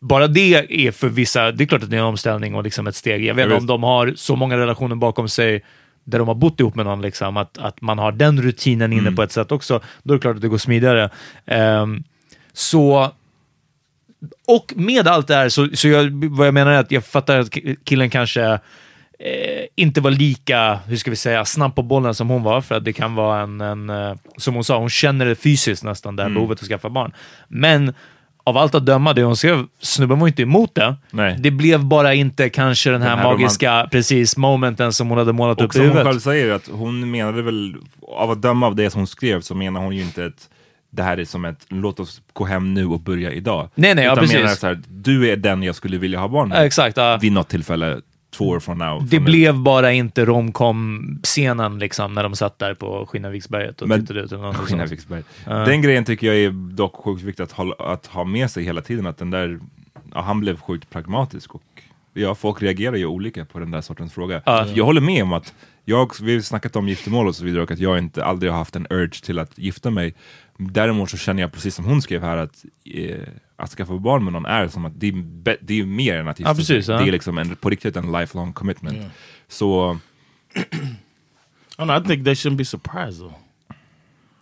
bara 0.00 0.26
det 0.26 0.54
är 0.86 0.90
för 0.92 1.08
vissa, 1.08 1.52
det 1.52 1.64
är 1.64 1.66
klart 1.66 1.82
att 1.82 1.90
det 1.90 1.96
är 1.96 2.00
en 2.00 2.06
omställning 2.06 2.54
och 2.54 2.64
liksom 2.64 2.86
ett 2.86 2.96
steg. 2.96 3.24
Jag 3.24 3.34
vet 3.34 3.44
inte 3.44 3.56
om 3.56 3.66
de 3.66 3.82
har 3.82 4.12
så 4.16 4.36
många 4.36 4.56
relationer 4.56 4.96
bakom 4.96 5.28
sig 5.28 5.64
där 6.04 6.18
de 6.18 6.28
har 6.28 6.34
bott 6.34 6.60
ihop 6.60 6.74
med 6.74 6.86
någon, 6.86 7.02
liksom, 7.02 7.36
att, 7.36 7.58
att 7.58 7.80
man 7.80 7.98
har 7.98 8.12
den 8.12 8.42
rutinen 8.42 8.92
inne 8.92 9.00
Mm. 9.00 9.16
på 9.16 9.22
ett 9.22 9.32
sätt 9.32 9.52
också. 9.52 9.80
Då 10.02 10.14
är 10.14 10.18
det 10.18 10.22
klart 10.22 10.36
att 10.36 10.42
det 10.42 10.48
går 10.48 10.58
smidigare. 10.58 11.10
Ehm, 11.46 12.04
så 12.52 13.12
och 14.48 14.72
med 14.76 15.08
allt 15.08 15.28
det 15.28 15.34
här, 15.34 15.48
så, 15.48 15.68
så 15.74 15.88
jag, 15.88 16.24
vad 16.30 16.46
jag 16.46 16.54
menar 16.54 16.72
är 16.72 16.78
att 16.78 16.90
jag 16.92 17.04
fattar 17.04 17.38
att 17.38 17.48
ki- 17.50 17.76
killen 17.84 18.10
kanske 18.10 18.42
eh, 18.44 18.58
inte 19.76 20.00
var 20.00 20.10
lika, 20.10 20.78
hur 20.86 20.96
ska 20.96 21.10
vi 21.10 21.16
säga, 21.16 21.44
snabb 21.44 21.74
på 21.74 21.82
bollen 21.82 22.14
som 22.14 22.28
hon 22.28 22.42
var, 22.42 22.60
för 22.60 22.74
att 22.74 22.84
det 22.84 22.92
kan 22.92 23.14
vara 23.14 23.40
en, 23.40 23.60
en 23.60 23.90
eh, 23.90 24.14
som 24.36 24.54
hon 24.54 24.64
sa, 24.64 24.78
hon 24.78 24.90
känner 24.90 25.26
det 25.26 25.34
fysiskt 25.36 25.84
nästan, 25.84 26.16
det 26.16 26.22
här 26.22 26.30
Mm. 26.30 26.34
behovet 26.42 26.60
att 26.62 26.68
skaffa 26.68 26.88
barn. 26.90 27.12
Men 27.48 27.94
av 28.46 28.56
allt 28.56 28.74
att 28.74 28.86
döma, 28.86 29.12
det 29.12 29.22
hon 29.22 29.36
skrev, 29.36 29.64
snubben 29.80 30.18
var 30.18 30.28
inte 30.28 30.42
emot 30.42 30.74
det. 30.74 30.96
Nej. 31.10 31.36
Det 31.40 31.50
blev 31.50 31.84
bara 31.84 32.14
inte 32.14 32.48
kanske 32.48 32.90
den 32.90 33.02
här, 33.02 33.08
Den 33.10 33.18
här 33.18 33.24
magiska, 33.32 33.88
precis, 33.92 34.36
momenten 34.36 34.92
som 34.92 35.08
hon 35.08 35.18
hade 35.18 35.32
målat 35.32 35.58
Och 35.58 35.64
upp 35.64 35.70
i 35.70 35.72
som 35.72 35.80
hon 35.80 35.88
huvudet. 35.90 36.06
själv 36.06 36.20
säger, 36.20 36.52
att 36.52 36.68
hon 36.72 37.10
menade 37.10 37.42
väl, 37.42 37.74
av 38.16 38.30
att 38.30 38.42
döma 38.42 38.66
av 38.66 38.74
det 38.76 38.90
som 38.90 39.00
hon 39.00 39.06
skrev, 39.06 39.40
så 39.40 39.54
menar 39.54 39.80
hon 39.80 39.96
ju 39.96 40.02
inte 40.02 40.26
att 40.26 40.48
det 40.94 41.02
här 41.02 41.18
är 41.18 41.24
som 41.24 41.44
ett 41.44 41.66
låt 41.68 42.00
oss 42.00 42.22
gå 42.32 42.44
hem 42.44 42.74
nu 42.74 42.86
och 42.86 43.00
börja 43.00 43.32
idag. 43.32 43.70
Nej, 43.74 43.94
nej, 43.94 44.04
ja, 44.04 44.12
Utan 44.12 44.22
precis. 44.22 44.36
menar 44.36 44.48
så 44.54 44.66
här, 44.66 44.82
du 44.88 45.30
är 45.30 45.36
den 45.36 45.62
jag 45.62 45.74
skulle 45.74 45.98
vilja 45.98 46.18
ha 46.18 46.28
barn 46.28 46.48
med. 46.48 46.58
Ja, 46.58 46.64
exakt, 46.66 46.96
ja. 46.96 47.18
Vid 47.22 47.32
något 47.32 47.48
tillfälle, 47.48 48.00
två 48.36 48.48
år 48.48 48.60
från 48.60 48.78
now. 48.78 49.06
Det 49.08 49.20
blev 49.20 49.58
bara 49.58 49.92
inte 49.92 50.24
romcom-scenen 50.24 51.78
liksom, 51.78 52.14
när 52.14 52.22
de 52.22 52.34
satt 52.36 52.58
där 52.58 52.74
på 52.74 53.06
Skinnarviksberget 53.06 53.82
och 53.82 53.88
Men- 53.88 54.00
tittade 54.00 54.20
ut. 54.20 54.32
Eller 54.32 54.42
något 54.42 54.56
sånt. 54.56 54.68
Skinnarviksberg. 54.68 55.22
Ja. 55.46 55.52
Den 55.54 55.82
grejen 55.82 56.04
tycker 56.04 56.26
jag 56.26 56.36
är 56.36 56.50
dock 56.74 56.96
sjukt 56.96 57.22
viktigt 57.22 57.44
att 57.44 57.52
ha, 57.52 57.74
att 57.78 58.06
ha 58.06 58.24
med 58.24 58.50
sig 58.50 58.64
hela 58.64 58.80
tiden, 58.82 59.06
att 59.06 59.18
den 59.18 59.30
där, 59.30 59.60
ja, 60.14 60.20
han 60.20 60.40
blev 60.40 60.60
sjukt 60.60 60.90
pragmatisk 60.90 61.54
och 61.54 61.62
ja, 62.14 62.34
folk 62.34 62.62
reagerar 62.62 62.96
ju 62.96 63.06
olika 63.06 63.44
på 63.44 63.58
den 63.58 63.70
där 63.70 63.80
sortens 63.80 64.12
fråga. 64.12 64.42
Ja. 64.46 64.66
Jag 64.74 64.84
håller 64.84 65.00
med 65.00 65.22
om 65.22 65.32
att, 65.32 65.54
jag, 65.84 66.10
vi 66.22 66.34
har 66.34 66.40
snackat 66.40 66.76
om 66.76 66.88
giftermål 66.88 67.28
och 67.28 67.34
så 67.36 67.44
vidare 67.44 67.62
och 67.62 67.70
att 67.70 67.78
jag 67.78 67.98
inte 67.98 68.24
aldrig 68.24 68.52
har 68.52 68.58
haft 68.58 68.76
en 68.76 68.86
urge 68.90 69.24
till 69.24 69.38
att 69.38 69.58
gifta 69.58 69.90
mig. 69.90 70.14
Däremot 70.58 71.10
så 71.10 71.16
känner 71.16 71.42
jag 71.42 71.52
precis 71.52 71.74
som 71.74 71.84
hon 71.84 72.02
skrev 72.02 72.22
här 72.22 72.36
att 72.36 72.64
eh, 72.84 73.18
att 73.56 73.70
skaffa 73.70 73.98
barn 73.98 74.24
med 74.24 74.32
någon 74.32 74.46
är 74.46 74.68
som 74.68 74.84
att 74.84 75.00
det 75.00 75.08
är, 75.08 75.56
det 75.60 75.80
är 75.80 75.84
mer 75.84 76.16
än 76.16 76.28
att 76.28 76.38
gifta 76.38 76.50
Ja, 76.50 76.54
precis, 76.54 76.86
sig. 76.86 76.94
ja. 76.94 77.00
Det 77.00 77.08
är 77.08 77.12
liksom 77.12 77.38
en, 77.38 77.56
på 77.56 77.70
riktigt 77.70 77.96
en 77.96 78.12
lifelong 78.12 78.52
commitment. 78.52 78.96
Ja. 79.00 79.08
Så 79.48 79.98
I 80.54 80.58
don't 81.76 81.84
know. 81.84 81.96
I 81.96 82.08
think 82.08 82.24
they 82.24 82.34
shouldn't 82.34 82.56
be 82.56 82.64
surprised 82.64 83.18
though. 83.18 83.34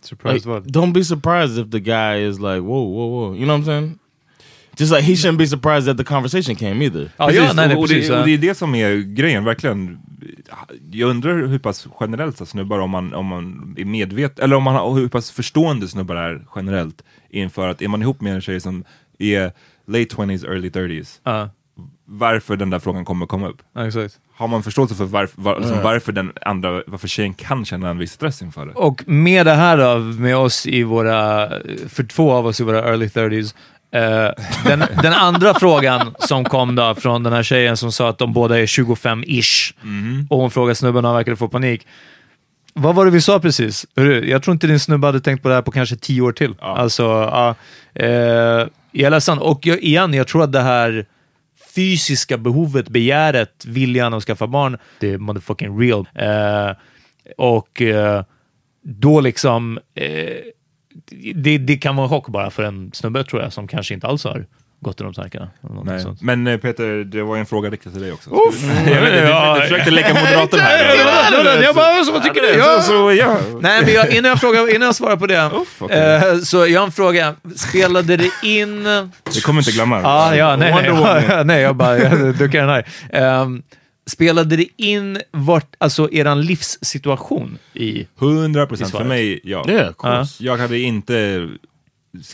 Surprised 0.03 0.35
Like, 0.35 0.49
what? 0.49 0.65
Don't 0.65 0.93
be 0.93 1.05
surprised 1.05 1.59
if 1.59 1.71
the 1.71 1.81
guy 1.81 2.29
is 2.29 2.39
like, 2.39 2.61
whoa, 2.61 2.85
whoa, 2.85 3.07
whoa. 3.07 3.35
You 3.35 3.45
know 3.45 3.59
what 3.59 3.61
I'm 3.61 3.65
saying? 3.65 3.99
Just 4.77 4.93
like 4.93 5.05
he 5.05 5.17
shouldn't 5.17 5.39
be 5.39 5.47
surprised 5.47 5.87
that 5.87 5.97
the 5.97 6.05
conversation 6.05 6.57
came 6.57 6.83
either. 6.83 7.11
Precis, 7.19 7.55
nej, 7.55 7.69
nej, 7.69 7.77
och, 7.77 7.83
och, 7.83 7.89
precis, 7.89 8.09
det, 8.09 8.15
ja. 8.15 8.21
och 8.21 8.27
det 8.27 8.35
är 8.35 8.39
det 8.39 8.55
som 8.55 8.75
är 8.75 8.97
grejen, 8.97 9.45
verkligen. 9.45 9.99
Jag 10.91 11.11
undrar 11.11 11.47
hur 11.47 11.59
pass 11.59 11.87
generellt 12.01 12.37
så 12.39 12.47
snubbar, 12.47 12.79
om 12.79 12.91
man, 12.91 13.15
om 13.15 13.27
man 13.27 13.75
är 13.79 13.85
medveten, 13.85 14.45
eller 14.45 14.57
om 14.57 14.63
man 14.63 14.75
har, 14.75 14.95
hur 14.95 15.09
pass 15.09 15.31
förstående 15.31 15.89
snubbar 15.89 16.17
är 16.17 16.47
generellt 16.57 17.03
inför 17.31 17.69
att 17.69 17.83
är 17.83 17.89
man 17.89 18.03
ihop 18.03 18.21
med 18.21 18.35
en 18.35 18.41
tjej 18.41 18.61
som 18.61 18.85
är 19.19 19.53
late 19.87 20.05
20s, 20.17 20.47
early 20.47 20.69
30s, 20.71 21.21
Ja. 21.25 21.49
varför 22.05 22.57
den 22.57 22.71
där 22.71 22.79
frågan 22.79 23.05
kommer 23.05 23.27
komma 23.27 23.49
upp. 23.49 23.63
Exakt. 23.79 24.19
Har 24.37 24.49
man 24.49 24.63
förståelse 24.63 24.95
för 24.95 25.05
varför, 25.05 25.43
var, 25.43 25.55
liksom, 25.57 25.73
Mm. 25.73 25.85
varför 25.85 26.13
den 26.13 26.33
andra, 26.43 26.83
varför 26.87 27.09
tjejen 27.09 27.35
kan 27.35 27.65
känna 27.65 27.91
en 27.91 27.99
viss 27.99 28.13
stress 28.13 28.43
inför 28.43 28.67
det? 28.67 28.73
Och 28.73 29.09
med 29.09 29.47
det 29.47 29.55
här 29.55 29.77
då, 29.79 29.99
med 29.99 30.37
oss 30.37 30.67
i 30.67 30.83
våra, 30.83 31.49
för 31.89 32.05
två 32.05 32.33
av 32.33 32.47
oss 32.47 32.61
i 32.61 32.65
våra 32.65 32.85
early 32.89 33.07
30s, 33.09 33.55
Eh, 33.55 33.82
den, 34.65 34.85
den 35.03 35.13
andra 35.13 35.55
frågan 35.55 36.15
som 36.19 36.45
kom 36.45 36.75
då 36.75 36.95
från 36.95 37.23
den 37.23 37.33
här 37.33 37.43
tjejen 37.43 37.77
som 37.77 37.93
sa 37.93 38.09
att 38.09 38.19
de 38.19 38.33
båda 38.33 38.59
är 38.59 38.67
25-ish 38.67 39.75
och 40.29 40.39
hon 40.39 40.51
frågade 40.51 40.75
snubben 40.75 41.05
och 41.05 41.11
han 41.11 41.17
verkade 41.17 41.37
få 41.37 41.49
panik. 41.49 41.87
Vad 42.75 42.95
var 42.95 43.05
det 43.05 43.11
vi 43.11 43.21
sa 43.21 43.41
precis? 43.41 43.87
Jag 44.25 44.43
tror 44.43 44.53
inte 44.53 44.67
din 44.67 44.81
snubbe 44.81 45.07
hade 45.07 45.21
tänkt 45.21 45.43
på 45.43 45.49
det 45.49 45.55
här 45.55 45.63
på 45.63 45.71
kanske 45.71 45.97
tio 45.97 46.23
år 46.23 46.33
till. 46.33 46.55
Alltså, 46.61 47.03
ja. 47.03 47.55
eh, 47.95 48.07
jag 48.93 49.07
är 49.07 49.11
ledsen. 49.11 49.39
Och 49.39 49.67
jag, 49.67 49.81
igen, 49.81 50.15
jag 50.15 50.29
tror 50.29 50.43
att 50.43 50.53
det 50.53 50.61
här 50.61 51.07
fysiska 51.75 52.39
behovet, 52.39 52.89
begäret, 52.89 53.65
viljan 53.65 54.15
att 54.15 54.25
skaffa 54.25 54.47
barn, 54.47 54.79
det 55.01 55.11
är 55.13 55.19
motherfucking 55.19 55.81
real. 55.81 56.09
Eh, 56.15 56.77
och 57.37 57.83
eh, 57.83 58.25
då 58.83 59.21
liksom, 59.21 59.79
eh, 59.95 60.37
det, 61.35 61.59
det 61.59 61.77
kan 61.77 61.97
vara 61.97 62.05
en 62.05 62.11
chock 62.11 62.29
bara 62.29 62.51
för 62.51 62.63
en 62.63 62.91
snubbe 62.95 63.25
tror 63.25 63.43
jag, 63.43 63.53
som 63.53 63.69
kanske 63.69 63.95
inte 63.95 64.07
alls 64.07 64.25
har 64.25 64.47
gått 64.81 65.01
i 65.01 65.05
de 65.05 65.15
tankarna. 65.15 65.49
Men 66.21 66.47
eh, 66.47 66.57
Peter, 66.57 67.05
det 67.05 67.23
var 67.23 67.37
en 67.37 67.47
fråga 67.47 67.71
riktad 67.71 67.91
till 67.91 68.01
dig 68.03 68.13
också. 68.13 68.31
Uff. 68.31 68.63
jag 68.87 69.01
vet, 69.01 69.13
inte, 69.13 69.29
Ja. 69.29 69.55
du 69.55 69.61
försökte 69.63 69.91
leka 69.91 70.15
moderator 70.15 70.59
här. 70.59 71.63
Jag 71.63 71.75
bara, 71.75 72.05
så 72.05 72.13
vad 72.13 72.23
tycker 72.23 72.41
du? 72.41 72.59
Ja. 72.59 72.81
Så, 72.81 72.83
så, 72.83 73.13
ja. 73.13 73.37
Nej, 73.61 73.83
men 73.85 73.95
jag, 73.95 74.11
innan, 74.15 74.29
jag 74.29 74.41
frågar, 74.41 74.75
innan 74.75 74.87
jag 74.87 74.95
svarar 74.95 75.17
på 75.17 75.27
det, 75.27 75.51
okej. 75.79 75.99
eh, 75.99 76.39
så 76.39 76.67
jag 76.67 76.81
har 76.81 76.87
en 76.87 76.93
fråga. 76.93 77.35
Spelade 77.57 78.17
det 78.17 78.31
in... 78.43 78.85
Det 79.35 79.41
kommer 79.45 79.61
inte 79.61 79.71
glömma. 79.73 80.01
Ja, 80.03 80.37
ja, 80.37 80.57
nej, 80.57 80.75
nej, 80.93 81.45
nej, 81.45 81.61
jag 81.63 81.77
bara 81.77 81.99
jag 81.99 82.37
duckar 82.37 82.61
den 82.61 82.69
här. 82.69 82.87
Ehm, 83.13 83.63
spelade 84.07 84.57
det 84.57 84.67
in 84.77 85.19
vart, 85.31 85.75
alltså 85.79 86.13
eran 86.13 86.43
livssituation 86.43 87.59
i... 87.75 88.07
100 88.21 88.67
procent. 88.67 88.91
För 88.91 89.05
mig, 89.05 89.41
ja. 89.45 89.65
Yeah, 89.69 89.91
of 89.91 89.97
course. 89.97 90.45
Jag 90.45 90.57
hade 90.57 90.79
inte 90.79 91.49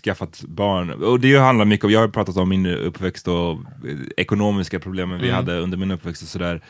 skaffat 0.05 0.43
barn. 0.49 0.91
Och 0.91 1.21
det 1.21 1.37
handlar 1.39 1.65
mycket 1.65 1.85
om, 1.85 1.91
jag 1.91 2.01
har 2.01 2.09
pratat 2.09 2.37
om 2.37 2.49
min 2.49 2.67
uppväxt 2.67 3.29
och 3.29 3.51
eh, 3.53 3.59
ekonomiska 4.17 4.81
problemen 4.81 5.19
vi 5.21 5.29
Mm. 5.29 5.37
hade 5.37 5.59
under 5.59 5.79
min 5.79 5.91
uppväxt 5.91 6.23
och 6.23 6.29
sådär. 6.29 6.63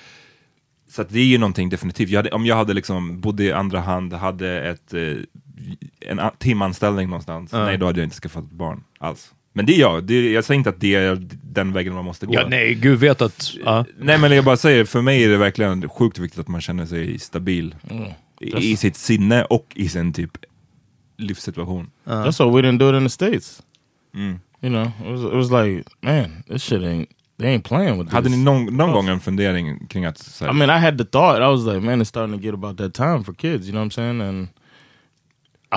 Så 0.91 1.03
att 1.03 1.09
det 1.11 1.19
är 1.21 1.25
ju 1.25 1.39
någonting 1.39 1.69
definitivt. 1.69 2.11
Jag 2.11 2.19
hade, 2.19 2.31
om 2.31 2.47
jag 2.47 2.57
hade 2.57 2.75
liksom 2.75 3.21
bodde 3.21 3.45
i 3.45 3.53
andra 3.53 3.81
hand, 3.81 4.13
hade 4.13 4.61
ett, 4.61 4.95
eh, 4.95 5.17
en 6.01 6.21
timanställning 6.39 7.09
någonstans, 7.09 7.51
Ja. 7.53 7.65
nej 7.65 7.77
då 7.79 7.87
hade 7.87 8.01
jag 8.01 8.07
inte 8.07 8.17
skaffat 8.17 8.51
barn 8.51 8.85
alls. 8.99 9.33
Men 9.53 9.67
det 9.67 9.75
är 9.75 9.81
jag, 9.81 10.05
det 10.05 10.15
är, 10.15 10.33
jag 10.33 10.45
säger 10.45 10.59
inte 10.59 10.71
att 10.71 10.81
det 10.81 10.95
är 10.95 11.27
den 11.43 11.73
vägen 11.73 11.95
man 11.95 12.05
måste 12.05 12.27
gå. 12.27 12.35
Ja, 12.35 12.47
nej, 12.49 12.75
gud 12.75 12.99
vet 12.99 13.23
att... 13.23 13.55
Ja. 13.65 13.85
Nej 13.99 14.19
men 14.19 14.33
jag 14.33 14.45
bara 14.45 14.57
säger, 14.57 14.85
för 14.85 15.03
mig 15.03 15.25
är 15.25 15.29
det 15.29 15.37
verkligen 15.37 15.89
sjukt 15.89 16.19
viktigt 16.19 16.39
att 16.41 16.49
man 16.49 16.61
känner 16.61 16.87
sig 16.87 17.19
stabil 17.19 17.75
Mm. 17.91 18.11
i, 18.41 18.73
i 18.73 18.77
sitt 18.77 18.97
sinne 18.97 19.45
och 19.45 19.67
i 19.75 19.89
sin 19.89 20.13
typ 20.13 20.31
livssituation. 21.17 21.91
That's 22.07 22.45
why 22.45 22.51
we 22.63 22.69
didn't 22.69 22.79
do 22.79 22.89
it 22.91 22.97
in 22.97 23.03
the 23.05 23.11
states. 23.11 23.63
Mm. 24.15 24.41
You 24.61 24.71
know, 24.71 24.87
it 25.07 25.11
was, 25.11 25.21
it 25.25 25.51
was 25.51 25.51
like, 25.51 25.85
man, 26.01 26.43
this 26.49 26.63
shit 26.63 26.83
ain't. 26.83 27.07
They 27.39 27.47
ain't 27.57 27.63
playing 27.65 27.99
with 27.99 28.13
Hade 28.13 28.29
this. 28.29 28.37
ni 28.37 28.45
någon, 28.45 28.77
någon 28.77 28.93
gång 28.93 29.09
en 29.09 29.21
fundering 29.21 29.87
kring 29.87 30.05
att 30.05 30.19
så 30.19 30.45
här, 30.45 30.53
I 30.53 30.55
mean, 30.55 30.71
I 30.71 30.81
had 30.85 30.99
the 30.99 31.05
thought. 31.05 31.37
I 31.39 31.47
was 31.47 31.67
like, 31.67 31.81
man, 31.87 32.03
it's 32.03 32.09
starting 32.09 32.37
to 32.39 32.43
get 32.43 32.55
about 32.55 32.79
that 32.79 32.95
time 32.95 33.25
for 33.25 33.33
kids. 33.35 33.67
You 33.67 33.73
know 33.73 33.81
what 33.85 33.93
I'm 33.93 33.95
saying? 33.95 34.21
And 34.21 34.49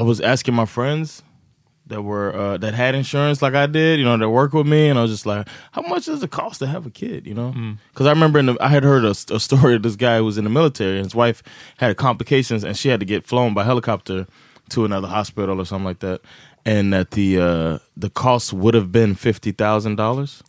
I 0.02 0.04
was 0.04 0.22
asking 0.22 0.56
my 0.56 0.66
friends 0.66 1.24
that 1.92 2.02
were 2.02 2.36
uh, 2.36 2.58
that 2.58 2.74
had 2.74 2.96
insurance 2.96 3.42
like 3.42 3.54
I 3.54 3.68
did. 3.68 4.00
You 4.00 4.06
know, 4.06 4.18
that 4.18 4.30
worked 4.30 4.54
with 4.54 4.66
me, 4.66 4.88
and 4.88 4.98
I 4.98 5.04
was 5.04 5.12
just 5.12 5.26
like, 5.26 5.48
how 5.74 5.82
much 5.84 6.06
does 6.06 6.24
it 6.24 6.32
cost 6.32 6.60
to 6.60 6.68
have 6.68 6.86
a 6.86 6.90
kid? 6.90 7.28
You 7.28 7.34
know, 7.34 7.76
because 7.94 8.08
I 8.08 8.10
remember 8.10 8.40
in 8.40 8.48
the, 8.48 8.58
I 8.60 8.70
had 8.70 8.84
heard 8.84 9.06
a, 9.06 9.12
a 9.12 9.40
story 9.40 9.76
of 9.76 9.84
this 9.84 9.96
guy 9.96 10.18
who 10.18 10.26
was 10.26 10.38
in 10.38 10.44
the 10.44 10.50
military, 10.50 10.96
and 10.98 11.06
his 11.06 11.14
wife 11.14 11.44
had 11.78 11.96
complications, 11.98 12.64
and 12.64 12.76
she 12.76 12.90
had 12.90 13.00
to 13.02 13.06
get 13.06 13.26
flown 13.26 13.54
by 13.54 13.64
helicopter 13.64 14.26
to 14.70 14.86
another 14.86 15.08
hospital 15.08 15.60
or 15.60 15.66
something 15.66 15.86
like 15.86 16.00
that, 16.00 16.22
and 16.66 16.94
that 16.94 17.12
the 17.12 17.40
uh, 17.40 17.80
the 17.96 18.10
cost 18.10 18.54
would 18.54 18.74
have 18.74 18.92
been 18.92 19.14
fifty 19.14 19.52
thousand 19.52 19.98
dollars 19.98 20.42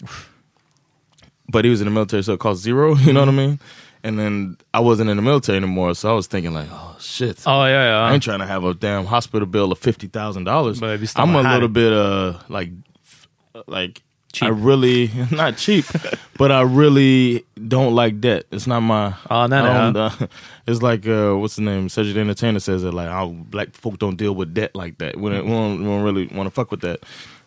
but 1.48 1.64
he 1.64 1.70
was 1.70 1.80
in 1.80 1.84
the 1.84 1.90
military, 1.90 2.22
so 2.22 2.32
it 2.32 2.40
cost 2.40 2.62
zero. 2.62 2.94
You 3.02 3.12
know 3.12 3.20
what 3.20 3.28
I 3.28 3.32
mean? 3.32 3.60
And 4.04 4.18
then 4.18 4.56
I 4.74 4.80
wasn't 4.80 5.10
in 5.10 5.16
the 5.16 5.22
military 5.22 5.56
anymore, 5.56 5.94
so 5.94 6.10
I 6.10 6.12
was 6.12 6.26
thinking 6.26 6.52
like, 6.52 6.68
oh 6.72 6.96
shit. 6.98 7.42
Oh 7.46 7.64
yeah, 7.64 7.90
ja. 7.90 8.04
I 8.08 8.12
ain't 8.14 8.22
trying 8.22 8.40
to 8.40 8.46
have 8.46 8.64
a 8.64 8.74
damn 8.74 9.06
hospital 9.06 9.46
bill 9.46 9.70
of 9.70 9.78
fifty 9.78 10.08
thousand 10.08 10.44
dollars. 10.44 10.82
I'm 10.82 11.36
a 11.36 11.42
här- 11.42 11.54
little 11.54 11.68
bit 11.68 11.92
uh 11.92 12.38
like 12.48 12.70
like 13.66 14.02
Cheap. 14.32 14.44
I 14.44 14.48
really 14.48 15.10
not 15.30 15.58
cheap, 15.58 15.84
but 16.38 16.50
I 16.50 16.62
really 16.62 17.44
don't 17.68 17.94
like 17.94 18.18
debt. 18.20 18.46
It's 18.50 18.66
not 18.66 18.80
my. 18.80 19.14
Ah, 19.28 19.46
no, 19.46 19.90
no. 19.90 20.00
uh, 20.00 20.26
it's 20.66 20.80
like 20.80 21.06
uh, 21.06 21.34
what's 21.34 21.56
the 21.56 21.62
name? 21.62 21.90
Cedric 21.90 22.14
the 22.14 22.20
Entertainer 22.20 22.58
says 22.58 22.82
it 22.82 22.94
like, 22.94 23.10
oh, 23.10 23.28
black 23.28 23.74
folk 23.74 23.98
don't 23.98 24.16
deal 24.16 24.34
with 24.34 24.54
debt 24.54 24.74
like 24.74 24.96
that. 24.98 25.18
We 25.18 25.30
don't, 25.30 25.44
we 25.44 25.50
don't, 25.50 25.78
we 25.80 25.84
don't 25.84 26.02
really 26.02 26.26
want 26.28 26.46
to 26.46 26.50
fuck 26.50 26.70
with 26.70 26.80
that. 26.80 27.00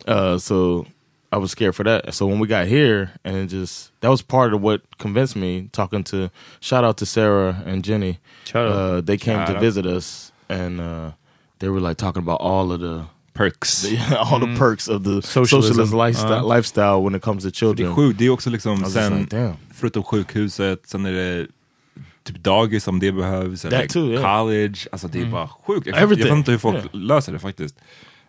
Uh, 0.06 0.38
so 0.38 0.86
I 1.32 1.38
was 1.38 1.50
scared 1.50 1.74
for 1.74 1.84
that. 1.84 2.14
So 2.14 2.26
when 2.26 2.38
we 2.38 2.46
got 2.46 2.66
here, 2.66 3.10
and 3.24 3.36
it 3.36 3.46
just 3.50 3.90
that 4.00 4.10
was 4.10 4.22
part 4.22 4.54
of 4.54 4.62
what 4.62 4.80
convinced 4.98 5.36
me. 5.36 5.68
Talking 5.72 6.04
to 6.04 6.30
shout 6.60 6.84
out 6.84 6.96
to 6.98 7.06
Sarah 7.06 7.62
and 7.66 7.84
Jenny. 7.84 8.18
Uh, 8.54 9.00
they 9.00 9.16
came 9.18 9.36
Shout 9.38 9.46
to 9.48 9.54
out. 9.56 9.60
visit 9.62 9.86
us, 9.86 10.32
and 10.48 10.80
uh, 10.80 11.10
they 11.58 11.68
were 11.68 11.80
like 11.80 11.96
talking 11.96 12.22
about 12.22 12.40
all 12.40 12.70
of 12.72 12.80
the 12.80 13.04
perks. 13.34 13.84
all 14.30 14.38
the 14.40 14.56
perks 14.58 14.88
of 14.88 15.02
the 15.04 15.20
Socialism. 15.22 15.72
socialist 15.74 15.92
lifestyle, 15.94 16.44
Uh. 16.44 16.56
lifestyle 16.56 17.02
when 17.02 17.14
it 17.14 17.22
comes 17.22 17.42
to 17.42 17.48
Det 17.48 17.54
children. 17.56 17.90
är 17.90 17.94
sjukt, 17.94 18.18
det 18.18 18.26
är 18.26 18.30
också 18.30 18.50
liksom 18.50 18.72
I 18.72 18.82
was 18.82 18.94
just 18.94 19.08
sen, 19.08 19.18
like, 19.20 19.54
förutom 19.74 20.02
sjukhuset, 20.02 20.86
sen 20.86 21.06
är 21.06 21.12
det 21.12 21.46
typ 22.24 22.42
dagis 22.44 22.88
om 22.88 22.98
det 22.98 23.12
behövs, 23.12 23.64
eller 23.64 23.80
That 23.80 23.90
too, 23.90 24.10
yeah. 24.12 24.22
college, 24.38 24.78
alltså 24.92 25.08
det 25.08 25.20
är 25.20 25.26
bara 25.26 25.48
sjukt. 25.48 25.86
Jag, 25.86 25.96
jag 25.96 26.02
Everything. 26.02 26.24
fattar 26.26 26.36
inte 26.38 26.50
hur 26.50 26.58
folk 26.58 26.76
Yeah. 26.76 26.88
löser 26.92 27.32
det 27.32 27.38
faktiskt. 27.38 27.74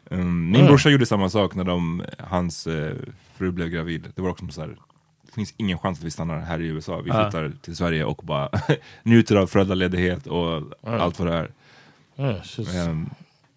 Um, 0.09 0.45
min 0.45 0.55
Yeah. 0.55 0.67
brorsa 0.67 0.89
gjorde 0.89 1.05
samma 1.05 1.29
sak 1.29 1.55
när 1.55 1.63
de, 1.63 2.03
hans 2.19 2.67
eh, 2.67 2.93
fru 3.37 3.51
blev 3.51 3.69
gravid. 3.69 4.07
Det 4.15 4.21
var 4.21 4.29
också 4.29 4.47
så 4.47 4.61
här, 4.61 4.77
det 5.25 5.31
finns 5.33 5.53
ingen 5.57 5.77
chans 5.79 5.99
att 5.99 6.05
vi 6.05 6.11
stannar 6.11 6.39
här 6.39 6.61
i 6.61 6.65
USA. 6.67 6.97
Vi 6.97 7.03
flyttar 7.11 7.51
till 7.61 7.75
Sverige 7.75 8.03
och 8.03 8.17
bara 8.23 8.49
njuter 9.03 9.35
av 9.35 9.47
föräldraledighet 9.47 10.27
och 10.27 10.61
allt 10.83 11.19
vad 11.19 11.27
det 11.27 11.33
är. 11.33 11.49
Yeah, 12.19 12.97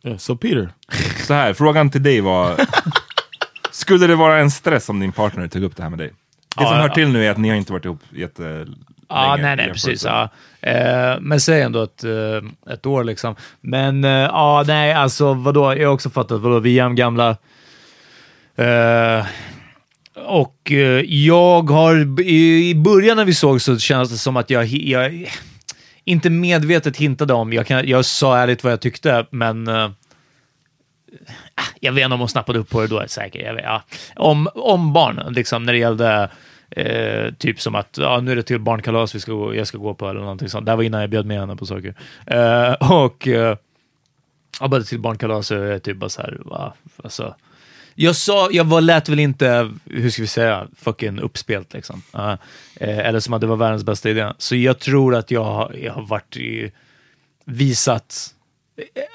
yeah. 0.02 0.16
So 0.18 0.36
Peter, 0.36 0.72
så 1.26 1.34
här, 1.34 1.52
frågan 1.54 1.90
till 1.90 2.02
dig 2.02 2.20
var, 2.20 2.60
skulle 3.70 4.06
det 4.06 4.16
vara 4.16 4.38
en 4.40 4.50
stress 4.50 4.88
om 4.88 5.00
din 5.00 5.12
partner 5.12 5.48
tog 5.48 5.62
upp 5.62 5.76
det 5.76 5.82
här 5.82 5.90
med 5.90 5.98
dig? 5.98 6.08
Det 6.08 6.54
som 6.54 6.64
Ja, 6.76 6.82
hör 6.82 6.88
till 6.88 7.08
nu 7.08 7.24
är 7.26 7.30
att 7.30 7.38
ni 7.38 7.48
har 7.48 7.56
inte 7.56 7.72
varit 7.72 7.84
ihop 7.84 8.00
jättelänge. 8.10 8.76
Ja, 9.10 9.36
nej, 9.36 9.56
nej, 9.56 9.68
precis. 9.72 10.04
Ja. 10.04 10.28
Eh, 10.60 11.20
men 11.20 11.40
säg 11.40 11.62
ändå 11.62 11.82
ett, 11.82 12.04
eh, 12.04 12.72
ett 12.72 12.86
år 12.86 13.04
liksom. 13.04 13.36
Men 13.60 14.04
eh, 14.04 14.10
ja, 14.10 14.64
nej, 14.66 14.92
alltså 14.92 15.34
vadå? 15.34 15.76
Jag 15.76 15.88
har 15.88 15.94
också 15.94 16.10
fattat, 16.10 16.40
vadå? 16.40 16.58
Vi 16.58 16.70
är 16.70 16.74
jämngamla. 16.74 17.36
Eh, 18.56 19.26
och 20.14 20.72
eh, 20.72 21.00
jag 21.06 21.70
har, 21.70 22.20
i, 22.20 22.70
i 22.70 22.74
början 22.74 23.16
när 23.16 23.24
vi 23.24 23.34
såg 23.34 23.62
så 23.62 23.78
kändes 23.78 24.10
det 24.10 24.18
som 24.18 24.36
att 24.36 24.50
jag, 24.50 24.66
jag 24.66 25.30
inte 26.04 26.30
medvetet 26.30 26.96
hintade 26.96 27.34
om, 27.34 27.52
jag, 27.52 27.66
kan, 27.66 27.88
jag 27.88 28.04
sa 28.04 28.38
ärligt 28.38 28.64
vad 28.64 28.72
jag 28.72 28.80
tyckte, 28.80 29.26
men 29.30 29.68
eh, 29.68 29.90
jag 31.80 31.92
vet 31.92 32.04
inte 32.04 32.14
om 32.14 32.20
hon 32.20 32.28
snappade 32.28 32.58
upp 32.58 32.70
på 32.70 32.80
det 32.80 32.86
då, 32.86 33.04
säkert. 33.06 33.42
Jag 33.42 33.54
vet, 33.54 33.64
ja. 33.64 33.82
om, 34.16 34.48
om 34.54 34.92
barn, 34.92 35.22
liksom, 35.28 35.62
när 35.62 35.72
det 35.72 35.78
gällde 35.78 36.30
eh, 36.70 37.34
typ 37.38 37.60
som 37.60 37.74
att 37.74 37.98
ja, 37.98 38.20
nu 38.20 38.32
är 38.32 38.36
det 38.36 38.42
till 38.42 38.60
barnkalas 38.60 39.14
vi 39.14 39.20
ska 39.20 39.32
gå, 39.32 39.54
jag 39.54 39.66
ska 39.66 39.78
gå 39.78 39.94
på 39.94 40.08
eller 40.08 40.20
någonting 40.20 40.48
sånt. 40.48 40.66
Det 40.66 40.72
här 40.72 40.76
var 40.76 40.84
innan 40.84 41.00
jag 41.00 41.10
bjöd 41.10 41.26
med 41.26 41.40
henne 41.40 41.56
på 41.56 41.66
saker. 41.66 41.94
Eh, 42.26 42.72
och 42.92 43.28
eh, 43.28 43.56
jag 44.60 44.70
bara 44.70 44.82
till 44.82 45.00
barnkalas 45.00 45.50
och 45.50 45.56
jag 45.56 45.68
är 45.68 45.78
typ 45.78 45.96
bara 45.96 46.10
så 46.10 46.22
här, 46.22 46.38
va? 46.44 46.74
Alltså, 47.04 47.34
jag 47.94 48.16
sa, 48.16 48.48
jag 48.52 48.64
var, 48.64 48.80
lät 48.80 49.08
väl 49.08 49.18
inte, 49.20 49.72
hur 49.84 50.10
ska 50.10 50.22
vi 50.22 50.28
säga, 50.28 50.66
fucking 50.76 51.18
uppspelt 51.18 51.72
liksom. 51.72 52.02
Eh, 52.14 52.30
eh 52.76 52.98
eller 52.98 53.20
som 53.20 53.34
att 53.34 53.40
det 53.40 53.46
var 53.46 53.56
världens 53.56 53.84
bästa 53.84 54.10
idé. 54.10 54.32
Så 54.38 54.56
jag 54.56 54.78
tror 54.78 55.14
att 55.14 55.30
jag, 55.30 55.44
har- 55.44 55.74
jag 55.82 55.92
har 55.92 56.02
varit 56.02 56.36
i, 56.36 56.72
visat 57.44 58.34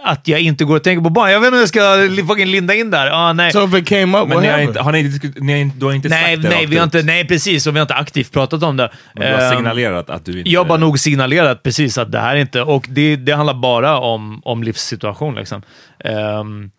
att 0.03 0.27
jag 0.27 0.39
inte 0.41 0.65
går 0.65 0.75
och 0.75 0.83
tänker 0.83 1.03
på 1.03 1.09
barn. 1.09 1.31
Jag 1.31 1.39
vet 1.39 1.47
inte 1.47 1.55
hur 1.55 1.61
jag 1.61 2.17
ska 2.17 2.27
fucking 2.27 2.47
linda 2.47 2.73
in 2.73 2.91
där. 2.91 3.11
Ah, 3.11 3.33
nej. 3.33 3.51
so 3.51 3.67
if 3.67 3.73
it 3.73 3.87
came 3.87 4.17
up, 4.17 4.27
Men 4.27 4.29
what 4.29 4.41
ni 4.41 4.47
har 4.47 4.59
inte, 4.59 4.81
har 4.81 4.91
ni, 4.91 5.03
disku- 5.03 5.33
ni 5.39 5.51
har 5.53 5.59
inte, 5.59 5.77
du 5.79 5.85
har 5.85 5.93
inte 5.93 6.09
nej, 6.09 6.35
sagt 6.35 6.43
det 6.43 6.49
nej, 6.49 6.57
rakt 6.61 6.69
vi 6.69 6.77
har 6.77 6.87
ut, 6.87 6.95
inte, 6.95 7.05
nej, 7.05 7.27
precis. 7.27 7.67
Och 7.67 7.75
vi 7.75 7.79
har 7.79 7.83
inte 7.83 7.93
aktivt 7.95 8.31
pratat 8.31 8.63
om 8.63 8.77
det. 8.77 8.91
Men 9.13 9.27
du 9.27 9.33
har 9.33 9.41
Ehm, 9.41 9.55
signalerat 9.57 10.09
att 10.09 10.25
du 10.25 10.37
inte... 10.37 10.49
jag 10.49 10.59
har 10.59 10.65
bara 10.65 10.77
nog 10.77 10.99
signalerat 10.99 11.63
precis 11.63 11.97
att 11.97 12.11
det 12.11 12.19
här 12.19 12.35
är 12.35 12.39
inte... 12.39 12.61
Och 12.61 12.85
det, 12.89 13.15
det 13.15 13.31
handlar 13.31 13.53
bara 13.53 13.99
om, 13.99 14.41
om 14.45 14.63
livssituation 14.63 15.35
liksom. 15.35 15.61
Ehm, 16.05 16.71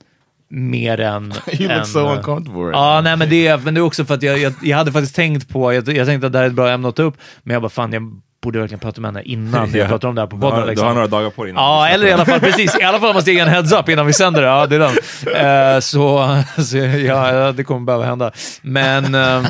mer 0.49 1.01
än... 1.01 1.33
you 1.59 1.71
än, 1.71 1.79
look 1.79 1.87
so 1.87 1.99
uncomfortable 1.99 2.63
right 2.63 2.73
Ja, 2.77 3.01
nej, 3.05 3.17
men 3.17 3.31
det, 3.31 3.47
är, 3.47 3.59
men 3.59 3.75
det 3.75 3.81
är 3.81 3.83
också 3.83 4.05
för 4.05 4.15
att 4.15 4.23
jag, 4.23 4.39
jag, 4.39 4.53
jag 4.63 4.77
hade 4.77 4.93
faktiskt 4.93 5.17
tänkt 5.17 5.49
på... 5.49 5.73
Jag, 5.73 5.89
jag 5.89 6.07
tänkte 6.07 6.27
att 6.27 6.33
det 6.33 6.39
här 6.39 6.45
är 6.45 6.49
ett 6.49 6.55
bra 6.55 6.71
ämne 6.71 6.89
att 6.89 6.97
ta 6.97 7.03
upp, 7.03 7.17
men 7.43 7.53
jag 7.55 7.63
bara 7.63 7.69
fan, 7.69 7.93
jag 7.93 8.21
borde 8.47 8.59
verkligen 8.59 8.81
prata 8.81 9.01
med 9.01 9.09
henne 9.09 9.23
innan 9.23 9.71
jag 9.75 9.89
pratar 9.89 10.09
om 10.09 10.15
det 10.15 10.21
här 10.21 10.27
på 10.27 10.37
Du 10.37 10.41
podden. 10.43 10.59
har, 10.61 10.67
liksom. 10.67 10.85
du 10.85 10.89
har 10.89 10.95
några 10.95 11.07
dagar 11.07 11.31
på 11.31 11.43
dig 11.45 11.51
innan 11.51 11.65
Ja, 11.65 11.85
vi 11.89 11.95
eller 11.95 12.07
i 12.07 12.13
alla 12.13 12.25
fall 12.25 12.41
precis. 12.41 12.81
I 12.81 12.83
alla 12.83 13.01
fall 13.01 13.15
måste 13.15 13.31
jag 13.31 13.35
ge 13.35 13.41
en 13.41 13.49
heads-up 13.49 13.89
innan 13.89 14.07
vi 14.07 14.13
sänder 14.13 14.41
det. 14.43 14.49
Ja, 14.49 14.67
det 14.67 14.77
är 14.77 14.81
den. 14.81 15.75
Eh, 15.75 15.81
så 15.81 16.37
så 16.63 16.77
ja, 17.07 17.53
det 17.53 17.65
kommer 17.65 17.81
behöva 17.81 18.05
hända. 18.05 18.31
Men, 18.63 19.15
eh, 19.15 19.45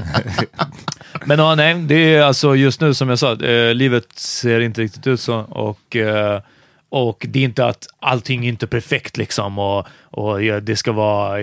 men 1.25 1.39
ja, 1.39 1.55
nej, 1.55 1.75
det 1.75 2.15
är 2.15 2.23
alltså 2.23 2.55
just 2.57 2.81
nu 2.81 2.95
som 2.95 3.09
jag 3.09 3.19
sa, 3.19 3.33
eh, 3.33 3.75
livet 3.75 4.05
ser 4.15 4.61
inte 4.61 4.81
riktigt 4.81 5.07
ut 5.07 5.21
så. 5.21 5.37
Och, 5.39 5.97
eh, 5.97 6.41
Och 6.89 7.27
det 7.29 7.39
är 7.39 7.45
inte 7.45 7.67
att 7.67 7.87
allting 8.01 8.45
är 8.45 8.49
inte 8.49 8.67
perfekt 8.67 9.17
liksom 9.17 9.59
och, 9.59 9.87
och 10.11 10.43
ja, 10.45 10.61
det 10.61 10.77
ska 10.77 10.93
vara 10.93 11.39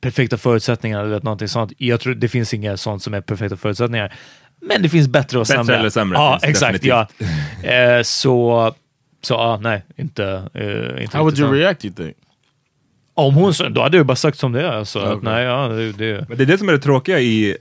perfekta 0.00 0.36
förutsättningar 0.36 1.04
eller 1.04 1.20
någonting 1.20 1.48
sånt. 1.48 1.72
Jag 1.78 2.00
tror 2.00 2.14
det 2.14 2.28
finns 2.28 2.54
inga 2.54 2.76
sånt 2.76 3.02
som 3.02 3.14
är 3.14 3.20
perfekta 3.20 3.56
förutsättningar. 3.56 4.12
Men 4.68 4.82
det 4.82 4.88
finns 4.88 5.08
bättre 5.08 5.38
och 5.38 5.46
Bättre 5.46 5.64
sämre. 5.64 5.76
eller 5.76 5.90
sämre 5.90 6.18
Ja, 6.18 6.38
exakt. 6.42 6.84
Ja. 6.84 7.08
Eh, 7.62 8.02
så, 8.02 8.74
så 9.22 9.34
ja, 9.34 9.58
nej, 9.62 9.82
inte, 9.96 10.48
eh, 10.54 11.02
inte 11.02 11.16
How 11.16 11.24
would 11.24 11.38
you 11.38 11.52
react, 11.54 11.84
you 11.84 11.94
think? 11.94 12.16
Om 13.14 13.34
hon 13.34 13.54
så, 13.54 13.68
då 13.68 13.82
hade 13.82 13.96
jag 13.96 14.06
bara 14.06 14.16
sagt 14.16 14.38
som 14.38 14.52
det 14.52 14.60
är. 14.62 14.72
Alltså, 14.72 14.98
att, 14.98 15.12
Okej. 15.16 15.20
nej, 15.32 15.44
ja, 15.44 15.68
det, 15.68 15.92
det. 15.92 16.28
Men 16.28 16.38
det 16.38 16.44
är 16.44 16.46
det 16.46 16.58
som 16.58 16.68
är 16.68 16.72
det 16.72 16.78
tråkiga 16.78 17.20
i 17.20 17.56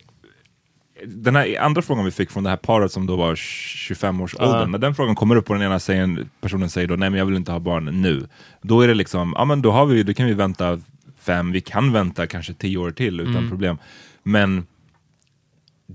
den 1.05 1.35
här 1.35 1.59
andra 1.59 1.81
frågan 1.81 2.05
vi 2.05 2.11
fick 2.11 2.31
från 2.31 2.43
det 2.43 2.49
här 2.49 2.57
paret 2.57 2.91
som 2.91 3.05
då 3.05 3.15
var 3.15 3.35
25-årsåldern. 3.35 4.59
Ja. 4.59 4.65
När 4.65 4.77
den 4.79 4.95
frågan 4.95 5.15
kommer 5.15 5.35
upp 5.35 5.49
och 5.49 5.55
den 5.55 5.63
ena 5.65 5.79
säger, 5.79 6.17
personen 6.41 6.69
säger 6.69 6.87
då 6.87 6.95
nej 6.95 7.09
men 7.09 7.19
jag 7.19 7.25
vill 7.25 7.35
inte 7.35 7.51
ha 7.51 7.59
barn 7.59 8.01
nu. 8.01 8.27
Då 8.61 8.81
är 8.81 8.87
det 8.87 8.93
liksom, 8.93 9.33
ja 9.37 9.45
men 9.45 9.61
då, 9.61 9.71
har 9.71 9.85
vi, 9.85 10.03
då 10.03 10.13
kan 10.13 10.25
vi 10.25 10.33
vänta 10.33 10.79
fem, 11.21 11.51
vi 11.51 11.61
kan 11.61 11.93
vänta 11.93 12.27
kanske 12.27 12.53
tio 12.53 12.77
år 12.77 12.91
till 12.91 13.19
utan 13.19 13.35
Mm. 13.37 13.49
problem. 13.49 13.77
Men 14.23 14.65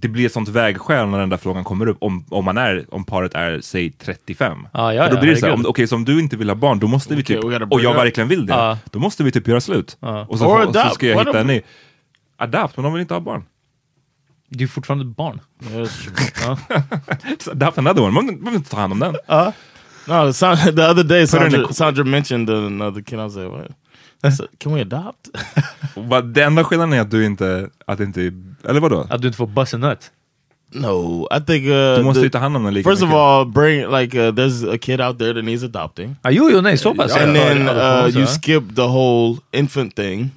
det 0.00 0.08
blir 0.08 0.26
ett 0.26 0.32
sånt 0.32 0.48
vägskäl 0.48 1.08
när 1.08 1.18
den 1.18 1.28
där 1.28 1.36
frågan 1.36 1.64
kommer 1.64 1.86
upp 1.88 1.96
om, 2.00 2.24
om, 2.30 2.44
man 2.44 2.58
är, 2.58 2.84
om 2.94 3.04
paret 3.04 3.34
är, 3.34 3.60
säg 3.60 3.90
35. 3.92 4.66
Ja, 4.72 4.94
ja, 4.94 5.02
För 5.04 5.10
då 5.10 5.16
ja, 5.16 5.20
blir 5.20 5.30
det 5.30 5.36
så 5.36 5.46
här, 5.46 5.52
om, 5.54 5.64
okej 5.66 5.86
så 5.86 5.96
om 5.96 6.04
du 6.04 6.20
inte 6.20 6.36
vill 6.36 6.48
ha 6.48 6.54
barn, 6.56 6.78
då 6.78 6.86
måste 6.86 7.14
vi 7.14 7.24
typ, 7.24 7.44
och 7.44 7.52
jag 7.52 7.62
up. 7.62 7.96
verkligen 7.96 8.28
vill 8.28 8.46
det, 8.46 8.52
Ja. 8.52 8.78
då 8.90 8.98
måste 8.98 9.24
vi 9.24 9.32
typ 9.32 9.48
göra 9.48 9.60
slut. 9.60 9.96
Ja. 10.00 10.26
Och 10.28 10.38
så, 10.38 10.46
Or 10.46 10.66
och 10.66 10.74
så 10.74 10.90
ska 10.90 11.06
jag 11.06 11.18
hitta 11.18 11.40
en 11.40 11.46
ny. 11.46 11.60
Adapt, 12.36 12.76
men 12.76 12.84
de 12.84 12.92
vill 12.92 13.00
inte 13.00 13.14
ha 13.14 13.20
barn. 13.20 13.44
Du 14.48 14.64
är 14.64 14.68
fortfarande 14.68 15.04
ett 15.10 15.16
barn. 15.16 15.40
Adapt 17.52 17.78
another 17.78 18.02
one, 18.02 18.10
man 18.10 18.44
vill 18.44 18.54
inte 18.54 18.70
ta 18.70 18.76
hand 18.76 18.92
om 18.92 18.98
den. 18.98 19.16
No, 20.08 20.32
Sa- 20.32 20.56
the 20.56 20.70
other 20.90 21.04
day 21.04 21.26
Sandra, 21.26 21.66
the- 21.66 21.74
Sandra 21.74 22.04
mentioned 22.04 22.50
another 22.50 23.02
kid. 23.02 23.18
I 23.18 23.22
was 23.22 23.36
like, 23.36 23.48
what? 23.48 23.66
Said, 24.36 24.48
can 24.58 24.72
we 24.74 24.80
adopt? 24.80 25.28
Va, 25.96 26.20
Det 26.22 26.42
enda 26.42 26.64
skillnaden 26.64 26.92
är 26.92 27.00
att 27.00 27.10
du 27.10 27.24
inte, 27.26 27.70
att 27.86 27.98
det 27.98 28.04
inte, 28.04 28.32
eller 28.68 28.80
vadå? 28.80 29.06
Att 29.10 29.20
du 29.22 29.28
inte 29.28 29.36
får 29.36 29.46
buzz 29.46 29.74
a 29.74 29.78
nut. 29.78 30.10
no, 30.74 31.26
I 31.30 31.40
think 31.40 31.64
uh, 31.66 31.96
Du 31.96 32.02
måste 32.04 32.20
the- 32.20 32.24
ju 32.24 32.30
ta 32.30 32.38
hand 32.38 32.56
om 32.56 32.64
den 32.64 32.74
lika 32.74 32.90
First 32.90 33.02
of 33.02 33.08
mycket. 33.08 33.18
all, 33.18 33.46
bring 33.46 33.90
like 33.90 34.14
uh, 34.18 34.32
there's 34.34 34.74
a 34.74 34.78
kid 34.78 35.00
out 35.00 35.18
there 35.18 35.32
that 35.34 35.44
needs 35.44 35.62
adopting, 35.64 36.16
Ah, 36.22 36.30
jo, 36.30 36.50
jo, 36.50 36.60
nej, 36.60 36.76
så 36.78 36.94
pass. 36.94 37.16
and 37.16 37.34
then 37.36 37.68
uh, 37.68 38.08
you 38.16 38.26
så. 38.26 38.32
skip 38.40 38.62
the 38.76 38.82
whole 38.86 39.36
infant 39.52 39.94
thing. 39.96 40.30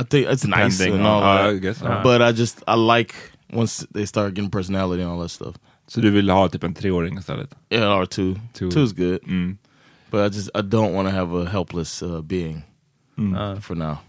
I 0.00 0.04
think 0.04 0.26
it's 0.28 0.44
nice 0.64 0.84
and 0.90 1.06
all 1.06 1.22
on- 1.22 1.36
that, 1.36 1.46
uh, 1.50 1.56
I 1.56 1.58
guess, 1.58 1.82
uh. 1.82 2.02
but 2.02 2.20
I 2.20 2.40
just 2.40 2.58
I 2.68 2.76
like 2.98 3.14
once 3.52 3.86
they 3.94 4.06
start 4.06 4.28
getting 4.34 4.50
personality 4.50 5.02
and 5.02 5.12
all 5.12 5.20
that 5.20 5.30
stuff. 5.30 5.54
Så 5.88 6.00
du 6.00 6.10
vill 6.10 6.30
ha 6.30 6.48
typ 6.48 6.64
en 6.64 6.74
treåring 6.74 7.18
istället? 7.18 7.50
Yeah, 7.70 7.98
or 8.00 8.06
two. 8.06 8.34
Two. 8.52 8.68
Two's 8.70 8.92
good, 8.96 9.18
Mm. 9.26 9.56
but 10.10 10.20
I 10.32 10.36
just 10.36 10.50
I 10.54 10.60
don't 10.62 10.92
want 10.94 11.08
to 11.08 11.14
have 11.14 11.42
a 11.42 11.44
helpless 11.50 12.02
uh, 12.02 12.20
being 12.20 12.62
Uh, 13.20 13.60
for 13.60 13.74
now. 13.74 14.00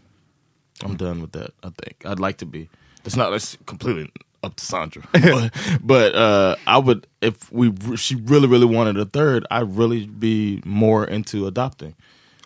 I'm 0.84 0.96
done 0.96 1.22
with 1.22 1.32
that. 1.34 1.52
I 1.64 1.70
think 1.70 2.04
I'd 2.06 2.20
like 2.20 2.38
to 2.38 2.46
be. 2.46 2.70
It's 3.06 3.16
not. 3.16 3.34
It's 3.34 3.58
completely 3.66 4.12
up 4.44 4.56
to 4.56 4.66
Sandra, 4.66 5.04
but, 5.12 5.54
but 5.82 6.16
uh, 6.16 6.56
I 6.66 6.78
would 6.78 7.08
if 7.22 7.52
we 7.52 7.72
she 7.98 8.16
really 8.16 8.48
really 8.48 8.66
wanted 8.66 8.98
a 8.98 9.06
third. 9.06 9.46
I'd 9.52 9.78
really 9.78 10.06
be 10.08 10.62
more 10.66 11.06
into 11.06 11.48
adopting. 11.48 11.96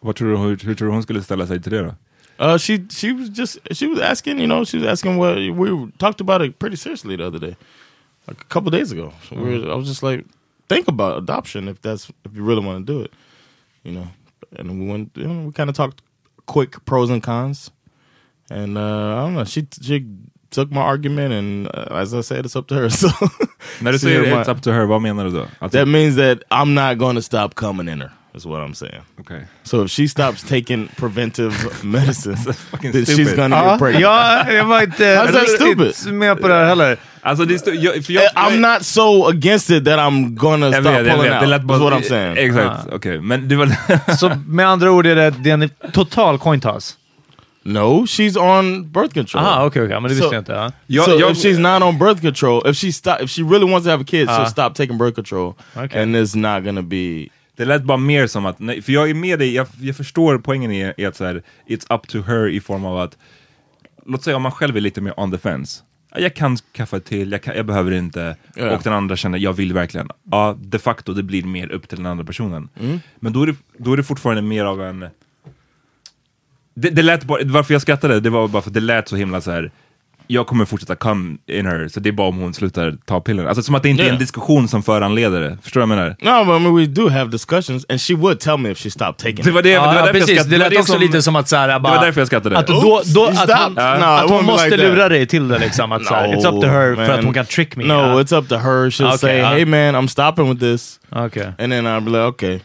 Vad 0.02 0.16
tror 0.16 0.32
du, 0.32 0.38
hur, 0.38 0.58
hur 0.58 0.76
tror 0.76 0.88
du 0.88 0.92
hon 0.94 1.04
skulle 1.04 1.24
ställa 1.24 1.48
sig 1.48 1.62
till 1.62 1.72
det 1.72 1.82
då? 1.82 1.96
Uh, 2.38 2.58
she 2.58 2.86
she 2.90 3.14
was 3.14 3.30
just 3.30 3.58
she 3.72 3.88
was 3.88 4.00
asking. 4.00 4.40
You 4.40 4.48
know, 4.48 4.66
she 4.66 4.78
was 4.78 4.88
asking 4.88 5.18
what 5.18 5.38
we 5.38 5.92
talked 5.98 6.22
about 6.22 6.42
it 6.42 6.60
pretty 6.60 6.76
seriously 6.76 7.16
the 7.16 7.26
other 7.26 7.40
day, 7.40 7.56
like 8.28 8.42
a 8.42 8.48
couple 8.50 8.72
days 8.72 8.92
ago. 8.92 9.14
So 9.30 9.36
we 9.38 9.60
were, 9.60 9.72
I 9.72 9.76
was 9.76 9.88
just 9.88 10.04
like, 10.04 10.26
think 10.68 10.88
about 10.88 11.18
adoption 11.18 11.70
if 11.70 11.82
that's 11.82 12.12
if 12.26 12.36
you 12.36 12.44
really 12.44 12.66
want 12.66 12.86
to 12.86 12.94
do 12.94 13.02
it. 13.02 13.14
You 13.84 13.94
know, 13.94 14.08
and 14.58 14.80
we 14.82 14.88
went. 14.88 15.12
You 15.16 15.28
know, 15.28 15.46
we 15.46 15.52
kind 15.54 15.70
of 15.70 15.76
talked 15.78 16.02
quick 16.46 16.84
pros 16.86 17.10
and 17.10 17.22
cons, 17.24 17.72
and 18.50 18.78
uh, 18.78 19.16
I 19.18 19.22
don't 19.22 19.34
know. 19.34 19.44
She 19.46 19.68
she 19.82 20.06
took 20.52 20.72
my 20.72 20.82
argument, 20.82 21.34
and 21.34 21.68
uh, 21.68 21.88
as 22.02 22.14
I 22.14 22.22
said, 22.22 22.46
it's 22.46 22.56
up 22.56 22.68
to 22.68 22.76
her. 22.76 22.90
So 22.90 23.10
So 24.00 24.08
it's 24.40 24.50
up 24.50 24.62
to 24.62 24.74
her, 24.74 24.86
vad 24.86 25.02
menar 25.02 25.24
du 25.24 25.32
då? 25.32 25.48
That 25.72 25.88
means 25.88 26.16
that 26.16 26.44
I'm 26.52 26.74
not 26.74 26.98
going 26.98 27.16
to 27.16 27.22
stop 27.22 27.56
coming 27.56 27.88
in 27.90 28.02
her. 28.02 28.12
Is 28.36 28.46
what 28.46 28.60
I'm 28.70 28.74
saying. 28.74 29.02
Okay. 29.22 29.42
So 29.64 29.84
if 29.86 29.92
she 29.92 30.08
stops 30.08 30.44
taking 30.44 30.88
preventive 30.98 31.54
medicine, 31.84 32.36
fucking 32.36 32.92
then 32.94 33.06
she's 33.06 33.14
stupid. 33.14 33.36
gonna 33.38 33.56
Ja, 33.56 33.62
get 33.64 33.70
uh-huh. 33.72 33.78
pregnant. 33.80 34.02
ja, 34.04 34.52
jag 34.52 34.66
var 34.66 34.82
inte 34.82 35.04
How's 35.04 35.32
that 35.32 35.50
stupid? 35.50 35.88
inte 35.88 36.12
med 36.12 36.42
på 36.42 36.48
det 36.48 36.54
här 36.54 36.66
heller. 36.66 36.98
Alltså 37.22 37.46
det 37.46 37.54
är 37.54 37.58
sto- 37.58 37.74
jag, 37.74 38.06
för 38.06 38.14
jag, 38.14 38.24
Eh, 38.24 38.30
I'm 38.36 38.74
not 38.74 38.86
so 38.86 39.28
against 39.28 39.70
it 39.70 39.86
that 39.86 40.00
I'm 40.00 40.36
gonna 40.36 40.66
jag 40.66 40.74
stop 40.76 40.86
vet, 40.94 41.08
jag 41.08 41.16
pulling 41.18 41.32
vet. 41.32 41.34
out. 41.34 41.42
Det 41.42 41.48
lät 41.48 41.62
That's 41.62 41.66
bara, 41.66 41.80
what 41.80 41.94
I'm 41.94 42.02
saying. 42.08 42.38
Exakt, 42.38 42.88
uh-huh. 42.88 42.96
okej. 42.96 43.22
Men 43.22 43.48
det 43.48 43.56
var... 43.56 43.68
Så 44.18 44.32
med 44.48 44.68
andra 44.68 44.92
ord 44.92 45.06
är 45.06 45.16
det, 45.16 45.30
det 45.30 45.50
är 45.50 45.54
en 45.54 45.70
total 45.94 46.38
coin 46.40 46.60
toss. 46.62 46.98
No, 47.64 48.06
she's 48.06 48.38
on 48.38 48.92
birth 48.92 49.14
control. 49.14 49.44
Aha, 49.44 49.66
okej, 49.66 49.82
okej, 49.84 49.94
men 50.02 50.04
det 50.04 50.10
visste 50.10 50.24
So- 50.26 50.34
jag 50.34 50.42
inte. 50.42 50.52
Ja. 50.52 50.72
jag, 50.88 51.06
so 51.06 51.12
jag, 51.20 51.32
if 51.32 51.38
she's 51.38 51.60
not 51.60 51.84
on 51.84 51.98
birth 52.00 52.22
control, 52.22 52.62
if 52.70 52.78
she 52.78 52.92
stop, 52.92 53.22
if 53.22 53.30
she 53.32 53.42
really 53.42 53.72
wants 53.72 53.86
to 53.86 53.92
have 53.92 54.02
a 54.02 54.06
kid, 54.08 54.30
Ah. 54.30 54.38
she'll 54.40 54.50
stop 54.52 54.76
taking 54.76 54.98
birth 54.98 55.16
control, 55.16 55.54
Okay. 55.76 56.02
and 56.04 56.16
it's 56.16 56.36
not 56.38 56.64
gonna 56.66 56.82
be. 56.82 57.28
Det 57.56 57.66
lät 57.66 57.84
bara 57.84 57.98
mer 57.98 58.28
som 58.28 58.46
att, 58.46 58.60
nej, 58.60 58.82
för 58.82 58.92
jag 58.92 59.10
är 59.10 59.14
med 59.14 59.40
dig, 59.40 59.56
jag, 59.56 59.68
jag 59.82 59.96
förstår 59.96 60.38
poängen 60.38 60.72
i, 60.72 60.94
i 60.98 61.06
att 61.06 61.16
så 61.16 61.26
här, 61.26 61.44
it's 61.68 61.96
up 61.96 62.08
to 62.08 62.22
her 62.22 62.48
i 62.48 62.60
form 62.60 62.86
av 62.86 62.98
att, 62.98 63.18
låt 64.06 64.24
säga 64.24 64.36
om 64.36 64.42
man 64.42 64.52
själv 64.52 64.78
är 64.78 64.82
lite 64.82 65.02
mer 65.02 65.20
on 65.20 65.32
the 65.32 65.38
fence. 65.38 65.84
Ja, 66.12 66.20
Jag 66.20 66.36
kan 66.36 66.58
skaffa 66.58 67.00
till, 67.00 67.32
jag, 67.32 67.44
kan, 67.44 67.56
jag 67.56 67.66
behöver 67.66 67.92
inte. 67.92 68.36
Ja. 68.56 68.76
Och 68.76 68.84
den 68.84 68.94
andra 68.94 69.16
känner, 69.16 69.38
jag 69.38 69.54
vill 69.54 69.74
verkligen. 69.74 70.10
Ja, 70.32 70.58
de 70.60 70.80
facto, 70.80 71.14
det 71.14 71.24
blir 71.24 71.44
mer 71.44 71.72
upp 71.72 71.88
till 71.88 71.98
den 71.98 72.06
andra 72.06 72.26
personen. 72.26 72.70
Men 73.20 73.34
då 73.34 73.44
är, 73.44 73.48
det, 73.48 73.56
då 73.78 73.94
är 73.94 73.98
det 73.98 74.04
fortfarande 74.04 74.42
mer 74.42 74.66
av 74.66 74.82
en... 74.82 75.06
Det, 76.74 76.90
det 76.90 77.02
lät 77.02 77.24
bara, 77.24 77.40
varför 77.46 77.74
jag 77.74 77.82
skrattade, 77.82 78.20
det 78.20 78.30
var 78.30 78.48
bara 78.48 78.62
för 78.62 78.70
att 78.70 78.74
det 78.74 78.80
lät 78.80 79.08
så 79.08 79.16
himla 79.16 79.42
så 79.42 79.52
här. 79.52 79.72
Jag 80.28 80.48
kommer 80.48 80.66
fortsätta 80.66 80.96
come 80.96 81.38
in 81.48 81.66
her, 81.66 81.88
så 81.88 82.00
det 82.00 82.10
är 82.10 82.14
bara 82.14 82.28
om 82.28 82.38
hon 82.38 82.54
slutar 82.54 82.94
ta 83.06 83.20
pillerna. 83.22 83.50
Alltså 83.50 83.64
som 83.64 83.76
att 83.76 83.84
det 83.84 83.90
inte 83.90 84.04
är 84.04 84.06
en 84.06 84.10
Yeah. 84.10 84.20
diskussion 84.20 84.68
som 84.68 84.84
föranleder 84.84 85.42
det. 85.42 85.58
Förstår 85.64 85.82
du 85.82 85.88
vad 85.88 85.98
jag 85.98 86.04
menar? 86.22 86.42
No, 86.44 86.46
but 86.46 86.62
I 86.62 86.64
mean, 86.64 86.76
we 86.76 86.86
do 86.86 87.10
have 87.10 87.32
discussions, 87.32 87.86
and 87.90 88.02
she 88.02 88.16
would 88.16 88.40
tell 88.40 88.58
me 88.58 88.70
if 88.72 88.78
she 88.80 88.90
stopped 88.92 89.18
taking. 89.18 89.36
Det 89.44 89.50
it. 89.50 89.54
var 89.56 89.62
det, 89.62 89.70
det 89.74 89.80
var 89.80 89.94
jag 89.96 90.12
precis. 90.12 90.30
skrattade. 90.30 90.50
Det 90.56 90.58
lät 90.58 90.74
var 90.74 90.80
också 90.80 90.92
som- 90.92 91.02
lite 91.02 91.22
som 91.22 91.36
att 91.36 91.48
såhär, 91.50 91.80
bara... 91.80 92.02
därför 92.02 92.22
jag 92.22 92.28
skrattade. 92.28 92.58
Att, 92.58 92.68
då, 92.68 93.02
då, 93.16 93.26
att, 93.26 93.50
hon, 93.64 93.74
No, 93.74 93.80
att 94.06 94.30
hon 94.30 94.46
måste 94.46 94.70
like 94.70 94.78
that. 94.84 94.92
lura 94.96 95.10
dig 95.10 95.26
till 95.28 95.48
det 95.48 95.60
liksom. 95.60 95.92
Att, 95.92 96.06
såhär, 96.06 96.28
it's 96.28 96.56
up 96.56 96.62
to 96.62 96.68
her 96.68 96.96
för 96.96 97.10
att 97.14 97.24
hon 97.24 97.34
kan 97.34 97.46
trick 97.46 97.76
me. 97.76 97.84
No, 97.84 97.94
Ja. 97.94 98.22
it's 98.22 98.38
up 98.40 98.50
to 98.50 98.56
her. 98.56 98.90
She'll 98.90 99.06
Okay, 99.08 99.18
say, 99.18 99.42
uh. 99.42 99.48
"Hey, 99.48 99.66
man, 99.66 99.96
I'm 99.96 100.08
stopping 100.08 100.50
with 100.50 100.60
this," 100.62 101.00
Okej. 101.10 101.46
and 101.46 101.58
then 101.72 101.88
I'll 101.88 102.02
be 102.02 102.10
like, 102.12 102.22
"Okay." 102.22 102.60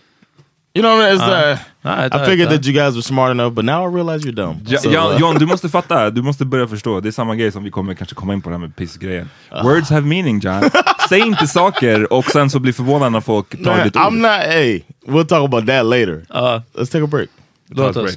You 0.75 0.83
know, 0.83 0.97
what 0.97 1.07
I 1.07 1.11
mean? 1.11 1.21
it's, 1.21 1.23
uh, 1.23 1.59
Nej, 1.83 2.09
I 2.12 2.25
figured 2.27 2.49
that 2.51 2.64
you 2.66 2.73
guys 2.73 2.95
were 2.95 3.03
smart 3.03 3.31
enough, 3.31 3.55
but 3.55 3.64
now 3.64 3.83
I 3.85 3.95
realize 3.95 4.25
you're 4.25 4.35
dumb. 4.35 4.61
Ja, 4.66 4.79
So, 4.79 4.91
ja, 4.91 5.11
uh, 5.14 5.21
John, 5.21 5.39
du 5.39 5.47
måste 5.47 5.68
fatta, 5.68 6.11
du 6.11 6.23
måste 6.23 6.45
börja 6.45 6.66
förstå. 6.68 7.01
Det 7.01 7.09
är 7.09 7.12
samma 7.12 7.37
grej 7.37 7.53
som 7.53 7.64
vi 7.64 7.71
kommer 7.71 7.95
kanske 7.95 8.14
komma 8.14 8.33
in 8.35 8.43
på 8.43 8.49
det 8.51 8.55
här 8.55 8.61
med 8.61 8.77
pissgrejen. 8.77 9.31
Words 9.62 9.91
have 9.91 10.07
meaning 10.07 10.41
John. 10.41 10.71
Säg 11.09 11.21
inte 11.21 11.47
saker 11.47 12.12
och 12.12 12.25
sen 12.25 12.51
så 12.51 12.59
blir 12.59 12.73
förvånad 12.73 13.12
när 13.12 13.21
folk 13.21 13.64
tar 13.64 13.77
man, 13.77 13.85
ditt 13.85 13.97
ord. 13.97 14.03
I'm 14.03 14.16
not. 14.21 14.47
Hey, 14.47 14.81
we'll 15.07 15.27
talk 15.27 15.45
about 15.45 15.66
that 15.66 15.85
later. 15.87 16.25
Ja, 16.29 16.62
Let's 16.75 16.93
take 16.93 17.05
a 17.05 17.07
break. 17.07 17.29
låt 17.68 17.97
oss. 17.97 18.16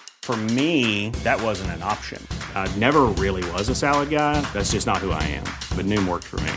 For 0.23 0.37
me, 0.37 1.09
that 1.23 1.41
wasn't 1.41 1.71
an 1.71 1.83
option. 1.83 2.25
I 2.55 2.73
never 2.77 3.01
really 3.17 3.43
was 3.51 3.67
a 3.67 3.75
salad 3.75 4.09
guy. 4.09 4.39
That's 4.53 4.71
just 4.71 4.87
not 4.87 4.97
who 4.99 5.11
I 5.11 5.23
am. 5.23 5.43
But 5.75 5.85
Noom 5.87 6.07
worked 6.07 6.27
for 6.27 6.39
me. 6.41 6.53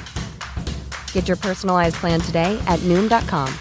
Get 1.13 1.27
your 1.27 1.37
personalized 1.37 1.97
plan 1.97 2.21
today 2.21 2.57
at 2.69 2.79
Noom.com. 2.81 3.53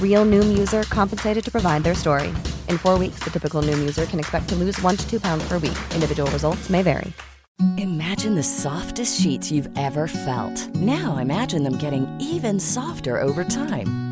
Real 0.00 0.24
Noom 0.24 0.56
user 0.56 0.84
compensated 0.84 1.44
to 1.44 1.50
provide 1.50 1.82
their 1.82 1.94
story. 1.94 2.28
In 2.68 2.78
four 2.78 2.98
weeks, 2.98 3.18
the 3.24 3.30
typical 3.30 3.62
Noom 3.62 3.80
user 3.80 4.06
can 4.06 4.20
expect 4.20 4.48
to 4.50 4.54
lose 4.54 4.80
one 4.80 4.96
to 4.96 5.10
two 5.10 5.18
pounds 5.18 5.48
per 5.48 5.58
week. 5.58 5.78
Individual 5.94 6.30
results 6.30 6.70
may 6.70 6.82
vary. 6.82 7.12
Imagine 7.78 8.34
the 8.34 8.42
softest 8.42 9.20
sheets 9.20 9.50
you've 9.50 9.68
ever 9.78 10.08
felt. 10.08 10.74
Now 10.76 11.18
imagine 11.18 11.62
them 11.62 11.76
getting 11.76 12.06
even 12.20 12.58
softer 12.58 13.20
over 13.20 13.44
time. 13.44 14.11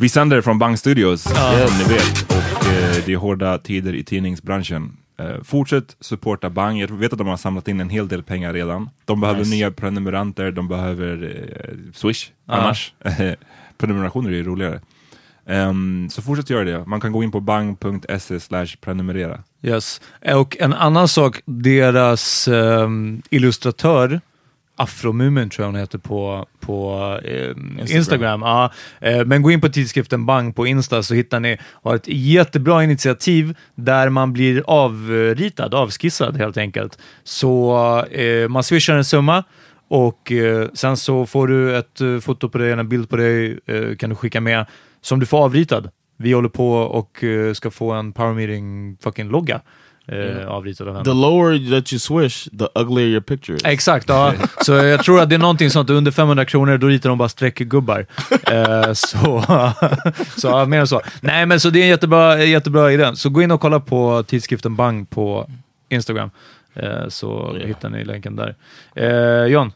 Vi 0.00 0.08
sänder 0.08 0.40
från 0.40 0.58
Bang 0.58 0.78
Studios, 0.78 1.22
som 1.22 1.78
ni 1.78 1.84
vet. 1.94 2.22
Och 2.30 2.66
eh, 2.68 3.04
det 3.06 3.12
är 3.12 3.16
hårda 3.16 3.58
tider 3.58 3.94
i 3.94 4.04
tidningsbranschen. 4.04 4.96
Eh, 5.18 5.42
fortsätt 5.44 5.96
supporta 6.00 6.50
Bang. 6.50 6.80
Jag 6.80 6.88
vet 6.88 7.12
att 7.12 7.18
de 7.18 7.26
har 7.26 7.36
samlat 7.36 7.68
in 7.68 7.80
en 7.80 7.90
hel 7.90 8.08
del 8.08 8.22
pengar 8.22 8.52
redan. 8.52 8.90
De 9.04 9.20
behöver 9.20 9.40
Nice. 9.40 9.50
nya 9.50 9.70
prenumeranter, 9.70 10.50
de 10.52 10.68
behöver 10.68 11.22
eh, 11.24 11.92
Swish 11.94 12.30
Ja. 12.46 12.54
annars. 12.54 12.92
Prenumerationer 13.78 14.30
är 14.30 14.34
ju 14.34 14.44
roligare. 14.44 14.80
Ehm, 15.46 16.08
så 16.10 16.22
fortsätt 16.22 16.50
göra 16.50 16.64
det. 16.64 16.84
Man 16.86 17.00
kan 17.00 17.12
gå 17.12 17.22
in 17.22 17.30
på 17.30 17.40
bang.se 17.40 18.40
slash 18.40 18.66
prenumerera. 18.80 19.42
Yes. 19.62 20.00
Och 20.34 20.56
en 20.60 20.72
annan 20.74 21.08
sak, 21.08 21.40
deras 21.44 22.48
um, 22.48 23.22
illustratör, 23.30 24.20
Afromumin 24.78 25.50
tror 25.50 25.64
jag 25.64 25.72
hon 25.72 25.80
heter 25.80 25.98
på, 25.98 26.46
på 26.60 26.90
ehm, 27.24 27.80
Instagram. 27.88 28.42
Ja. 28.42 28.72
Eh, 29.00 29.24
men 29.24 29.42
gå 29.42 29.50
in 29.50 29.60
på 29.60 29.68
tidskriften 29.68 30.26
Bang 30.26 30.56
på 30.56 30.66
Insta 30.66 31.02
så 31.02 31.14
hittar 31.14 31.40
ni 31.40 31.58
har 31.82 31.94
ett 31.94 32.08
jättebra 32.08 32.84
initiativ 32.84 33.56
där 33.74 34.08
man 34.08 34.32
blir 34.32 34.62
avritad, 34.66 35.74
avskissad 35.74 36.36
helt 36.36 36.56
enkelt. 36.56 36.98
Så 37.24 37.76
eh, 38.04 38.48
man 38.48 38.62
swishar 38.62 38.96
en 38.96 39.04
summa 39.04 39.44
och 39.88 40.32
eh, 40.32 40.68
sen 40.74 40.96
så 40.96 41.26
får 41.26 41.48
du 41.48 41.76
ett 41.76 42.00
eh, 42.00 42.18
foto 42.18 42.48
på 42.48 42.58
dig, 42.58 42.72
en 42.72 42.88
bild 42.88 43.08
på 43.08 43.16
dig 43.16 43.58
eh, 43.66 43.96
kan 43.96 44.10
du 44.10 44.16
skicka 44.16 44.40
med 44.40 44.66
som 45.00 45.20
du 45.20 45.26
får 45.26 45.38
avritad. 45.38 45.90
Vi 46.16 46.32
håller 46.32 46.48
på 46.48 46.72
och 46.72 47.24
eh, 47.24 47.52
ska 47.52 47.70
få 47.70 47.92
en 47.92 48.12
Power 48.12 48.34
Meeting 48.34 48.96
fucking 49.00 49.28
logga 49.28 49.60
eh, 50.08 50.48
avritad 50.48 50.88
av 50.88 50.94
henne. 50.94 51.04
The 51.04 51.14
lower 51.14 51.70
that 51.70 51.92
you 51.92 51.98
swish, 51.98 52.48
the 52.58 52.66
uglier 52.74 53.08
your 53.08 53.20
picture 53.20 53.56
is. 53.56 53.64
Exakt, 53.64 54.08
ja. 54.08 54.32
så 54.64 54.72
jag 54.72 55.04
tror 55.04 55.20
att 55.20 55.28
det 55.28 55.34
är 55.34 55.38
någonting 55.38 55.70
sånt 55.70 55.90
under 55.90 56.12
500 56.12 56.44
kronor, 56.44 56.78
då 56.78 56.86
ritar 56.86 57.08
de 57.08 57.18
bara 57.18 57.28
streckgubbar. 57.28 58.06
eh, 58.46 58.92
så, 58.92 59.44
så 60.36 60.48
ja, 60.48 60.64
mer 60.66 60.80
än 60.80 60.86
så. 60.86 61.00
Nej, 61.20 61.46
men 61.46 61.60
så 61.60 61.70
det 61.70 61.78
är 61.78 61.82
en 61.82 61.88
jättebra, 61.88 62.44
jättebra 62.44 62.92
idé. 62.92 63.16
Så 63.16 63.30
gå 63.30 63.42
in 63.42 63.50
och 63.50 63.60
kolla 63.60 63.80
på 63.80 64.22
tidskriften 64.26 64.76
Bang 64.76 65.10
på 65.10 65.50
Instagram, 65.88 66.30
eh, 66.74 67.08
så 67.08 67.56
hittar 67.64 67.88
ni 67.88 68.04
länken 68.04 68.36
där. 68.36 68.54
Eh, 68.94 69.46
John? 69.46 69.72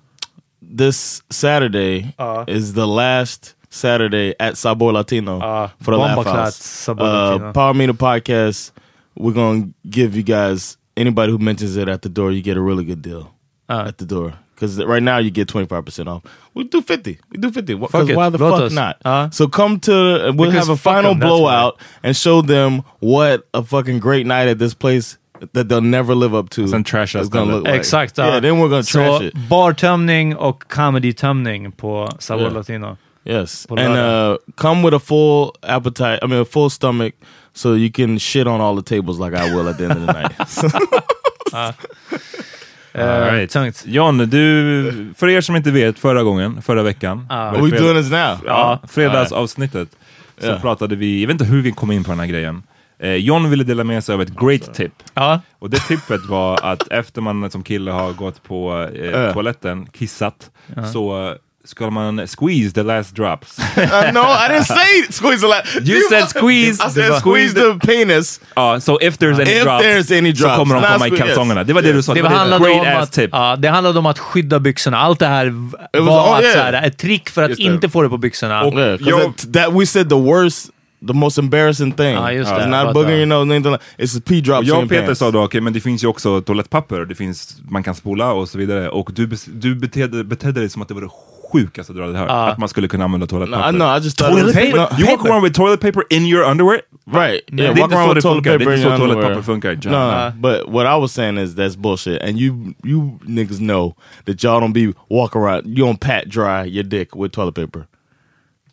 This 0.79 1.23
Saturday 1.29 2.15
Uh. 2.21 2.45
is 2.57 2.75
the 2.75 2.87
last 2.87 3.55
Saturday 3.71 4.35
at 4.39 4.59
Sabor 4.59 4.93
Latino 4.93 5.41
for 5.81 5.93
the 5.93 5.99
Laugh 5.99 6.45
House. 6.45 6.93
Uh, 6.93 7.53
Power 7.53 7.75
Meter 7.75 7.93
Podcast. 7.93 8.73
We're 9.15 9.35
gonna 9.35 9.69
give 9.91 10.17
you 10.17 10.23
guys 10.23 10.77
anybody 10.97 11.33
who 11.33 11.39
mentions 11.39 11.77
it 11.77 11.89
at 11.89 12.03
the 12.03 12.09
door, 12.09 12.33
you 12.33 12.43
get 12.43 12.57
a 12.57 12.61
really 12.61 12.85
good 12.85 13.03
deal 13.03 13.31
Uh. 13.69 13.85
at 13.89 13.99
the 13.99 14.05
door. 14.07 14.33
Because 14.55 14.79
right 14.85 15.03
now 15.03 15.19
you 15.19 15.31
get 15.31 15.49
twenty 15.49 15.67
five 15.67 15.85
percent 15.85 16.09
off. 16.09 16.23
We 16.55 16.65
do 16.65 16.83
fifty. 16.83 17.19
We 17.31 17.39
do 17.39 17.51
fifty. 17.51 17.75
Fuck 17.75 17.91
Because 17.91 18.09
it. 18.11 18.17
why 18.17 18.29
the 18.31 18.39
Låt 18.39 18.53
fuck 18.53 18.63
oss. 18.67 18.73
not? 18.73 18.97
Uh. 19.05 19.29
So 19.31 19.49
come 19.49 19.79
to. 19.81 19.93
We'll 19.93 20.33
Because 20.51 20.55
have 20.55 20.69
a 20.69 20.77
fuck 20.77 20.95
final 20.95 21.11
'em, 21.13 21.19
that's 21.19 21.29
blowout 21.31 21.81
and 22.05 22.17
show 22.17 22.43
them 22.43 22.83
what 23.01 23.43
a 23.55 23.63
fucking 23.63 23.99
great 24.01 24.27
night 24.27 24.49
at 24.49 24.59
this 24.59 24.75
place 24.75 25.19
that 25.53 25.69
they'll 25.69 25.81
never 25.81 26.15
live 26.15 26.33
up 26.39 26.49
to. 26.51 26.69
Sen 26.69 26.85
trasha 26.85 27.21
is 27.21 27.29
gonna 27.29 27.47
stället. 27.47 27.55
look 27.55 27.65
like. 27.67 27.77
Exakt. 27.81 28.19
ja. 28.19 28.25
Yeah, 28.27 28.41
then 28.41 28.53
we're 28.61 28.69
gonna 28.69 28.83
så 28.83 28.99
trash 28.99 29.23
it. 29.27 29.35
bartömning 29.49 30.37
och 30.37 30.65
comedy-tömning 30.69 31.73
på 31.73 32.09
Sabor 32.19 32.43
Yeah. 32.43 32.55
Latino. 32.55 32.97
Yes, 33.25 33.67
På 33.67 33.75
and 33.77 33.95
lördag. 33.95 34.33
uh, 34.33 34.39
come 34.57 34.83
with 34.83 34.95
a 34.97 35.01
full 35.01 35.51
appetite. 35.63 36.19
I 36.23 36.27
mean, 36.27 36.43
a 36.43 36.45
full 36.45 36.71
stomach, 36.71 37.15
so 37.55 37.77
you 37.77 37.91
can 37.93 38.19
shit 38.19 38.47
on 38.47 38.61
all 38.61 38.83
the 38.83 38.97
tables 38.97 39.19
like 39.19 39.37
I 39.47 39.55
will 39.55 39.69
at 39.69 39.79
the 39.79 39.85
end 39.85 39.93
of 39.93 40.07
the 40.07 40.13
night. 40.13 40.33
Eh, 42.95 43.09
All 43.09 43.21
right. 43.33 43.51
tungt. 43.51 43.85
John, 43.87 44.19
du, 44.19 45.13
för 45.17 45.29
er 45.29 45.41
som 45.41 45.57
inte 45.57 45.71
vet, 45.71 45.99
förra 45.99 46.23
gången, 46.23 46.63
förra 46.63 46.83
veckan. 46.83 47.27
Ah. 47.31 47.35
Are 47.37 47.63
we 47.63 47.79
doing 47.79 47.97
this 48.03 48.11
now? 48.11 48.39
Ja, 48.47 48.79
fredagsavsnittet. 48.89 49.89
Så 50.39 50.47
Ja. 50.47 50.59
pratade 50.61 50.97
vi, 50.97 51.21
jag 51.21 51.27
vet 51.27 51.35
inte 51.35 51.45
hur 51.45 51.63
vi 51.63 51.73
kom 51.73 51.93
in 51.93 52.05
på 52.05 52.11
den 52.11 52.21
här 52.21 52.27
grejen. 52.27 52.63
Eh, 52.99 53.15
John 53.15 53.51
ville 53.51 53.65
dela 53.65 53.85
med 53.85 54.05
sig 54.05 54.15
av 54.15 54.23
ett 54.23 54.41
great 54.41 54.75
tip. 54.75 54.93
Ja. 55.15 55.41
Och 55.59 55.71
det 55.71 55.79
tippet 55.89 56.27
var 56.29 56.59
att 56.63 56.89
efter 56.91 57.21
man 57.21 57.51
som 57.51 57.63
kille 57.63 57.91
har 57.91 58.13
gått 58.13 58.43
på 58.43 58.89
eh, 58.95 59.05
Ja. 59.11 59.33
toaletten, 59.33 59.87
kissat, 59.93 60.51
så 60.93 61.35
ska 61.65 61.91
man 61.91 62.27
squeeze 62.29 62.73
the 62.73 62.83
last 62.83 63.15
drops. 63.17 63.59
Uh, 63.77 64.13
no, 64.13 64.21
I 64.21 64.49
didn't 64.49 64.65
say 64.65 65.03
squeeze 65.11 65.41
the 65.41 65.47
last. 65.49 65.89
You 65.89 66.01
said 66.09 66.29
squeeze. 66.29 66.81
I 66.87 66.91
said 66.91 67.11
Det 67.13 67.21
squeeze 67.21 67.55
the 67.55 67.79
penis. 67.87 68.41
Ja, 68.57 68.81
so 68.81 68.99
if 69.01 69.19
there's 69.19 69.41
any 69.41 69.51
If 69.51 69.63
drop, 69.65 69.83
there's 69.83 70.19
any 70.19 70.35
så 70.37 70.43
drops. 70.43 70.57
kommer 70.57 70.75
de 70.75 70.83
komma 70.93 71.07
i 71.07 71.11
kalsongerna. 71.11 71.65
Det 71.65 71.73
var 71.73 71.83
det 71.83 71.93
du 71.93 72.03
sa. 72.03 72.15
Det 72.15 72.23
var 72.23 72.31
handlade, 72.31 72.65
great 72.65 72.81
om 72.81 72.87
ass 73.03 73.09
att, 73.09 73.13
tip. 73.13 73.31
ja, 73.33 73.57
det 73.57 73.69
handlade 73.69 73.99
om 73.99 74.07
att 74.07 74.19
skydda 74.19 74.59
byxorna. 74.61 74.99
Allt 74.99 75.19
det 75.19 75.27
här 75.27 75.47
was- 75.47 76.01
var 76.07 76.23
oh, 76.29 76.37
att, 76.37 76.43
yeah. 76.43 76.53
så 76.55 76.59
här, 76.59 76.83
ett 76.87 76.99
trick 76.99 77.29
för 77.31 77.43
att 77.43 77.49
Just 77.51 77.61
det. 77.63 77.67
inte 77.67 77.89
få 77.89 78.03
det 78.03 78.09
på 78.09 78.19
byxorna. 78.19 78.63
Och- 78.63 78.73
Yeah, 78.79 78.99
Yo- 79.01 79.23
that, 79.37 79.53
that 79.53 79.73
we 79.81 79.87
said 79.87 80.09
the 80.09 80.15
worst, 80.21 80.71
the 81.07 81.13
most 81.13 81.39
embarrassing 81.39 81.93
thing. 81.93 82.17
Ah, 82.17 82.31
just 82.33 82.51
it's 82.51 82.59
det. 82.59 82.85
not 82.85 82.97
uh, 82.97 83.11
your 83.13 83.27
nose, 83.27 83.55
anything 83.55 83.73
like 83.73 83.83
It's 83.99 84.15
the 84.15 84.21
pee 84.21 84.39
in 84.39 84.45
jag 84.67 84.83
och 84.83 84.89
Peter 84.89 85.07
pants. 85.07 85.19
sa 85.19 85.31
då, 85.31 85.43
okej 85.45 85.61
men 85.61 85.73
det 85.73 85.81
finns 85.81 86.05
ju 86.05 86.09
också 86.09 86.41
toalettpapper, 86.41 87.05
det 87.05 87.15
finns, 87.15 87.57
man 87.71 87.83
kan 87.83 87.95
spola 87.95 88.33
och 88.33 88.49
så 88.49 88.59
vidare. 88.59 88.89
Och 88.89 89.11
du, 89.15 89.27
bes- 89.27 89.49
du 89.53 89.75
betedde, 89.75 90.25
betedde 90.25 90.61
dig 90.61 90.71
som 90.71 90.83
att 90.83 90.89
det 90.89 90.95
var 90.95 91.01
det 91.01 91.09
sjukaste 91.53 91.93
du 91.93 92.01
hade 92.03 92.19
hört. 92.19 92.31
Ah. 92.31 92.47
Att 92.49 92.59
man 92.59 92.69
skulle 92.69 92.89
kunna 92.89 93.05
använda 93.05 93.25
No, 93.25 93.29
toalettpapper. 93.29 93.69
I 93.69 93.73
know. 93.73 93.97
I 93.97 94.05
just 94.05 94.19
Toilet 94.19 94.55
paper? 94.55 94.77
no, 94.77 94.87
You 94.99 95.07
walk 95.17 95.27
around 95.27 95.43
with 95.45 95.55
toilet 95.57 95.81
paper 95.81 96.03
in 96.11 96.27
your 96.27 96.45
underwear? 96.51 96.81
Right. 97.13 97.41
Yeah, 97.53 97.71
inte 97.71 97.81
walk 97.81 97.93
around 97.93 98.09
det 98.09 98.15
with 98.15 98.23
toilet 98.27 98.45
paper 98.45 98.61
inte 98.61 98.75
in 98.75 98.83
så 98.83 98.89
your 98.89 99.03
underwear. 99.03 99.43
funkar. 99.43 99.73
John. 99.83 99.93
No, 99.93 100.31
but 100.41 100.69
what 100.75 100.87
I 100.87 101.01
was 101.01 101.13
saying 101.13 101.39
is 101.39 101.55
that's 101.57 101.77
bullshit. 101.77 102.23
And 102.23 102.39
you 102.39 102.75
you 102.85 103.19
niggas 103.27 103.59
know 103.59 103.95
that 104.25 104.45
y'all 104.45 104.61
don't 104.61 104.73
be 104.73 104.93
walk 105.11 105.37
around, 105.37 105.67
you 105.79 105.87
don't 105.87 105.99
pat 106.01 106.25
dry 106.27 106.67
your 106.77 106.85
dick 106.85 107.17
with 107.17 107.35
toilet 107.35 107.55
paper. 107.55 107.87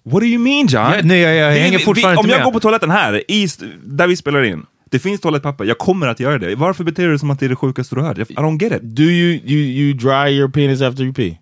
What 0.04 0.22
do 0.22 0.26
you 0.28 0.40
mean 0.40 0.68
John? 0.68 0.92
Ja, 0.96 1.02
nej, 1.04 1.20
jag- 1.20 1.36
jag 1.36 1.54
Vi- 1.54 1.60
hänger 1.60 1.78
vi- 1.78 1.84
fortfarande 1.84 2.20
Om 2.20 2.26
inte 2.26 2.32
jag 2.34 2.40
med. 2.40 2.46
går 2.46 2.52
på 2.52 2.60
toaletten 2.60 2.92
här, 2.92 3.32
i, 3.32 3.48
där 3.84 4.08
vi 4.08 4.16
spelar 4.16 4.44
in, 4.44 4.66
det 4.92 5.00
finns 5.00 5.22
toalettpapper, 5.22 5.66
jag 5.66 5.78
kommer 5.78 6.08
att 6.08 6.20
göra 6.20 6.38
det. 6.38 6.56
Varför 6.56 6.84
beter 6.84 7.04
du 7.04 7.10
dig 7.10 7.20
som 7.20 7.30
att 7.30 7.40
det 7.40 7.46
är 7.46 7.50
det 7.50 7.56
sjukaste 7.56 7.96
du 7.96 8.02
har 8.02 8.08
hört? 8.08 8.18
I 8.18 8.24
don't 8.34 8.62
get 8.64 8.72
it. 8.74 8.82
Do 8.84 9.04
you 9.04 9.40
you 9.46 9.60
you 9.60 9.94
dry 9.94 10.38
your 10.38 10.50
penis 10.50 10.82
after 10.82 11.04
you 11.04 11.14
pee? 11.14 11.38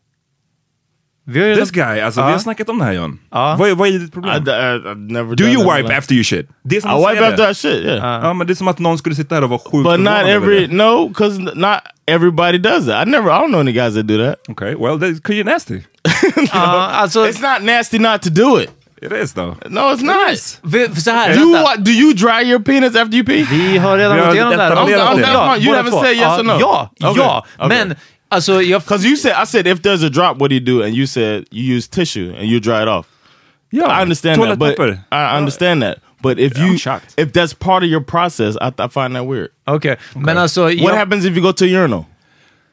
Vi 1.29 1.39
har 1.39 1.47
ju 1.47 1.55
This 1.55 1.71
guy, 1.71 1.99
alltså 2.01 2.25
vi 2.25 2.31
har 2.31 2.39
snackat 2.39 2.69
om 2.69 2.79
det 2.79 2.85
här 2.85 2.93
John. 2.93 3.19
Vad, 3.31 3.69
är- 3.69 3.75
vad 3.75 3.87
är 3.87 3.91
ditt 3.91 4.07
I, 4.09 4.11
problem? 4.11 4.35
I, 4.35 4.49
I've 4.49 5.11
never 5.11 5.35
Do 5.35 5.43
you 5.43 5.63
that. 5.67 5.77
wipe 5.77 5.97
after 5.97 6.13
you 6.15 6.23
shit? 6.23 6.49
Det 6.63 6.77
är 6.77 6.81
som 6.81 6.91
I 6.91 6.93
wipe 7.13 7.27
after 7.27 7.45
that 7.47 7.57
shit, 7.57 7.85
yeah. 7.85 8.23
Ja, 8.25 8.33
men 8.33 8.47
det 8.47 8.53
är 8.53 8.55
som 8.55 8.67
att 8.67 8.79
någon 8.79 8.97
skulle 8.97 9.15
sitta 9.15 9.35
här 9.35 9.43
och 9.43 9.49
vara 9.49 9.59
sjukt 9.59 9.83
But 9.89 9.99
not 9.99 10.13
every 10.27 10.67
det. 10.67 10.73
no, 10.73 11.07
because 11.07 11.39
not 11.41 11.79
everybody 12.07 12.57
does 12.57 12.85
that. 12.85 13.07
I 13.07 13.09
never 13.11 13.29
I 13.31 13.39
don't 13.39 13.47
know 13.47 13.59
any 13.59 13.71
guys 13.71 13.93
that 13.95 14.07
do 14.07 14.17
that. 14.25 14.35
Okay, 14.49 14.75
well, 14.75 14.97
that's 14.99 15.15
because 15.15 15.33
you're 15.35 15.51
nasty. 15.51 15.81
Ja, 16.53 16.89
alltså, 16.93 17.25
It's 17.25 17.41
not 17.53 17.63
nasty 17.63 17.99
not 17.99 18.21
to 18.21 18.29
do 18.29 18.61
it. 18.61 18.69
It 19.01 19.11
is 19.23 19.33
though. 19.33 19.55
No, 19.69 19.79
it's 19.93 20.03
not. 20.03 20.59
vi- 20.63 20.87
för 20.87 21.01
så 21.01 21.11
här, 21.11 21.33
You 21.35 21.55
wa- 21.55 21.77
do 21.77 21.91
you 21.91 22.13
dry 22.13 22.49
your 22.49 22.59
penis 22.63 22.95
after 22.95 23.13
you 23.17 23.25
pee? 23.25 23.43
Vi 23.51 23.77
har 23.77 23.97
redan 23.97 24.15
Vi 24.17 24.21
gått 24.25 24.33
igenom 24.35 24.57
det 24.57 24.63
här. 24.63 25.57
You 25.57 25.75
haven't 25.75 26.01
said 26.03 26.15
yes 26.15 26.39
or 26.39 26.43
no? 26.43 26.57
Ja, 26.59 26.89
ja. 26.95 27.45
okay. 27.57 27.95
Uh, 28.29 28.35
men 28.35 28.37
alltså, 28.37 28.61
jag... 28.61 28.81
Because 28.81 29.05
you 29.05 29.15
said 29.15 29.33
I 29.33 29.45
said 29.45 29.67
if 29.67 29.81
there's 29.81 30.03
a 30.03 30.09
drop, 30.09 30.37
what 30.37 30.49
do 30.49 30.55
you 30.55 30.61
do? 30.61 30.83
And 30.83 30.95
you 30.95 31.05
said 31.05 31.45
you 31.51 31.63
use 31.75 31.87
tissue 31.87 32.33
and 32.37 32.47
you 32.47 32.59
dry 32.59 32.81
it 32.81 32.87
off. 32.87 33.05
Yeah, 33.71 33.85
I 33.85 34.01
understand 34.01 34.41
that, 34.41 34.59
but 34.59 34.77
toalettpapper. 34.77 35.03
I 35.11 35.37
understand 35.37 35.81
that. 35.81 35.99
But 36.21 36.39
if 36.39 36.57
you 36.57 36.77
I'm 36.85 37.01
if 37.17 37.31
that's 37.31 37.53
part 37.53 37.83
of 37.83 37.89
your 37.89 38.01
process, 38.01 38.57
I, 38.61 38.73
I 38.79 38.87
find 38.87 39.15
that 39.15 39.25
weird. 39.25 39.51
Okay, 39.67 39.97
men 40.15 40.37
alltså... 40.37 40.63
What 40.63 40.75
jag- 40.75 40.95
happens 40.95 41.25
if 41.25 41.35
you 41.35 41.41
go 41.41 41.51
to 41.51 41.65
a 41.65 41.67
urinal? 41.67 42.05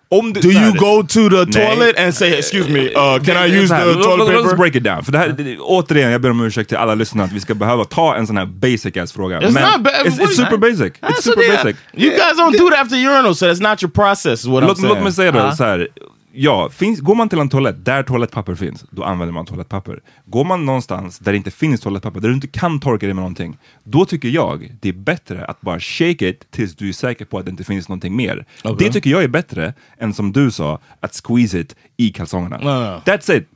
Om 0.09 0.33
du, 0.33 0.41
Do 0.41 0.49
you 0.51 0.73
go 0.73 1.03
to 1.03 1.29
the 1.29 1.45
Nej. 1.59 1.67
toilet 1.77 1.99
and 2.01 2.15
say, 2.15 2.33
"Excuse 2.39 2.69
me, 2.71 2.81
uh, 2.81 3.23
can 3.25 3.37
I 3.49 3.57
use 3.63 3.69
the 3.69 3.83
toilet 3.83 4.19
låt- 4.19 4.29
Let's 4.29 4.43
paper?" 4.43 4.57
break 4.57 4.75
it 4.77 4.85
down. 4.85 5.05
För 5.05 5.13
det 5.13 5.19
här, 5.19 5.29
det, 5.29 5.59
återigen, 5.59 6.11
jag 6.11 6.21
ber 6.21 6.31
om 6.31 6.41
ursäkt 6.41 6.69
till 6.69 6.77
alla 6.79 6.95
lyssnare 6.95 7.27
att 7.27 7.33
vi 7.33 7.41
ska 7.41 7.55
behöva 7.55 7.85
ta 7.85 8.15
en 8.15 8.27
sån 8.27 8.37
här 8.37 8.47
basic 8.47 8.97
ass 8.97 9.13
fråga. 9.13 9.41
It's 9.41 9.51
Men 9.51 9.63
not 9.83 9.93
it's, 9.93 10.19
it's 10.21 10.27
super 10.27 10.57
basic. 10.57 10.81
It's 10.81 10.93
Alltså, 11.01 11.23
super 11.23 11.57
basic. 11.57 11.77
You 11.97 12.11
guys 12.11 12.33
don't 12.39 12.59
do 12.59 12.71
that 12.71 12.81
after 12.81 12.97
urinal, 12.97 13.35
so 13.37 13.47
that's 13.47 13.71
not 13.71 13.83
your 13.83 13.91
process. 13.93 14.47
I'm 14.47 14.61
Låt, 14.61 14.79
saying. 14.79 14.95
låt 14.95 15.03
mig 15.03 15.13
säga 15.13 15.33
det 15.33 15.39
Ja. 15.39 15.53
så 15.57 15.65
här. 15.65 15.89
Ja, 16.37 16.71
finns, 16.71 17.01
går 17.01 17.15
man 17.15 17.29
till 17.29 17.39
en 17.39 17.49
toalett 17.49 17.85
där 17.85 18.03
toalettpapper 18.03 18.55
finns, 18.55 18.85
då 18.91 19.05
använder 19.05 19.33
man 19.33 19.47
toalettpapper. 19.47 20.01
Går 20.27 20.45
man 20.45 20.67
någonstans 20.67 21.19
där 21.19 21.33
det 21.33 21.37
inte 21.37 21.51
finns 21.51 21.81
toalettpapper, 21.81 22.21
där 22.21 22.29
du 22.29 22.35
inte 22.35 22.47
kan 22.47 22.81
torka 22.81 23.07
det 23.07 23.15
med 23.15 23.23
någonting, 23.23 23.59
då 23.85 24.05
tycker 24.05 24.29
jag 24.29 24.71
det 24.81 24.89
är 24.89 24.93
bättre 24.93 25.45
att 25.45 25.61
bara 25.61 25.81
shake 25.81 26.29
it 26.29 26.51
tills 26.51 26.77
du 26.77 26.89
är 26.89 26.93
säker 26.93 27.25
på 27.25 27.39
att 27.39 27.45
det 27.45 27.51
inte 27.51 27.65
finns 27.65 27.89
någonting 27.89 28.17
mer. 28.17 28.47
Okej. 28.65 28.87
Det 28.87 28.93
tycker 28.93 29.11
jag 29.11 29.23
är 29.25 29.29
bättre 29.29 29.75
än 29.99 30.15
som 30.15 30.33
du 30.33 30.51
sa, 30.51 30.79
att 31.01 31.21
squeeze 31.25 31.59
it 31.61 31.77
i 31.97 32.09
kalsongerna. 32.13 32.59
No, 32.59 32.65
no. 32.65 33.01
That's 33.05 33.37
it. 33.37 33.49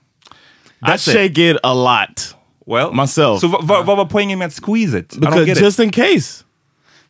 I 0.80 0.84
That's 0.84 0.94
it. 1.10 1.14
shake 1.16 1.50
it 1.50 1.56
a 1.62 1.74
lot. 1.74 2.34
Well, 2.66 2.94
myself. 3.00 3.40
Så 3.40 3.48
vad 3.48 3.66
vad- 3.66 3.86
vad 3.86 3.96
var 3.96 4.04
poängen 4.04 4.38
med 4.38 4.46
att 4.46 4.60
squeeze 4.64 4.98
it? 4.98 5.16
I 5.16 5.20
Because 5.20 5.64
just 5.64 5.78
it. 5.78 5.84
in 5.84 5.90
case. 5.90 6.44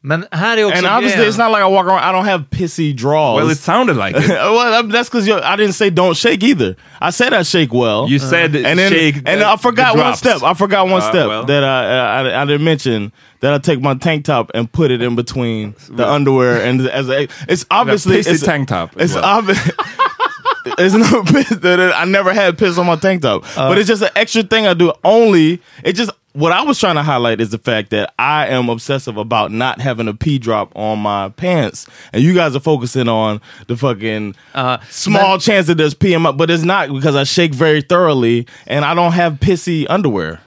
Men 0.01 0.27
här 0.31 0.57
är 0.57 0.65
också 0.65 0.79
And 0.79 0.87
obviously, 0.87 1.19
grejen. 1.19 1.29
it's 1.29 1.39
not 1.39 1.51
like 1.51 1.61
I 1.63 1.67
walk 1.69 1.87
around. 1.87 2.05
I 2.05 2.13
don't 2.13 2.25
have 2.25 2.45
pissy 2.51 2.93
draws. 2.95 3.37
Well, 3.37 3.51
it 3.51 3.59
sounded 3.59 3.97
like 3.97 4.15
it. 4.17 4.29
well, 4.29 4.71
that- 4.71 4.93
that's 4.93 5.09
because 5.11 5.29
I 5.29 5.57
didn't 5.57 5.73
say 5.75 5.91
don't 5.91 6.17
shake 6.17 6.45
either. 6.45 6.77
I 7.01 7.11
said 7.11 7.33
I 7.35 7.43
shake 7.43 7.73
well. 7.73 8.09
You 8.09 8.19
said 8.21 8.55
and 8.55 8.79
then, 8.79 8.93
shake 8.93 9.17
and 9.27 9.41
the- 9.41 9.49
I 9.49 9.57
forgot 9.57 9.97
one 9.97 10.15
step. 10.15 10.43
I 10.45 10.55
forgot 10.55 10.87
one 10.89 11.03
Uh, 11.03 11.11
step 11.11 11.27
well. 11.29 11.45
that 11.47 11.65
I, 11.65 12.21
I 12.23 12.43
I 12.43 12.45
didn't 12.45 12.65
mention 12.65 13.13
that 13.41 13.53
I 13.53 13.59
take 13.59 13.81
my 13.81 13.95
tank 13.95 14.25
top 14.25 14.51
and 14.55 14.71
put 14.71 14.91
it 14.93 15.03
in 15.03 15.17
between 15.17 15.75
the 15.91 16.07
underwear 16.09 16.63
and 16.65 16.81
as 16.89 17.09
a, 17.09 17.27
it's 17.49 17.67
obviously 17.71 18.19
pissy 18.19 18.35
it's 18.35 18.43
tank 18.45 18.69
top 18.69 18.91
It's 18.97 19.15
well. 19.15 19.25
obvious. 19.25 19.59
There's 20.77 20.95
no 20.95 21.23
piss 21.25 21.49
that 21.49 21.81
I 21.97 22.05
never 22.05 22.33
had 22.33 22.57
piss 22.59 22.79
on 22.79 22.87
my 22.87 22.97
tank 22.97 23.23
top, 23.23 23.43
Uh. 23.57 23.69
but 23.69 23.79
it's 23.79 23.89
just 23.89 24.03
an 24.03 24.11
extra 24.15 24.43
thing 24.43 24.67
I 24.67 24.75
do. 24.75 24.93
Only 25.03 25.61
it 25.83 25.95
just 25.95 26.11
what 26.35 26.53
I 26.53 26.63
was 26.63 26.79
trying 26.79 26.95
to 26.97 27.03
highlight 27.03 27.41
is 27.41 27.51
the 27.51 27.59
fact 27.59 27.91
that 27.91 28.13
I 28.19 28.47
am 28.49 28.69
obsessive 28.69 29.17
about 29.17 29.51
not 29.51 29.81
having 29.81 30.09
a 30.09 30.15
pee 30.15 30.39
drop 30.39 30.71
on 30.77 30.99
my 31.01 31.31
pants, 31.31 31.87
and 32.13 32.23
you 32.23 32.35
guys 32.35 32.55
are 32.55 32.61
focusing 32.61 33.09
on 33.09 33.41
the 33.67 33.77
fucking 33.77 34.35
uh, 34.55 34.79
small 34.91 35.39
chance 35.39 35.67
that 35.67 35.77
there's 35.77 35.95
pee 35.95 36.15
in 36.15 36.23
my, 36.23 36.33
but 36.33 36.51
it's 36.51 36.63
not 36.65 36.93
because 36.93 37.17
I 37.17 37.25
shake 37.25 37.55
very 37.55 37.83
thoroughly 37.83 38.47
and 38.67 38.85
I 38.85 38.95
don't 38.95 39.13
have 39.13 39.35
pissy 39.41 39.87
underwear. 39.89 40.39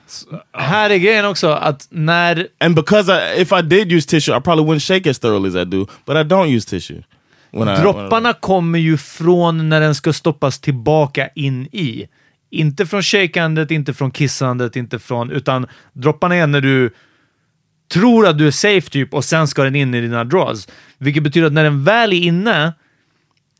Här 0.53 0.89
är 0.89 0.97
grejen 0.97 1.25
också 1.25 1.47
att 1.51 1.87
när... 1.89 2.47
And 2.59 2.75
because 2.75 3.09
I, 3.09 3.41
if 3.41 3.51
I 3.53 3.61
did 3.61 3.91
use 3.91 4.05
tissue, 4.05 4.33
I 4.33 4.39
probably 4.39 4.65
wouldn't 4.65 4.81
shake 4.81 5.07
as 5.09 5.19
thoroughly 5.19 5.47
as 5.47 5.55
I 5.55 5.63
do, 5.63 5.87
but 6.05 6.17
I 6.17 6.23
don't 6.23 6.49
use 6.49 6.65
tissue. 6.65 7.01
When 7.51 7.67
I, 7.67 7.83
when 7.83 8.25
I- 8.25 8.33
kommer 8.33 8.79
ju 8.79 8.97
från 8.97 9.69
när 9.69 9.81
den 9.81 9.95
ska 9.95 10.13
stoppas 10.13 10.59
tillbaka 10.59 11.29
in 11.35 11.65
i. 11.71 12.07
Inte 12.51 12.85
från 12.85 13.01
shakandet, 13.01 13.71
inte 13.71 13.93
från 13.93 14.11
kissandet, 14.11 14.75
inte 14.75 14.99
från... 14.99 15.31
Utan 15.31 15.67
dropparna 15.93 16.35
är 16.35 16.47
när 16.47 16.61
du 16.61 16.91
tror 17.91 18.27
att 18.27 18.37
du 18.37 18.47
är 18.47 18.51
safe 18.51 18.89
typ 18.89 19.13
och 19.13 19.25
sen 19.25 19.47
ska 19.47 19.63
den 19.63 19.75
in 19.75 19.93
i 19.93 20.01
dina 20.01 20.23
draws. 20.23 20.67
Vilket 20.97 21.23
betyder 21.23 21.47
att 21.47 21.53
när 21.53 21.63
den 21.63 21.83
väl 21.83 22.13
är 22.13 22.17
inne, 22.17 22.73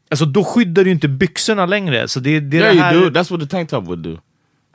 alltså 0.10 0.26
då 0.26 0.44
skyddar 0.44 0.84
du 0.84 0.92
inte 0.92 1.08
byxorna 1.08 1.66
längre. 1.66 2.08
Så 2.08 2.20
det, 2.20 2.40
det 2.40 2.58
är 2.58 2.62
yeah, 2.62 2.76
det 2.76 2.82
här... 2.82 2.94
you 2.94 3.10
do. 3.10 3.20
That's 3.20 3.32
what 3.32 3.40
the 3.42 3.48
tank 3.48 3.70
top 3.70 3.86
would 3.86 4.00
do. 4.00 4.18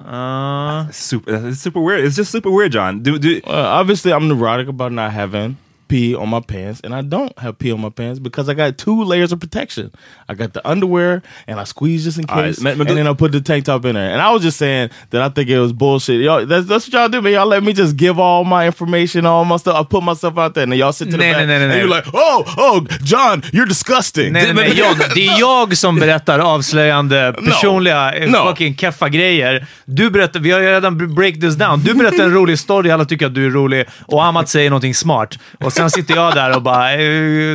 Uh, 0.01 0.91
super, 0.93 1.33
it's 1.33 1.63
super 1.63 1.81
weird. 1.81 2.05
It's 2.05 2.19
just 2.19 2.31
super 2.31 2.51
weird, 2.51 2.75
John. 2.75 3.03
Do, 3.03 3.19
do, 3.19 3.29
Uh, 3.29 3.81
obviously, 3.81 4.13
I'm 4.13 4.29
neurotic 4.29 4.69
about 4.69 4.93
not 4.93 5.13
having 5.13 5.57
pee 5.89 6.15
on 6.15 6.29
my 6.29 6.41
pants, 6.41 6.81
and 6.85 6.95
I 6.95 7.03
don't 7.03 7.39
have 7.39 7.59
pee 7.59 7.73
on 7.73 7.81
my 7.81 7.91
pants 7.91 8.19
because 8.19 8.49
I 8.49 8.55
got 8.55 8.77
two 8.79 9.05
layers 9.05 9.33
of 9.33 9.41
protection. 9.41 9.91
I 10.29 10.35
got 10.35 10.53
the 10.53 10.61
underwear, 10.69 11.23
and 11.47 11.61
I 11.61 11.65
squeeze 11.65 12.05
just 12.05 12.19
in 12.19 12.25
right, 12.27 12.47
case, 12.55 12.61
man, 12.61 12.79
but 12.79 12.87
and 12.89 12.91
the- 12.91 12.95
then 13.05 13.07
I 13.07 13.15
put 13.15 13.33
the 13.33 13.41
tank 13.41 13.65
top 13.65 13.85
in 13.85 13.95
there. 13.95 14.11
And 14.11 14.21
I 14.21 14.31
was 14.33 14.43
just 14.43 14.59
saying 14.59 14.91
that 15.11 15.23
I 15.23 15.29
think 15.29 15.49
it 15.51 15.61
was 15.61 15.73
bullshit. 15.73 16.21
Y'all, 16.21 16.47
that's, 16.47 16.67
that's 16.67 16.87
what 16.87 16.93
y'all 16.95 17.09
do, 17.09 17.23
man. 17.23 17.33
Y'all 17.33 17.47
let 17.47 17.63
me 17.63 17.73
just 17.73 17.97
give 17.97 18.19
all 18.19 18.45
my 18.45 18.67
information, 18.67 19.27
all 19.27 19.45
my 19.45 19.57
stuff. 19.59 19.77
I 19.77 19.85
put 19.85 20.03
myself 20.03 20.39
out 20.39 20.55
there, 20.55 20.63
and 20.65 20.73
then 20.73 20.79
y'all 20.79 20.93
sit 20.93 21.07
to 21.11 21.17
the 21.17 21.19
Nej, 21.19 21.33
back, 21.35 21.47
nej, 21.49 21.69
nej, 21.69 21.79
you're 21.79 21.89
like, 21.97 22.07
oh, 22.15 22.45
oh, 22.59 22.87
John, 23.05 23.43
you're 23.53 23.67
disgusting. 23.69 24.33
Nej, 24.33 24.53
nej, 24.53 24.55
nej, 24.55 24.75
John. 24.79 24.97
Det 25.15 25.27
är 25.27 25.39
jag 25.41 25.77
som 25.77 25.97
berättar 25.99 26.39
avslöjande, 26.39 27.35
personliga, 27.45 28.13
eh, 28.13 28.31
No. 28.31 28.49
fucking 28.49 28.77
keffa 28.77 29.09
grejer. 29.09 29.67
Du 29.85 30.11
berättar, 30.11 30.41
vi 30.41 30.51
har 30.51 30.61
redan 30.61 31.15
break 31.15 31.35
this 31.41 31.55
down. 31.55 31.81
Du 31.85 31.95
berättar 31.95 32.25
en 32.25 32.31
rolig 32.35 32.59
story, 32.59 32.91
alla 32.91 33.05
tycker 33.05 33.27
att 33.27 33.35
du 33.35 33.47
är 33.47 33.51
rolig, 33.51 33.85
och 34.07 34.25
Amat 34.25 34.49
säger 34.49 34.71
någonting 34.71 34.95
smart. 34.95 35.39
Och 35.65 35.73
sen 35.77 35.91
sitter 35.91 36.15
jag 36.17 36.35
där 36.35 36.57
och 36.57 36.63
bara, 36.63 36.93
eh, 36.93 36.99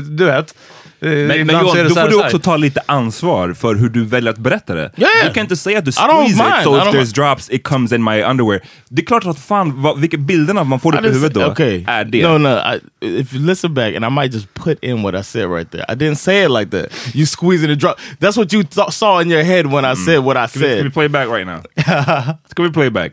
du 0.02 0.26
vet. 0.26 0.56
eh, 1.02 1.10
Men, 1.10 1.28
men 1.28 1.50
Johan, 1.50 1.88
då 1.88 1.96
får 1.96 2.10
du 2.10 2.16
också 2.16 2.40
ta 2.40 2.58
lite 2.58 2.82
ansvar 2.86 3.54
för 3.54 3.76
hur 3.76 3.90
du 3.90 4.06
väljer 4.06 4.32
att 4.32 4.38
berätta 4.38 4.76
det. 4.76 4.92
Yeah. 4.98 5.10
Du 5.28 5.34
kan 5.34 5.44
inte 5.44 5.56
säga 5.58 5.80
att 5.80 5.86
du 5.86 5.92
squeeze 5.92 6.32
it, 6.32 6.64
so 6.64 6.78
if 6.78 6.84
there's 6.84 6.94
mind. 6.96 7.14
drops 7.16 7.50
it 7.50 7.64
comes 7.64 7.92
in 7.92 8.04
my 8.04 8.22
underwear. 8.24 8.62
Det 8.90 9.02
är 9.02 9.06
klart 9.06 9.26
att 9.26 9.40
fan, 9.40 9.82
vad, 9.82 10.00
vilka 10.00 10.18
bilderna 10.18 10.64
man 10.64 10.80
får 10.80 10.96
upp 10.96 11.06
I 11.06 11.08
huvudet 11.08 11.34
då 11.34 11.46
okay. 11.46 11.84
är 11.88 12.06
det. 12.06 12.28
No, 12.28 12.38
no. 12.38 12.50
I, 12.50 12.80
if 13.20 13.34
you 13.34 13.46
listen 13.46 13.74
back, 13.74 13.96
and 13.96 14.06
I 14.06 14.10
might 14.10 14.34
just 14.34 14.54
put 14.54 14.84
in 14.84 15.04
what 15.04 15.16
I 15.16 15.24
said 15.24 15.50
right 15.50 15.72
there. 15.72 15.86
I 15.90 15.96
didn't 15.96 16.16
say 16.16 16.44
it 16.46 16.52
like 16.52 16.72
that. 16.72 17.16
You 17.16 17.26
squeeze 17.26 17.64
it 17.66 17.70
and 17.72 17.80
drop. 17.80 18.00
That's 18.20 18.38
what 18.38 18.54
you 18.54 18.64
saw 18.92 19.22
in 19.22 19.30
your 19.32 19.44
head 19.44 19.66
when 19.66 19.86
I 19.86 19.96
said 20.06 20.20
what 20.20 20.38
I 20.38 20.48
Ska 20.48 20.60
vi, 20.60 20.66
ska 20.66 20.76
vi 20.76 20.82
said. 20.82 20.94
play 20.94 21.08
back 21.08 21.28
right 21.30 21.48
now? 21.48 21.62
Ska 22.50 22.64
vi 22.64 22.72
play 22.72 22.90
back? 22.90 23.12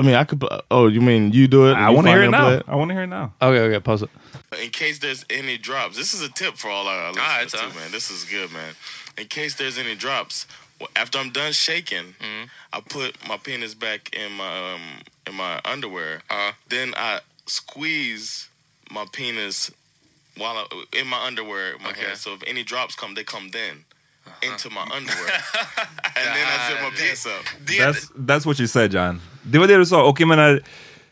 I 0.00 0.02
mean, 0.02 0.14
I 0.14 0.24
could. 0.24 0.42
Oh, 0.70 0.86
you 0.86 1.02
mean 1.02 1.32
you 1.32 1.46
do 1.46 1.70
it? 1.70 1.74
I 1.74 1.90
want 1.90 2.06
to 2.06 2.12
hear 2.12 2.22
it 2.22 2.30
now. 2.30 2.62
I 2.66 2.74
want 2.74 2.88
to 2.88 2.94
hear 2.94 3.02
it 3.02 3.08
now. 3.08 3.34
Okay, 3.42 3.58
okay, 3.60 3.76
okej, 3.76 3.84
pausa. 3.84 4.08
In 4.62 4.70
case 4.70 4.98
there's 4.98 5.26
any 5.28 5.58
drops, 5.58 5.96
this 5.98 6.14
is 6.14 6.22
a 6.22 6.30
tip 6.30 6.56
for 6.56 6.70
all 6.70 6.88
our 6.88 7.12
listeners 7.12 7.52
too, 7.52 7.78
man. 7.78 7.92
This 7.92 8.10
is 8.10 8.24
good, 8.24 8.50
man. 8.50 8.72
In 9.18 9.26
case 9.26 9.56
there's 9.56 9.76
any 9.76 9.94
drops, 9.94 10.46
after 10.96 11.18
I'm 11.18 11.30
done 11.30 11.52
shaking, 11.52 12.14
I 12.72 12.80
put 12.80 13.28
my 13.28 13.36
penis 13.36 13.74
back 13.74 14.14
in 14.16 14.32
my 14.32 14.72
um, 14.72 14.80
in 15.26 15.34
my 15.34 15.60
underwear. 15.66 16.22
Then 16.68 16.94
I 16.96 17.20
squeeze 17.44 18.48
my 18.90 19.04
penis 19.12 19.70
while 20.38 20.56
I, 20.56 20.98
in 20.98 21.08
my 21.08 21.26
underwear. 21.26 21.76
My 21.78 21.92
hand. 21.92 22.16
So 22.16 22.32
if 22.32 22.42
any 22.46 22.62
drops 22.62 22.94
come, 22.96 23.14
they 23.14 23.24
come 23.24 23.50
then 23.50 23.84
into 24.42 24.70
my 24.70 24.80
underwear, 24.96 25.42
and 26.16 26.26
then 26.34 26.46
I 26.46 26.68
zip 26.68 26.78
my 26.82 26.90
pants 26.90 27.26
up. 27.26 27.44
That's, 27.78 28.12
that's 28.26 28.46
what 28.46 28.58
you 28.58 28.66
said 28.66 28.92
John. 28.92 29.20
Det 29.42 29.58
var 29.58 29.66
det 29.66 29.76
du 29.76 29.86
sa, 29.86 30.02
och 30.02 30.20
jag 30.20 30.28
menar... 30.28 30.60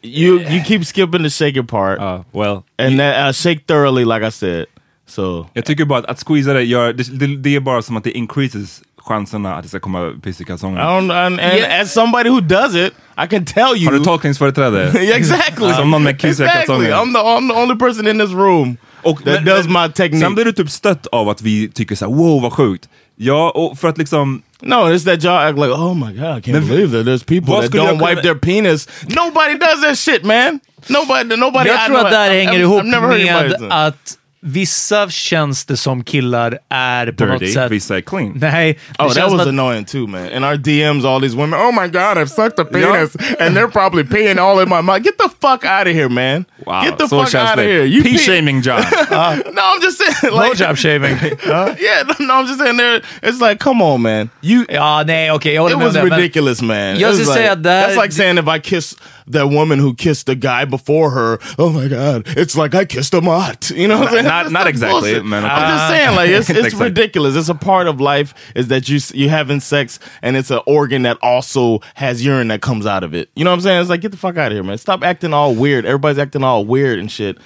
You 0.03 0.41
you 0.41 0.65
keep 0.65 0.85
skipping 0.85 1.23
the 1.23 1.31
shaking 1.31 1.67
part, 1.67 1.99
Uh, 2.01 2.23
well, 2.33 2.65
and 2.79 3.01
that 3.01 3.17
I 3.17 3.33
shake 3.33 3.67
thoroughly, 3.67 4.05
like 4.05 4.23
I 4.23 4.31
said. 4.31 4.67
So 5.07 5.47
jag 5.55 5.65
tycker 5.65 5.85
bara 5.85 5.99
att, 5.99 6.07
att 6.07 6.19
squeeza 6.27 6.53
det, 6.53 6.63
gör, 6.63 6.93
det, 6.93 7.19
det, 7.19 7.37
det 7.37 7.57
är 7.57 7.61
bara 7.61 7.83
som 7.83 7.97
att 7.97 8.05
det 8.05 8.11
increases 8.11 8.83
chanserna 8.97 9.55
att 9.57 9.63
det 9.63 9.69
ska 9.69 9.81
komma 9.81 10.13
piss 10.23 10.41
i 10.41 10.43
I 10.43 10.47
kalsongerna. 10.47 10.85
don't. 10.85 11.27
And, 11.27 11.41
and 11.41 11.65
as 11.65 11.93
somebody 11.93 12.31
who 12.31 12.41
does 12.41 12.75
it, 12.75 12.93
I 13.17 13.27
can 13.27 13.45
tell 13.45 13.77
you. 13.77 13.85
Har 13.85 13.93
du 13.93 14.05
tolkningsföreträde? 14.05 14.93
Yeah, 14.95 15.17
exactly. 15.19 15.73
Som 15.75 15.91
någon 15.91 16.03
med 16.03 16.21
kissiga 16.21 16.47
exactly. 16.47 16.67
kalsonger. 16.67 16.93
I'm 16.93 17.13
the, 17.13 17.19
I'm 17.19 17.49
the 17.49 17.61
only 17.61 17.77
person 17.77 18.07
in 18.07 18.19
this 18.19 18.31
room 18.31 18.77
Och, 19.03 19.24
that 19.24 19.44
does 19.44 19.66
my 19.68 19.88
technique. 19.94 20.20
Sen 20.20 20.34
blir 20.34 20.44
du 20.44 20.53
typ 20.53 20.70
stött 20.70 21.07
av 21.07 21.28
att 21.28 21.42
vi 21.42 21.68
tycker 21.68 21.96
så 21.96 22.05
här: 22.09 22.12
wow 22.12 22.42
vad 22.42 22.53
sjukt. 22.53 22.88
Ja, 23.20 23.51
och 23.51 23.78
för 23.78 23.88
att 23.88 23.99
liksom... 23.99 24.42
No, 24.61 24.74
it's 24.74 25.05
that 25.05 25.18
y'all 25.24 25.49
act 25.49 25.59
like, 25.59 25.68
oh 25.70 25.94
my 25.94 26.12
god, 26.12 26.38
I 26.38 26.40
can't 26.42 26.53
Men- 26.53 26.68
believe 26.68 26.99
that 26.99 27.07
there's 27.07 27.24
people 27.26 27.62
that 27.62 27.70
don't 27.72 28.09
wipe 28.09 28.22
their 28.22 28.34
penis. 28.34 28.88
Nobody 29.09 29.55
does 29.59 29.80
that 29.82 29.99
shit, 29.99 30.24
man. 30.24 30.61
Nobody, 30.86 31.36
nobody. 31.36 31.68
Jag 31.70 31.86
tror 31.86 31.99
att 31.99 32.11
det 32.11 32.16
här 32.16 32.30
I've- 32.30 32.34
hänger 32.34 32.53
I've- 32.53 32.61
ihop 32.61 32.82
I've 32.82 32.86
never 32.90 33.09
heard 33.09 33.20
anybody 33.28 33.59
med 33.68 33.86
att 33.86 34.18
vissa 34.41 35.09
känns 35.11 35.64
det 35.64 35.76
som 35.76 36.05
killar 36.05 36.59
är 36.70 37.12
på 37.12 37.24
något 37.26 37.41
Dirty, 37.41 37.53
sätt... 37.53 37.70
vissa 37.70 37.97
är 37.97 38.01
clean. 38.01 38.32
Nej, 38.36 38.78
det 38.99 39.05
Oh, 39.05 39.12
that 39.14 39.30
was 39.32 39.41
att- 39.41 39.47
annoying 39.49 39.84
too, 39.84 40.07
man. 40.07 40.28
In 40.28 40.45
our 40.45 40.55
DMs, 40.57 41.05
all 41.05 41.20
these 41.20 41.36
women, 41.36 41.61
oh 41.61 41.72
my 41.82 41.89
god, 41.89 42.18
I've 42.18 42.28
sucked 42.30 42.59
a 42.59 42.64
penis, 42.64 43.16
and 43.41 43.57
they're 43.57 43.68
probably 43.70 44.05
peeing 44.05 44.39
all 44.39 44.62
in 44.62 44.68
my 44.68 44.80
mouth. 44.82 45.03
Get 45.03 45.18
the 45.18 45.28
fuck 45.41 45.64
out 45.64 45.86
of 45.86 45.93
here, 45.95 46.09
man. 46.09 46.45
Wow, 46.66 46.82
Get 46.84 46.99
the 46.99 47.09
så 47.09 47.24
fuck 47.24 47.34
out 47.34 47.59
of 47.59 47.64
det. 47.64 47.70
here. 47.72 47.84
You 47.84 48.03
pee- 48.03 48.11
Pee-shaming 48.12 48.62
John. 48.62 48.80
no, 49.11 49.62
I'm 49.74 49.80
just 49.82 49.99
saying, 49.99 50.34
like, 50.34 50.53
Blowjob 50.53 50.76
shaving. 50.76 51.16
yeah, 51.80 52.03
no, 52.20 52.34
I'm 52.34 52.47
just 52.47 52.59
saying, 52.61 52.76
there. 52.76 53.03
It's 53.22 53.41
like, 53.41 53.59
come 53.59 53.82
on, 53.82 54.03
man. 54.03 54.30
You, 54.43 54.64
Ja, 54.68 55.03
nej, 55.07 55.30
okej, 55.30 55.55
jag 55.55 55.62
håller 55.62 55.74
it 55.74 55.78
med 55.78 55.86
was 55.86 55.95
det. 55.95 56.03
ridiculous, 56.16 56.62
man. 56.62 56.78
Jag 56.78 56.97
It 57.01 57.07
was 57.07 57.14
skulle 57.16 57.26
like, 57.26 57.41
säga 57.41 57.55
där- 57.55 57.89
that's 57.89 58.03
like 58.03 58.12
saying 58.14 58.39
if 58.39 58.47
I 58.57 58.61
kiss 58.61 58.97
that 59.31 59.49
woman 59.51 59.79
who 59.79 59.95
kissed 59.95 60.26
the 60.26 60.35
guy 60.35 60.64
before 60.64 61.11
her, 61.11 61.39
oh 61.59 61.70
my 61.70 61.89
god, 61.89 62.24
it's 62.29 62.57
like 62.57 62.74
I 62.74 62.85
kissed 62.85 63.14
a 63.14 63.20
mutt. 63.20 63.70
You 63.70 63.89
know 63.89 63.99
what 63.99 64.09
I'm 64.09 64.14
saying? 64.14 64.24
Not- 64.26 64.53
not 64.53 64.64
like 64.64 64.70
exactly. 64.70 65.16
I'm 65.16 65.31
just 65.31 65.89
saying, 65.89 66.16
like 66.16 66.31
it's 66.31 66.49
Not 66.49 66.59
it's 66.59 66.74
ridiculous. 66.89 67.37
It's 67.37 67.49
a 67.49 67.55
part 67.55 67.87
of 67.87 68.01
life 68.01 68.35
is 68.55 68.68
that 68.68 68.89
you 68.89 68.99
you 69.14 69.29
having 69.29 69.61
sex 69.61 69.99
and 70.22 70.37
it's 70.37 70.51
an 70.51 70.61
organ 70.66 71.03
that 71.03 71.18
also 71.22 71.81
has 71.95 72.24
urine 72.24 72.49
that 72.49 72.61
comes 72.62 72.87
out 72.87 73.05
of 73.05 73.14
it. 73.14 73.31
You 73.35 73.45
know 73.45 73.51
what 73.51 73.57
I'm 73.57 73.62
saying? 73.62 73.81
It's 73.81 73.91
like 73.91 74.01
get 74.01 74.11
the 74.11 74.16
fuck 74.18 74.37
out 74.37 74.53
of 74.53 74.57
here, 74.57 74.62
man. 74.64 74.79
Stop 74.79 75.03
acting 75.05 75.33
all 75.35 75.55
weird. 75.55 75.85
Everybody's 75.87 76.18
acting 76.18 76.45
all 76.45 76.64
weird 76.64 76.99
and 76.99 77.11
shit. 77.11 77.37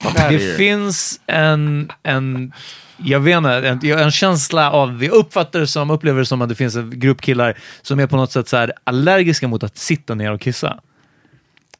Fuck 0.00 0.18
out 0.18 0.34
of 0.34 0.40
Det 0.40 0.56
finns 0.56 1.20
en, 1.26 1.90
en, 2.02 2.52
jag 2.96 3.20
vet 3.20 3.36
inte, 3.36 3.50
en, 3.50 3.98
en 3.98 4.10
känsla 4.10 4.70
av, 4.70 4.98
vi 4.98 5.08
uppfattar 5.08 5.60
det 5.60 5.66
som, 5.66 5.90
upplever 5.90 6.18
det 6.18 6.26
som 6.26 6.42
att 6.42 6.48
det 6.48 6.54
finns 6.54 6.76
en 6.76 6.98
grupp 7.00 7.20
killar 7.20 7.58
som 7.82 8.00
är 8.00 8.06
på 8.06 8.16
något 8.16 8.32
sätt 8.32 8.48
så 8.48 8.56
här 8.56 8.72
allergiska 8.84 9.48
mot 9.48 9.62
att 9.62 9.78
sitta 9.78 10.14
ner 10.14 10.32
och 10.32 10.40
kissa. 10.40 10.80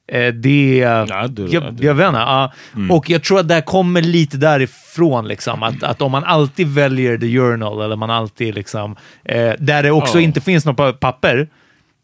Eh, 0.07 0.35
det, 0.35 0.77
Ja, 0.79 1.27
du- 1.29 1.47
jag, 1.47 1.75
du- 1.75 1.85
jag 1.87 1.95
vet 1.95 2.07
inte, 2.09 2.19
ja. 2.21 2.53
Och 2.91 3.11
jag 3.11 3.23
tror 3.25 3.41
att 3.41 3.49
det 3.49 3.55
här 3.55 3.61
kommer 3.61 4.03
lite 4.03 4.37
därifrån, 4.37 5.29
liksom, 5.29 5.63
att, 5.63 5.83
att 5.83 6.03
om 6.03 6.13
man 6.13 6.25
alltid 6.25 6.67
väljer 6.69 7.19
the 7.19 7.39
urinal, 7.39 7.81
eller 7.83 7.97
man 7.97 8.11
alltid 8.11 8.55
liksom, 8.55 8.97
eh, 9.25 9.53
där 9.59 9.83
det 9.83 9.91
också 9.91 10.19
Ja. 10.19 10.23
inte 10.25 10.41
finns 10.41 10.65
något 10.67 10.77
pa- 10.77 10.93
papper, 10.93 11.49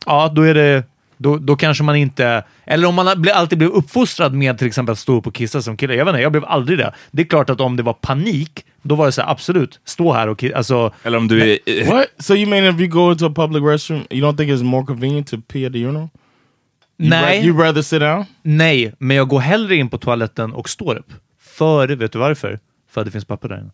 ja, 0.07 0.33
då 0.35 0.43
är 0.43 0.55
det 0.55 0.85
då, 1.17 1.37
då 1.37 1.57
kanske 1.57 1.85
man 1.85 1.97
inte... 1.97 2.45
Eller 2.67 2.89
om 2.89 2.95
man 2.95 3.09
alltid 3.35 3.59
blev 3.59 3.71
uppfostrad 3.71 4.35
med 4.35 4.59
till 4.59 4.67
exempel 4.67 4.93
att 4.93 4.99
stå 4.99 5.17
upp 5.17 5.27
och 5.27 5.35
kissa 5.35 5.63
som 5.63 5.77
kille. 5.77 5.95
Jag 5.95 6.05
vet 6.05 6.13
inte, 6.13 6.23
jag 6.23 6.33
blev 6.33 6.45
aldrig 6.45 6.79
det. 6.79 6.93
Det 7.11 7.23
är 7.23 7.27
klart 7.27 7.51
att 7.51 7.61
om 7.61 7.77
det 7.77 7.83
var 7.83 7.93
panik, 7.93 8.65
då 8.83 8.95
var 8.95 9.07
det 9.07 9.13
så 9.13 9.23
här, 9.23 9.31
absolut, 9.31 9.81
stå 9.85 10.13
här 10.13 10.29
och 10.29 10.39
kissa. 10.39 10.57
Alltså, 10.57 10.93
Eller 11.03 11.19
om 11.19 11.29
du 11.29 11.43
är... 11.53 11.59
What? 11.93 12.07
So 12.19 12.35
you 12.35 12.47
mean 12.51 12.65
if 12.75 12.81
you 12.81 12.89
go 12.89 13.13
into 13.13 13.27
a 13.27 13.33
public 13.37 13.63
restroom, 13.65 14.03
you 14.11 14.27
don't 14.31 14.37
think 14.37 14.51
it's 14.51 14.63
more 14.63 14.87
convenient 14.87 15.27
to 15.31 15.37
pee 15.53 15.67
at 15.67 15.73
the 15.73 15.79
urinal? 15.79 16.09
You 17.01 17.09
nej, 17.11 17.47
you 17.47 17.59
rather 17.59 17.83
sit 17.83 18.01
down? 18.01 18.25
nej, 18.43 18.95
men 18.99 19.17
jag 19.17 19.29
går 19.29 19.41
hellre 19.41 19.77
in 19.77 19.89
på 19.89 19.99
toaletten 19.99 20.53
och 20.53 20.69
står 20.69 20.97
upp. 20.99 21.13
För, 21.41 21.89
vet 21.89 22.13
du 22.13 22.19
varför? 22.19 22.59
För 22.91 23.01
att 23.01 23.05
det 23.05 23.11
finns 23.11 23.25
papper 23.25 23.49
där 23.49 23.57
inne. 23.61 23.71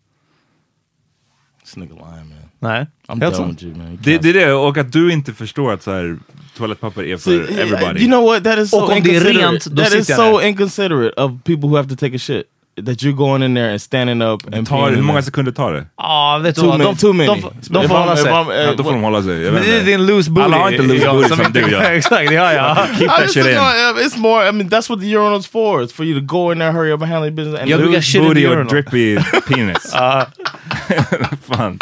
This 1.63 1.77
nigga 1.77 1.93
lying 1.93 2.29
man. 2.29 2.37
Nej, 2.59 2.87
I'm 3.07 3.21
helt 3.21 3.35
done 3.35 3.35
sant. 3.35 3.61
with 3.61 3.63
you 3.63 3.75
man. 3.77 3.87
You 3.87 3.97
Det, 4.03 4.17
det 4.17 4.29
är 4.29 4.33
det, 4.33 4.53
och 4.53 4.77
att 4.77 4.91
du 4.91 5.11
inte 5.11 5.33
förstår 5.33 5.73
att 5.73 5.83
så 5.83 5.91
här, 5.91 6.17
toalettpapper 6.57 7.03
är 7.03 7.17
för 7.17 7.47
See, 7.47 7.61
everybody. 7.61 7.99
You 7.99 8.07
know 8.07 8.23
what? 8.23 8.43
That 8.43 8.59
is 8.59 8.69
so 8.69 8.77
Och 8.77 8.83
om 8.83 9.03
det 9.03 9.09
är 9.09 9.13
inconsiderate. 9.15 9.53
rent, 9.53 9.65
då 9.65 9.83
that 9.83 9.93
is 9.93 10.07
sitter 10.07 10.23
jag 10.23 10.35
so 10.41 10.47
inconsiderate 10.47 11.21
of 11.21 11.31
people 11.43 11.69
who 11.69 11.75
have 11.75 11.89
to 11.89 11.95
take 11.95 12.15
a 12.15 12.19
shit. 12.19 12.43
That 12.85 13.03
you're 13.03 13.15
going 13.17 13.43
in 13.43 13.55
there 13.55 13.71
and 13.71 13.81
standing 13.81 14.21
up 14.21 14.53
and 14.53 14.67
tar, 14.67 14.77
peeing 14.77 14.95
hur 14.95 15.01
många 15.01 15.21
sekunder 15.21 15.51
tar 15.51 15.73
det? 15.73 15.85
Ja, 15.97 16.39
vet 16.43 16.55
du 16.55 16.61
Too 16.61 16.69
vad? 16.69 16.79
De, 16.79 16.95
too 16.97 17.13
many. 17.13 17.29
de, 17.29 17.41
de, 17.41 17.73
de 17.73 17.83
If 17.83 17.89
får 17.89 17.97
hålla 17.97 18.15
sig. 18.15 18.31
Ja, 18.31 18.73
då 18.77 18.83
får 18.83 18.91
de 18.91 19.03
hålla 19.03 19.23
sig. 19.23 19.51
Men 19.51 19.63
det 19.63 19.77
är 19.77 19.85
din 19.85 20.05
loose 20.05 20.31
booty. 20.31 20.45
Alla 20.45 20.57
har 20.57 20.71
inte 20.71 20.83
loose 20.83 21.07
booty 21.07 21.29
som 21.29 21.53
du 21.53 21.71
gör. 21.71 21.81
Exakt, 21.91 22.31
ja 22.31 22.53
ja. 22.53 22.87
Keep 22.97 23.07
that 23.09 23.31
shit 23.33 23.45
in. 23.45 23.57
it's 24.05 24.17
more. 24.17 24.49
I 24.49 24.51
mean, 24.51 24.69
that's 24.69 24.89
what 24.89 24.99
the 24.99 25.05
urinal's 25.15 25.47
for. 25.51 25.81
It's 25.83 25.93
for 25.93 26.05
you 26.05 26.19
to 26.19 26.25
go 26.25 26.51
in 26.51 26.59
there, 26.59 26.71
hurry 26.71 26.93
up, 26.93 27.01
and 27.01 27.11
handle 27.11 27.27
your 27.29 27.35
business. 27.35 27.61
And 27.61 27.69
Loose 27.69 28.19
booty 28.19 28.45
urinal. 28.45 28.67
drippy 28.67 29.17
penis. 29.47 29.91
Fan. 31.47 31.79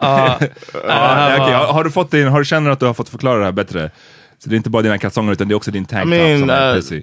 Har, 0.00 1.72
har 1.72 1.84
du 1.84 1.90
fått 1.90 2.10
din, 2.10 2.28
har 2.28 2.38
du 2.38 2.44
känner 2.44 2.70
att 2.70 2.80
du 2.80 2.86
har 2.86 2.94
fått 2.94 3.08
förklara 3.08 3.38
det 3.38 3.44
här 3.44 3.52
bättre? 3.52 3.90
Så 4.38 4.48
det 4.48 4.54
är 4.54 4.56
inte 4.56 4.70
bara 4.70 4.82
dina 4.82 4.98
kalsonger 4.98 5.32
utan 5.32 5.48
det 5.48 5.52
är 5.52 5.56
också 5.56 5.70
din 5.70 5.84
tanktop 5.84 6.14
I 6.14 6.18
mean, 6.18 6.38
som 6.40 6.50
är 6.50 6.68
uh, 6.70 6.74
pussy. 6.76 7.02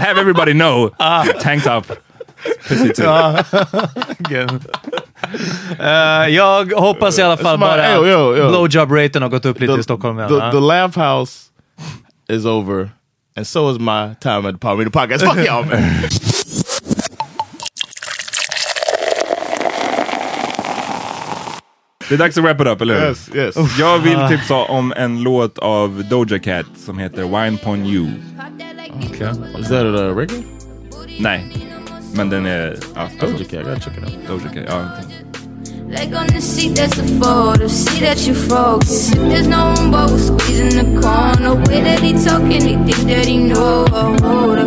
Have 0.00 0.20
everybody 0.20 0.52
know, 0.52 0.90
tanktop, 1.40 1.86
pussy 2.68 2.92
too. 2.92 3.04
Eh, 5.80 6.28
jag 6.28 6.72
hoppas 6.72 7.18
i 7.18 7.22
alla 7.22 7.36
fall 7.36 7.58
my- 7.58 7.60
bara 7.60 7.86
att 7.86 8.02
blowjob-raten 8.50 9.22
har 9.22 9.28
gått 9.28 9.44
upp 9.44 9.60
lite 9.60 9.72
i 9.72 9.82
Stockholm 9.82 10.18
igen. 10.18 10.28
The, 10.28 10.34
ja. 10.34 10.50
the 10.50 10.60
laugh 10.60 10.98
house 10.98 11.40
is 12.28 12.44
over, 12.44 12.90
and 13.36 13.46
so 13.46 13.70
is 13.72 13.78
my 13.78 14.14
time 14.20 14.48
at 14.48 14.54
the 14.54 14.58
Power 14.58 14.76
Meter 14.76 14.90
Podcast. 14.90 15.24
Fuck 15.24 15.36
y'all, 15.36 15.64
man. 15.64 15.82
Det 22.08 22.14
är 22.14 22.18
dags 22.18 22.38
att 22.38 22.44
wrap 22.44 22.60
it 22.60 22.66
up, 22.66 22.80
eller 22.80 23.00
hur? 23.00 23.06
Yes, 23.08 23.30
yes. 23.34 23.78
Jag 23.78 23.98
vill 23.98 24.18
tipsa 24.28 24.54
om 24.54 24.92
en 24.96 25.22
låt 25.22 25.58
av 25.58 26.04
Doja 26.10 26.38
Cat 26.38 26.66
som 26.76 26.98
heter 26.98 27.22
Wine 27.22 27.58
Pon 27.58 27.86
You. 27.86 28.06
Is 29.58 29.68
that 29.68 29.86
a 29.86 30.10
uh, 30.10 30.14
Ricky? 30.14 30.44
Nej, 31.20 31.44
men 32.14 32.30
den 32.30 32.46
är... 32.46 32.76
Ja, 32.94 33.08
Doja 33.20 33.44
Cat, 33.44 33.52
I 33.52 33.62
gotta 33.62 33.80
check 33.80 33.98
it 33.98 34.04
out. 34.04 34.28
Doja 34.28 34.54
Cat, 34.54 34.64
ja. 34.68 34.88
Leg 35.88 36.14
on 36.14 36.26
the 36.26 36.40
seat, 36.40 36.76
that's 36.76 36.98
a 36.98 37.04
photo. 37.20 37.68
See 37.68 38.00
that 38.00 38.26
you 38.26 38.34
focus. 38.34 39.12
If 39.12 39.18
there's 39.18 39.46
no 39.46 39.74
room, 39.74 39.90
but 39.90 40.10
we're 40.10 40.18
squeezing 40.18 40.70
the 40.70 41.00
corner. 41.00 41.54
Way 41.54 41.82
that 41.82 42.00
he 42.00 42.12
talking, 42.12 42.62
he 42.62 42.92
think 42.92 43.08
that 43.08 43.26
he 43.26 43.38
know. 43.38 43.86
Oh, 43.92 44.16
hold 44.22 44.58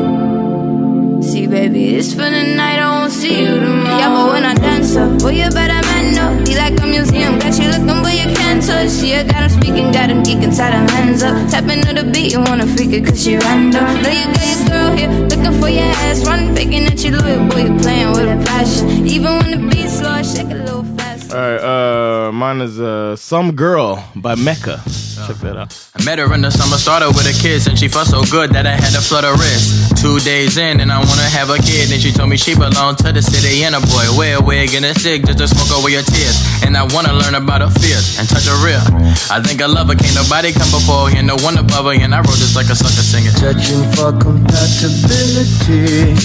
Baby, 1.50 1.96
it's 1.96 2.12
for 2.12 2.30
the 2.30 2.44
night. 2.56 2.78
I 2.78 3.00
won't 3.00 3.12
see 3.12 3.40
you 3.40 3.56
tomorrow. 3.56 3.98
Yeah, 3.98 4.10
but 4.10 4.34
when 4.34 4.44
I 4.44 4.54
dance 4.54 4.98
up, 4.98 5.18
boy, 5.20 5.32
you 5.32 5.50
better 5.50 5.80
man 5.88 6.18
up. 6.20 6.46
Be 6.46 6.56
like 6.58 6.78
a 6.82 6.86
museum, 6.86 7.40
got 7.40 7.58
you 7.58 7.70
looking, 7.72 8.04
but 8.04 8.14
you 8.14 8.28
can't 8.36 8.62
touch. 8.62 8.90
See, 8.90 9.16
I 9.16 9.24
got 9.24 9.44
him 9.44 9.50
speaking, 9.50 9.92
got 9.94 10.10
him 10.10 10.24
geeking, 10.24 10.56
tied 10.56 10.74
him 10.74 10.88
hands 10.90 11.24
up. 11.24 11.50
Tapping 11.50 11.82
to 11.84 11.94
the 11.94 12.04
beat, 12.12 12.34
you 12.34 12.42
wanna 12.42 12.68
freak 12.68 12.92
it, 12.92 13.06
cause 13.06 13.24
she 13.24 13.38
random. 13.38 13.86
Know 14.04 14.10
you 14.10 14.26
got 14.36 14.46
your 14.46 14.68
girl 14.68 14.92
here, 14.98 15.10
looking 15.32 15.60
for 15.60 15.70
your 15.70 15.88
ass. 16.04 16.28
Run, 16.28 16.54
faking 16.54 16.84
that 16.84 17.02
you 17.04 17.12
loyal, 17.16 17.48
boy, 17.48 17.64
you 17.64 17.80
playing 17.80 18.12
with 18.12 18.28
a 18.28 18.38
passion. 18.46 19.08
Even 19.08 19.32
when 19.40 19.52
the 19.52 19.62
beat's 19.70 20.00
slow, 20.00 20.10
I 20.10 20.24
shake 20.24 20.52
a 20.52 20.56
little 20.56 20.84
faster. 20.84 21.07
All 21.30 21.36
right, 21.36 21.60
uh, 21.60 22.32
mine 22.32 22.62
is 22.62 22.80
uh, 22.80 23.18
"Some 23.18 23.52
Girl" 23.52 24.02
by 24.16 24.36
Mecca. 24.36 24.80
Check 25.28 25.36
that 25.44 25.58
out. 25.58 25.76
I 26.00 26.04
met 26.06 26.20
her 26.20 26.34
in 26.34 26.40
the 26.42 26.52
summer, 26.52 26.78
started 26.78 27.10
with 27.12 27.28
a 27.28 27.34
kiss, 27.36 27.68
and 27.68 27.78
she 27.78 27.90
felt 27.90 28.08
so 28.08 28.24
good 28.32 28.52
that 28.56 28.66
I 28.66 28.72
had 28.80 28.94
to 28.96 29.02
flutter 29.04 29.34
wrist. 29.36 29.98
Two 30.00 30.22
days 30.24 30.56
in, 30.56 30.80
and 30.80 30.88
I 30.88 31.04
wanna 31.04 31.28
have 31.28 31.50
a 31.50 31.58
kid, 31.60 31.92
and 31.92 32.00
she 32.00 32.14
told 32.14 32.30
me 32.30 32.38
she 32.38 32.56
belonged 32.56 33.00
to 33.04 33.12
the 33.12 33.22
city, 33.22 33.66
and 33.66 33.76
a 33.76 33.82
boy 33.82 34.08
wear 34.16 34.38
a 34.40 34.42
wig 34.42 34.74
and 34.74 34.86
a 34.86 34.94
stick 34.96 35.26
just 35.26 35.40
to 35.40 35.48
smoke 35.50 35.68
away 35.76 35.92
your 36.00 36.04
tears. 36.08 36.40
And 36.64 36.78
I 36.78 36.84
wanna 36.96 37.12
learn 37.12 37.36
about 37.36 37.60
her 37.60 37.72
fears 37.76 38.16
and 38.20 38.30
touch 38.30 38.48
her 38.48 38.56
real. 38.64 38.80
I 39.28 39.42
think 39.44 39.60
I 39.62 39.66
love 39.68 39.90
her, 39.90 39.96
can't 40.00 40.16
nobody 40.16 40.54
come 40.54 40.72
before, 40.72 41.10
and 41.12 41.28
no 41.28 41.36
one 41.44 41.58
above 41.58 41.92
her, 41.92 41.96
and 42.00 42.16
I 42.16 42.24
wrote 42.24 42.40
this 42.40 42.56
like 42.56 42.70
a 42.72 42.76
sucker 42.78 43.04
singer. 43.04 43.32
Searching 43.36 43.84
for 44.00 44.16
compatibility. 44.16 46.16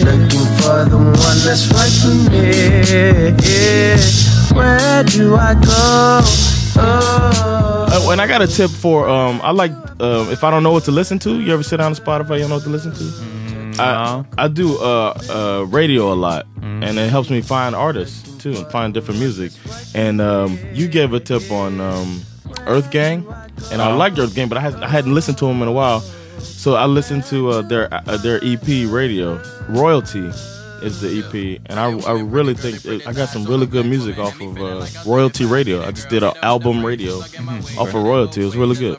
Looking 0.00 0.48
for 0.64 0.88
the 0.88 0.96
one 0.96 1.38
that's 1.44 1.68
right 1.76 1.92
for 1.92 2.14
me. 2.32 3.33
Where 4.54 5.02
do 5.04 5.36
I 5.36 5.54
go? 5.54 6.20
Oh. 6.76 7.88
Uh, 7.90 8.10
and 8.10 8.20
I 8.20 8.26
got 8.26 8.42
a 8.42 8.46
tip 8.46 8.70
for 8.70 9.08
um, 9.08 9.40
I 9.42 9.50
like 9.50 9.72
um, 10.00 10.30
if 10.30 10.44
I 10.44 10.50
don't 10.50 10.62
know 10.62 10.72
what 10.72 10.84
to 10.84 10.92
listen 10.92 11.18
to. 11.20 11.40
You 11.40 11.52
ever 11.52 11.62
sit 11.62 11.78
down 11.78 11.86
on 11.86 11.94
Spotify? 11.94 12.34
You 12.34 12.40
don't 12.40 12.50
know 12.50 12.56
what 12.56 12.64
to 12.64 12.70
listen 12.70 12.92
to. 12.92 13.82
I, 13.82 14.24
I 14.38 14.48
do 14.48 14.78
uh, 14.78 15.18
uh, 15.28 15.66
radio 15.68 16.12
a 16.12 16.14
lot, 16.14 16.46
and 16.62 16.98
it 16.98 17.10
helps 17.10 17.30
me 17.30 17.40
find 17.40 17.74
artists 17.74 18.36
too 18.38 18.52
and 18.52 18.66
find 18.68 18.94
different 18.94 19.20
music. 19.20 19.52
And 19.94 20.20
um, 20.20 20.58
you 20.72 20.86
gave 20.86 21.12
a 21.12 21.20
tip 21.20 21.50
on 21.50 21.80
um, 21.80 22.22
Earth 22.66 22.90
Gang, 22.90 23.26
and 23.72 23.82
I 23.82 23.92
liked 23.94 24.18
Earth 24.18 24.34
Gang, 24.34 24.48
but 24.48 24.58
I, 24.58 24.60
had, 24.60 24.74
I 24.76 24.88
hadn't 24.88 25.14
listened 25.14 25.38
to 25.38 25.46
them 25.46 25.62
in 25.62 25.68
a 25.68 25.72
while. 25.72 26.00
So 26.38 26.74
I 26.74 26.86
listened 26.86 27.24
to 27.24 27.50
uh, 27.50 27.62
their 27.62 27.92
uh, 27.92 28.16
their 28.18 28.38
EP 28.44 28.66
Radio. 28.90 29.42
Royalty 29.68 30.30
is 30.84 31.00
the 31.00 31.08
EP, 31.18 31.60
and 31.70 31.78
I, 31.80 32.10
I 32.10 32.22
really 32.22 32.54
think 32.54 32.84
it, 32.84 33.06
I 33.08 33.12
got 33.12 33.28
some 33.28 33.44
really 33.44 33.66
good 33.66 33.86
music 33.86 34.18
off 34.18 34.40
of 34.40 34.58
uh, 34.60 34.86
Royalty 35.06 35.44
Radio. 35.44 35.82
I 35.82 35.90
just 35.90 36.08
did 36.08 36.22
an 36.22 36.32
album 36.42 36.86
radio 36.86 37.18
off 37.78 37.94
of 37.94 38.02
Royalty. 38.04 38.40
It 38.40 38.44
was 38.44 38.56
really 38.56 38.76
good. 38.76 38.96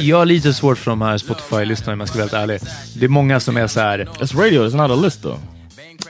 Jag 0.00 0.16
har 0.16 0.26
lite 0.26 0.52
svårt 0.52 0.78
för 0.78 0.90
de 0.90 1.02
här 1.02 1.18
Spotify-listorna 1.18 1.92
om 1.92 2.00
jag 2.00 2.08
ska 2.08 2.18
vara 2.18 2.28
helt 2.28 2.50
ärlig. 2.50 2.60
Det 2.94 3.04
är 3.04 3.08
många 3.08 3.40
som 3.40 3.56
är 3.56 3.66
så 3.66 3.80
här. 3.80 3.98
It's 3.98 4.36
radio. 4.36 4.68
It's 4.68 4.76
not 4.76 4.90
a 4.90 4.96
list 5.02 5.22
though. 5.22 5.38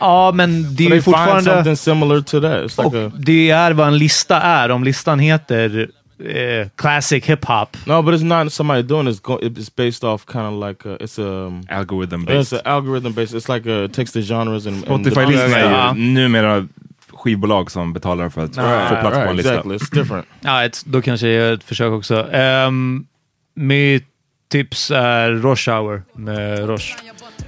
Ja, 0.01 0.33
men 0.35 0.74
det 0.74 0.87
är 0.87 0.95
ju 0.95 1.03
find 1.03 1.05
something 1.05 1.43
fortfarande... 1.45 1.76
similar 1.76 2.20
to 2.20 2.41
that. 2.41 2.70
It's 2.70 2.85
like 2.85 2.99
Och 2.99 3.07
a, 3.07 3.12
det 3.18 3.51
är 3.51 3.72
vad 3.72 3.89
en 3.89 3.99
lista 3.99 4.41
är. 4.41 4.70
Om 4.70 4.85
listan 4.85 5.18
heter 5.18 5.91
eh, 6.24 6.68
Classic 6.76 7.24
Hip 7.28 7.44
Hop. 7.44 7.76
no, 7.86 8.02
but 8.02 8.14
it's 8.14 8.22
not 8.24 8.52
somebody 8.52 8.82
doing 8.82 9.06
it. 9.06 9.10
It's, 9.10 9.20
go, 9.20 9.38
it's 9.42 9.70
based 9.76 10.04
off 10.04 10.26
kind 10.26 10.46
of 10.46 10.68
like 10.68 10.88
a, 10.88 10.96
it's 11.04 11.18
a 11.18 11.46
um, 11.46 11.62
Algorithm 11.68 12.22
it's 12.22 12.30
based. 12.30 12.52
an 12.52 12.60
algorithm 12.64 13.12
based. 13.12 13.34
It's 13.34 13.48
like 13.48 13.66
a 13.66 13.88
takes 13.88 14.12
the 14.12 14.22
genres 14.22 14.66
and, 14.66 14.84
Spotify-listorna 14.84 15.56
är 15.56 15.94
ju 15.94 16.00
numera 16.00 16.68
skivbolag 17.12 17.70
som 17.70 17.92
betalar 17.92 18.28
för 18.28 18.44
att 18.44 18.54
få 18.54 18.96
plats 19.00 19.16
på 19.16 19.22
en 19.30 19.36
lista. 19.36 19.50
exactly. 19.54 19.76
It's 19.76 19.94
different. 19.94 20.26
Ja, 20.40 20.64
ett, 20.64 20.82
då 20.86 21.02
kanske 21.02 21.28
jag 21.28 21.36
gör 21.36 21.52
ett 21.54 21.64
försök 21.64 21.92
också. 21.92 22.22
Um, 22.22 23.06
mitt 23.54 24.04
tips 24.48 24.90
är 24.90 25.30
Rush 25.30 25.70
Hour 25.70 26.02
med 26.14 26.58
Rush 26.66 26.96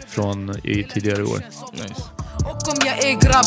från 0.08 0.54
i 0.64 0.84
tidigare 0.84 1.22
år. 1.22 1.38
Nice. 1.72 2.02
Och 2.44 2.68
om 2.68 2.76
jag 2.84 2.98
är 3.04 3.14
grabb, 3.20 3.46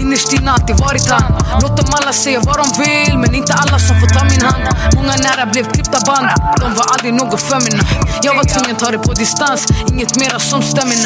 innerst 0.00 0.32
inne 0.32 0.50
alltid 0.50 0.76
varit 0.76 1.10
han. 1.10 1.22
Låt 1.62 1.76
dem 1.76 1.86
alla 1.92 2.12
säga 2.12 2.40
vad 2.44 2.56
de 2.56 2.82
vill, 2.84 3.18
men 3.18 3.34
inte 3.34 3.54
alla 3.54 3.78
som 3.78 4.00
får 4.00 4.06
ta 4.06 4.24
min 4.24 4.42
hand. 4.42 4.64
Många 4.94 5.14
nära 5.16 5.46
blev 5.46 5.64
klippta 5.72 6.00
band, 6.06 6.28
de 6.60 6.74
var 6.74 6.84
aldrig 6.92 7.14
något 7.14 7.40
för 7.40 7.60
mina 7.60 7.82
Jag 8.22 8.34
var 8.34 8.44
tvungen 8.44 8.76
ta 8.76 8.90
det 8.90 8.98
på 8.98 9.12
distans, 9.12 9.66
inget 9.92 10.16
mera 10.20 10.38
som 10.38 10.62
stämmer 10.62 10.96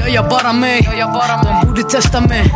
Jag 0.00 0.10
gör 0.10 0.30
bara 0.30 0.52
mig, 0.52 0.88
de 1.62 1.68
borde 1.68 1.82
testa 1.82 2.20
mig. 2.20 2.52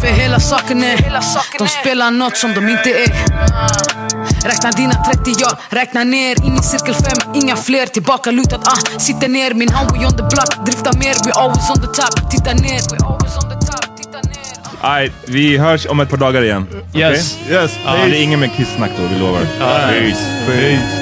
För 0.00 0.06
hela 0.06 0.40
saken 0.40 0.84
är, 0.84 1.20
de 1.58 1.68
spelar 1.68 2.10
något 2.10 2.36
som 2.36 2.54
de 2.54 2.68
inte 2.68 2.90
är 2.90 3.12
Räkna 4.44 4.70
dina 4.70 4.94
30, 5.04 5.34
jag 5.38 5.52
räknar 5.70 6.04
ner 6.04 6.46
in 6.46 6.56
i 6.56 6.62
cirkel 6.62 6.94
5 6.94 7.04
Inga 7.34 7.56
fler, 7.56 7.86
tillbaka 7.86 8.30
lutat, 8.30 8.68
ah 8.68 8.98
Sitter 9.00 9.28
ner, 9.28 9.54
min 9.54 9.68
homeboy 9.72 10.06
on 10.06 10.12
the 10.16 10.22
block 10.22 10.66
Driftar 10.66 10.92
mer, 10.98 11.14
we 11.24 11.32
always 11.32 11.70
on 11.70 11.76
the 11.76 11.86
top 11.86 12.30
Titta 12.30 12.52
ner, 12.54 12.80
we 12.92 12.98
always 13.06 13.36
on 13.36 13.48
the 13.50 13.66
top 13.66 13.96
Titta 13.96 14.18
ner 14.18 14.42
Aj, 14.80 15.12
vi 15.24 15.58
hörs 15.58 15.86
om 15.86 16.00
ett 16.00 16.10
par 16.10 16.16
dagar 16.16 16.42
igen. 16.42 16.66
Yes. 16.94 17.38
Yes. 17.50 17.70
Ja, 17.84 17.92
det 17.92 18.16
är 18.16 18.22
ingen 18.22 18.40
mer 18.40 18.50
kisssnack 18.56 18.90
då, 18.96 19.02
vi 19.14 19.18
lovar. 19.20 19.40
Peace. 19.88 20.46
Peace. 20.46 21.01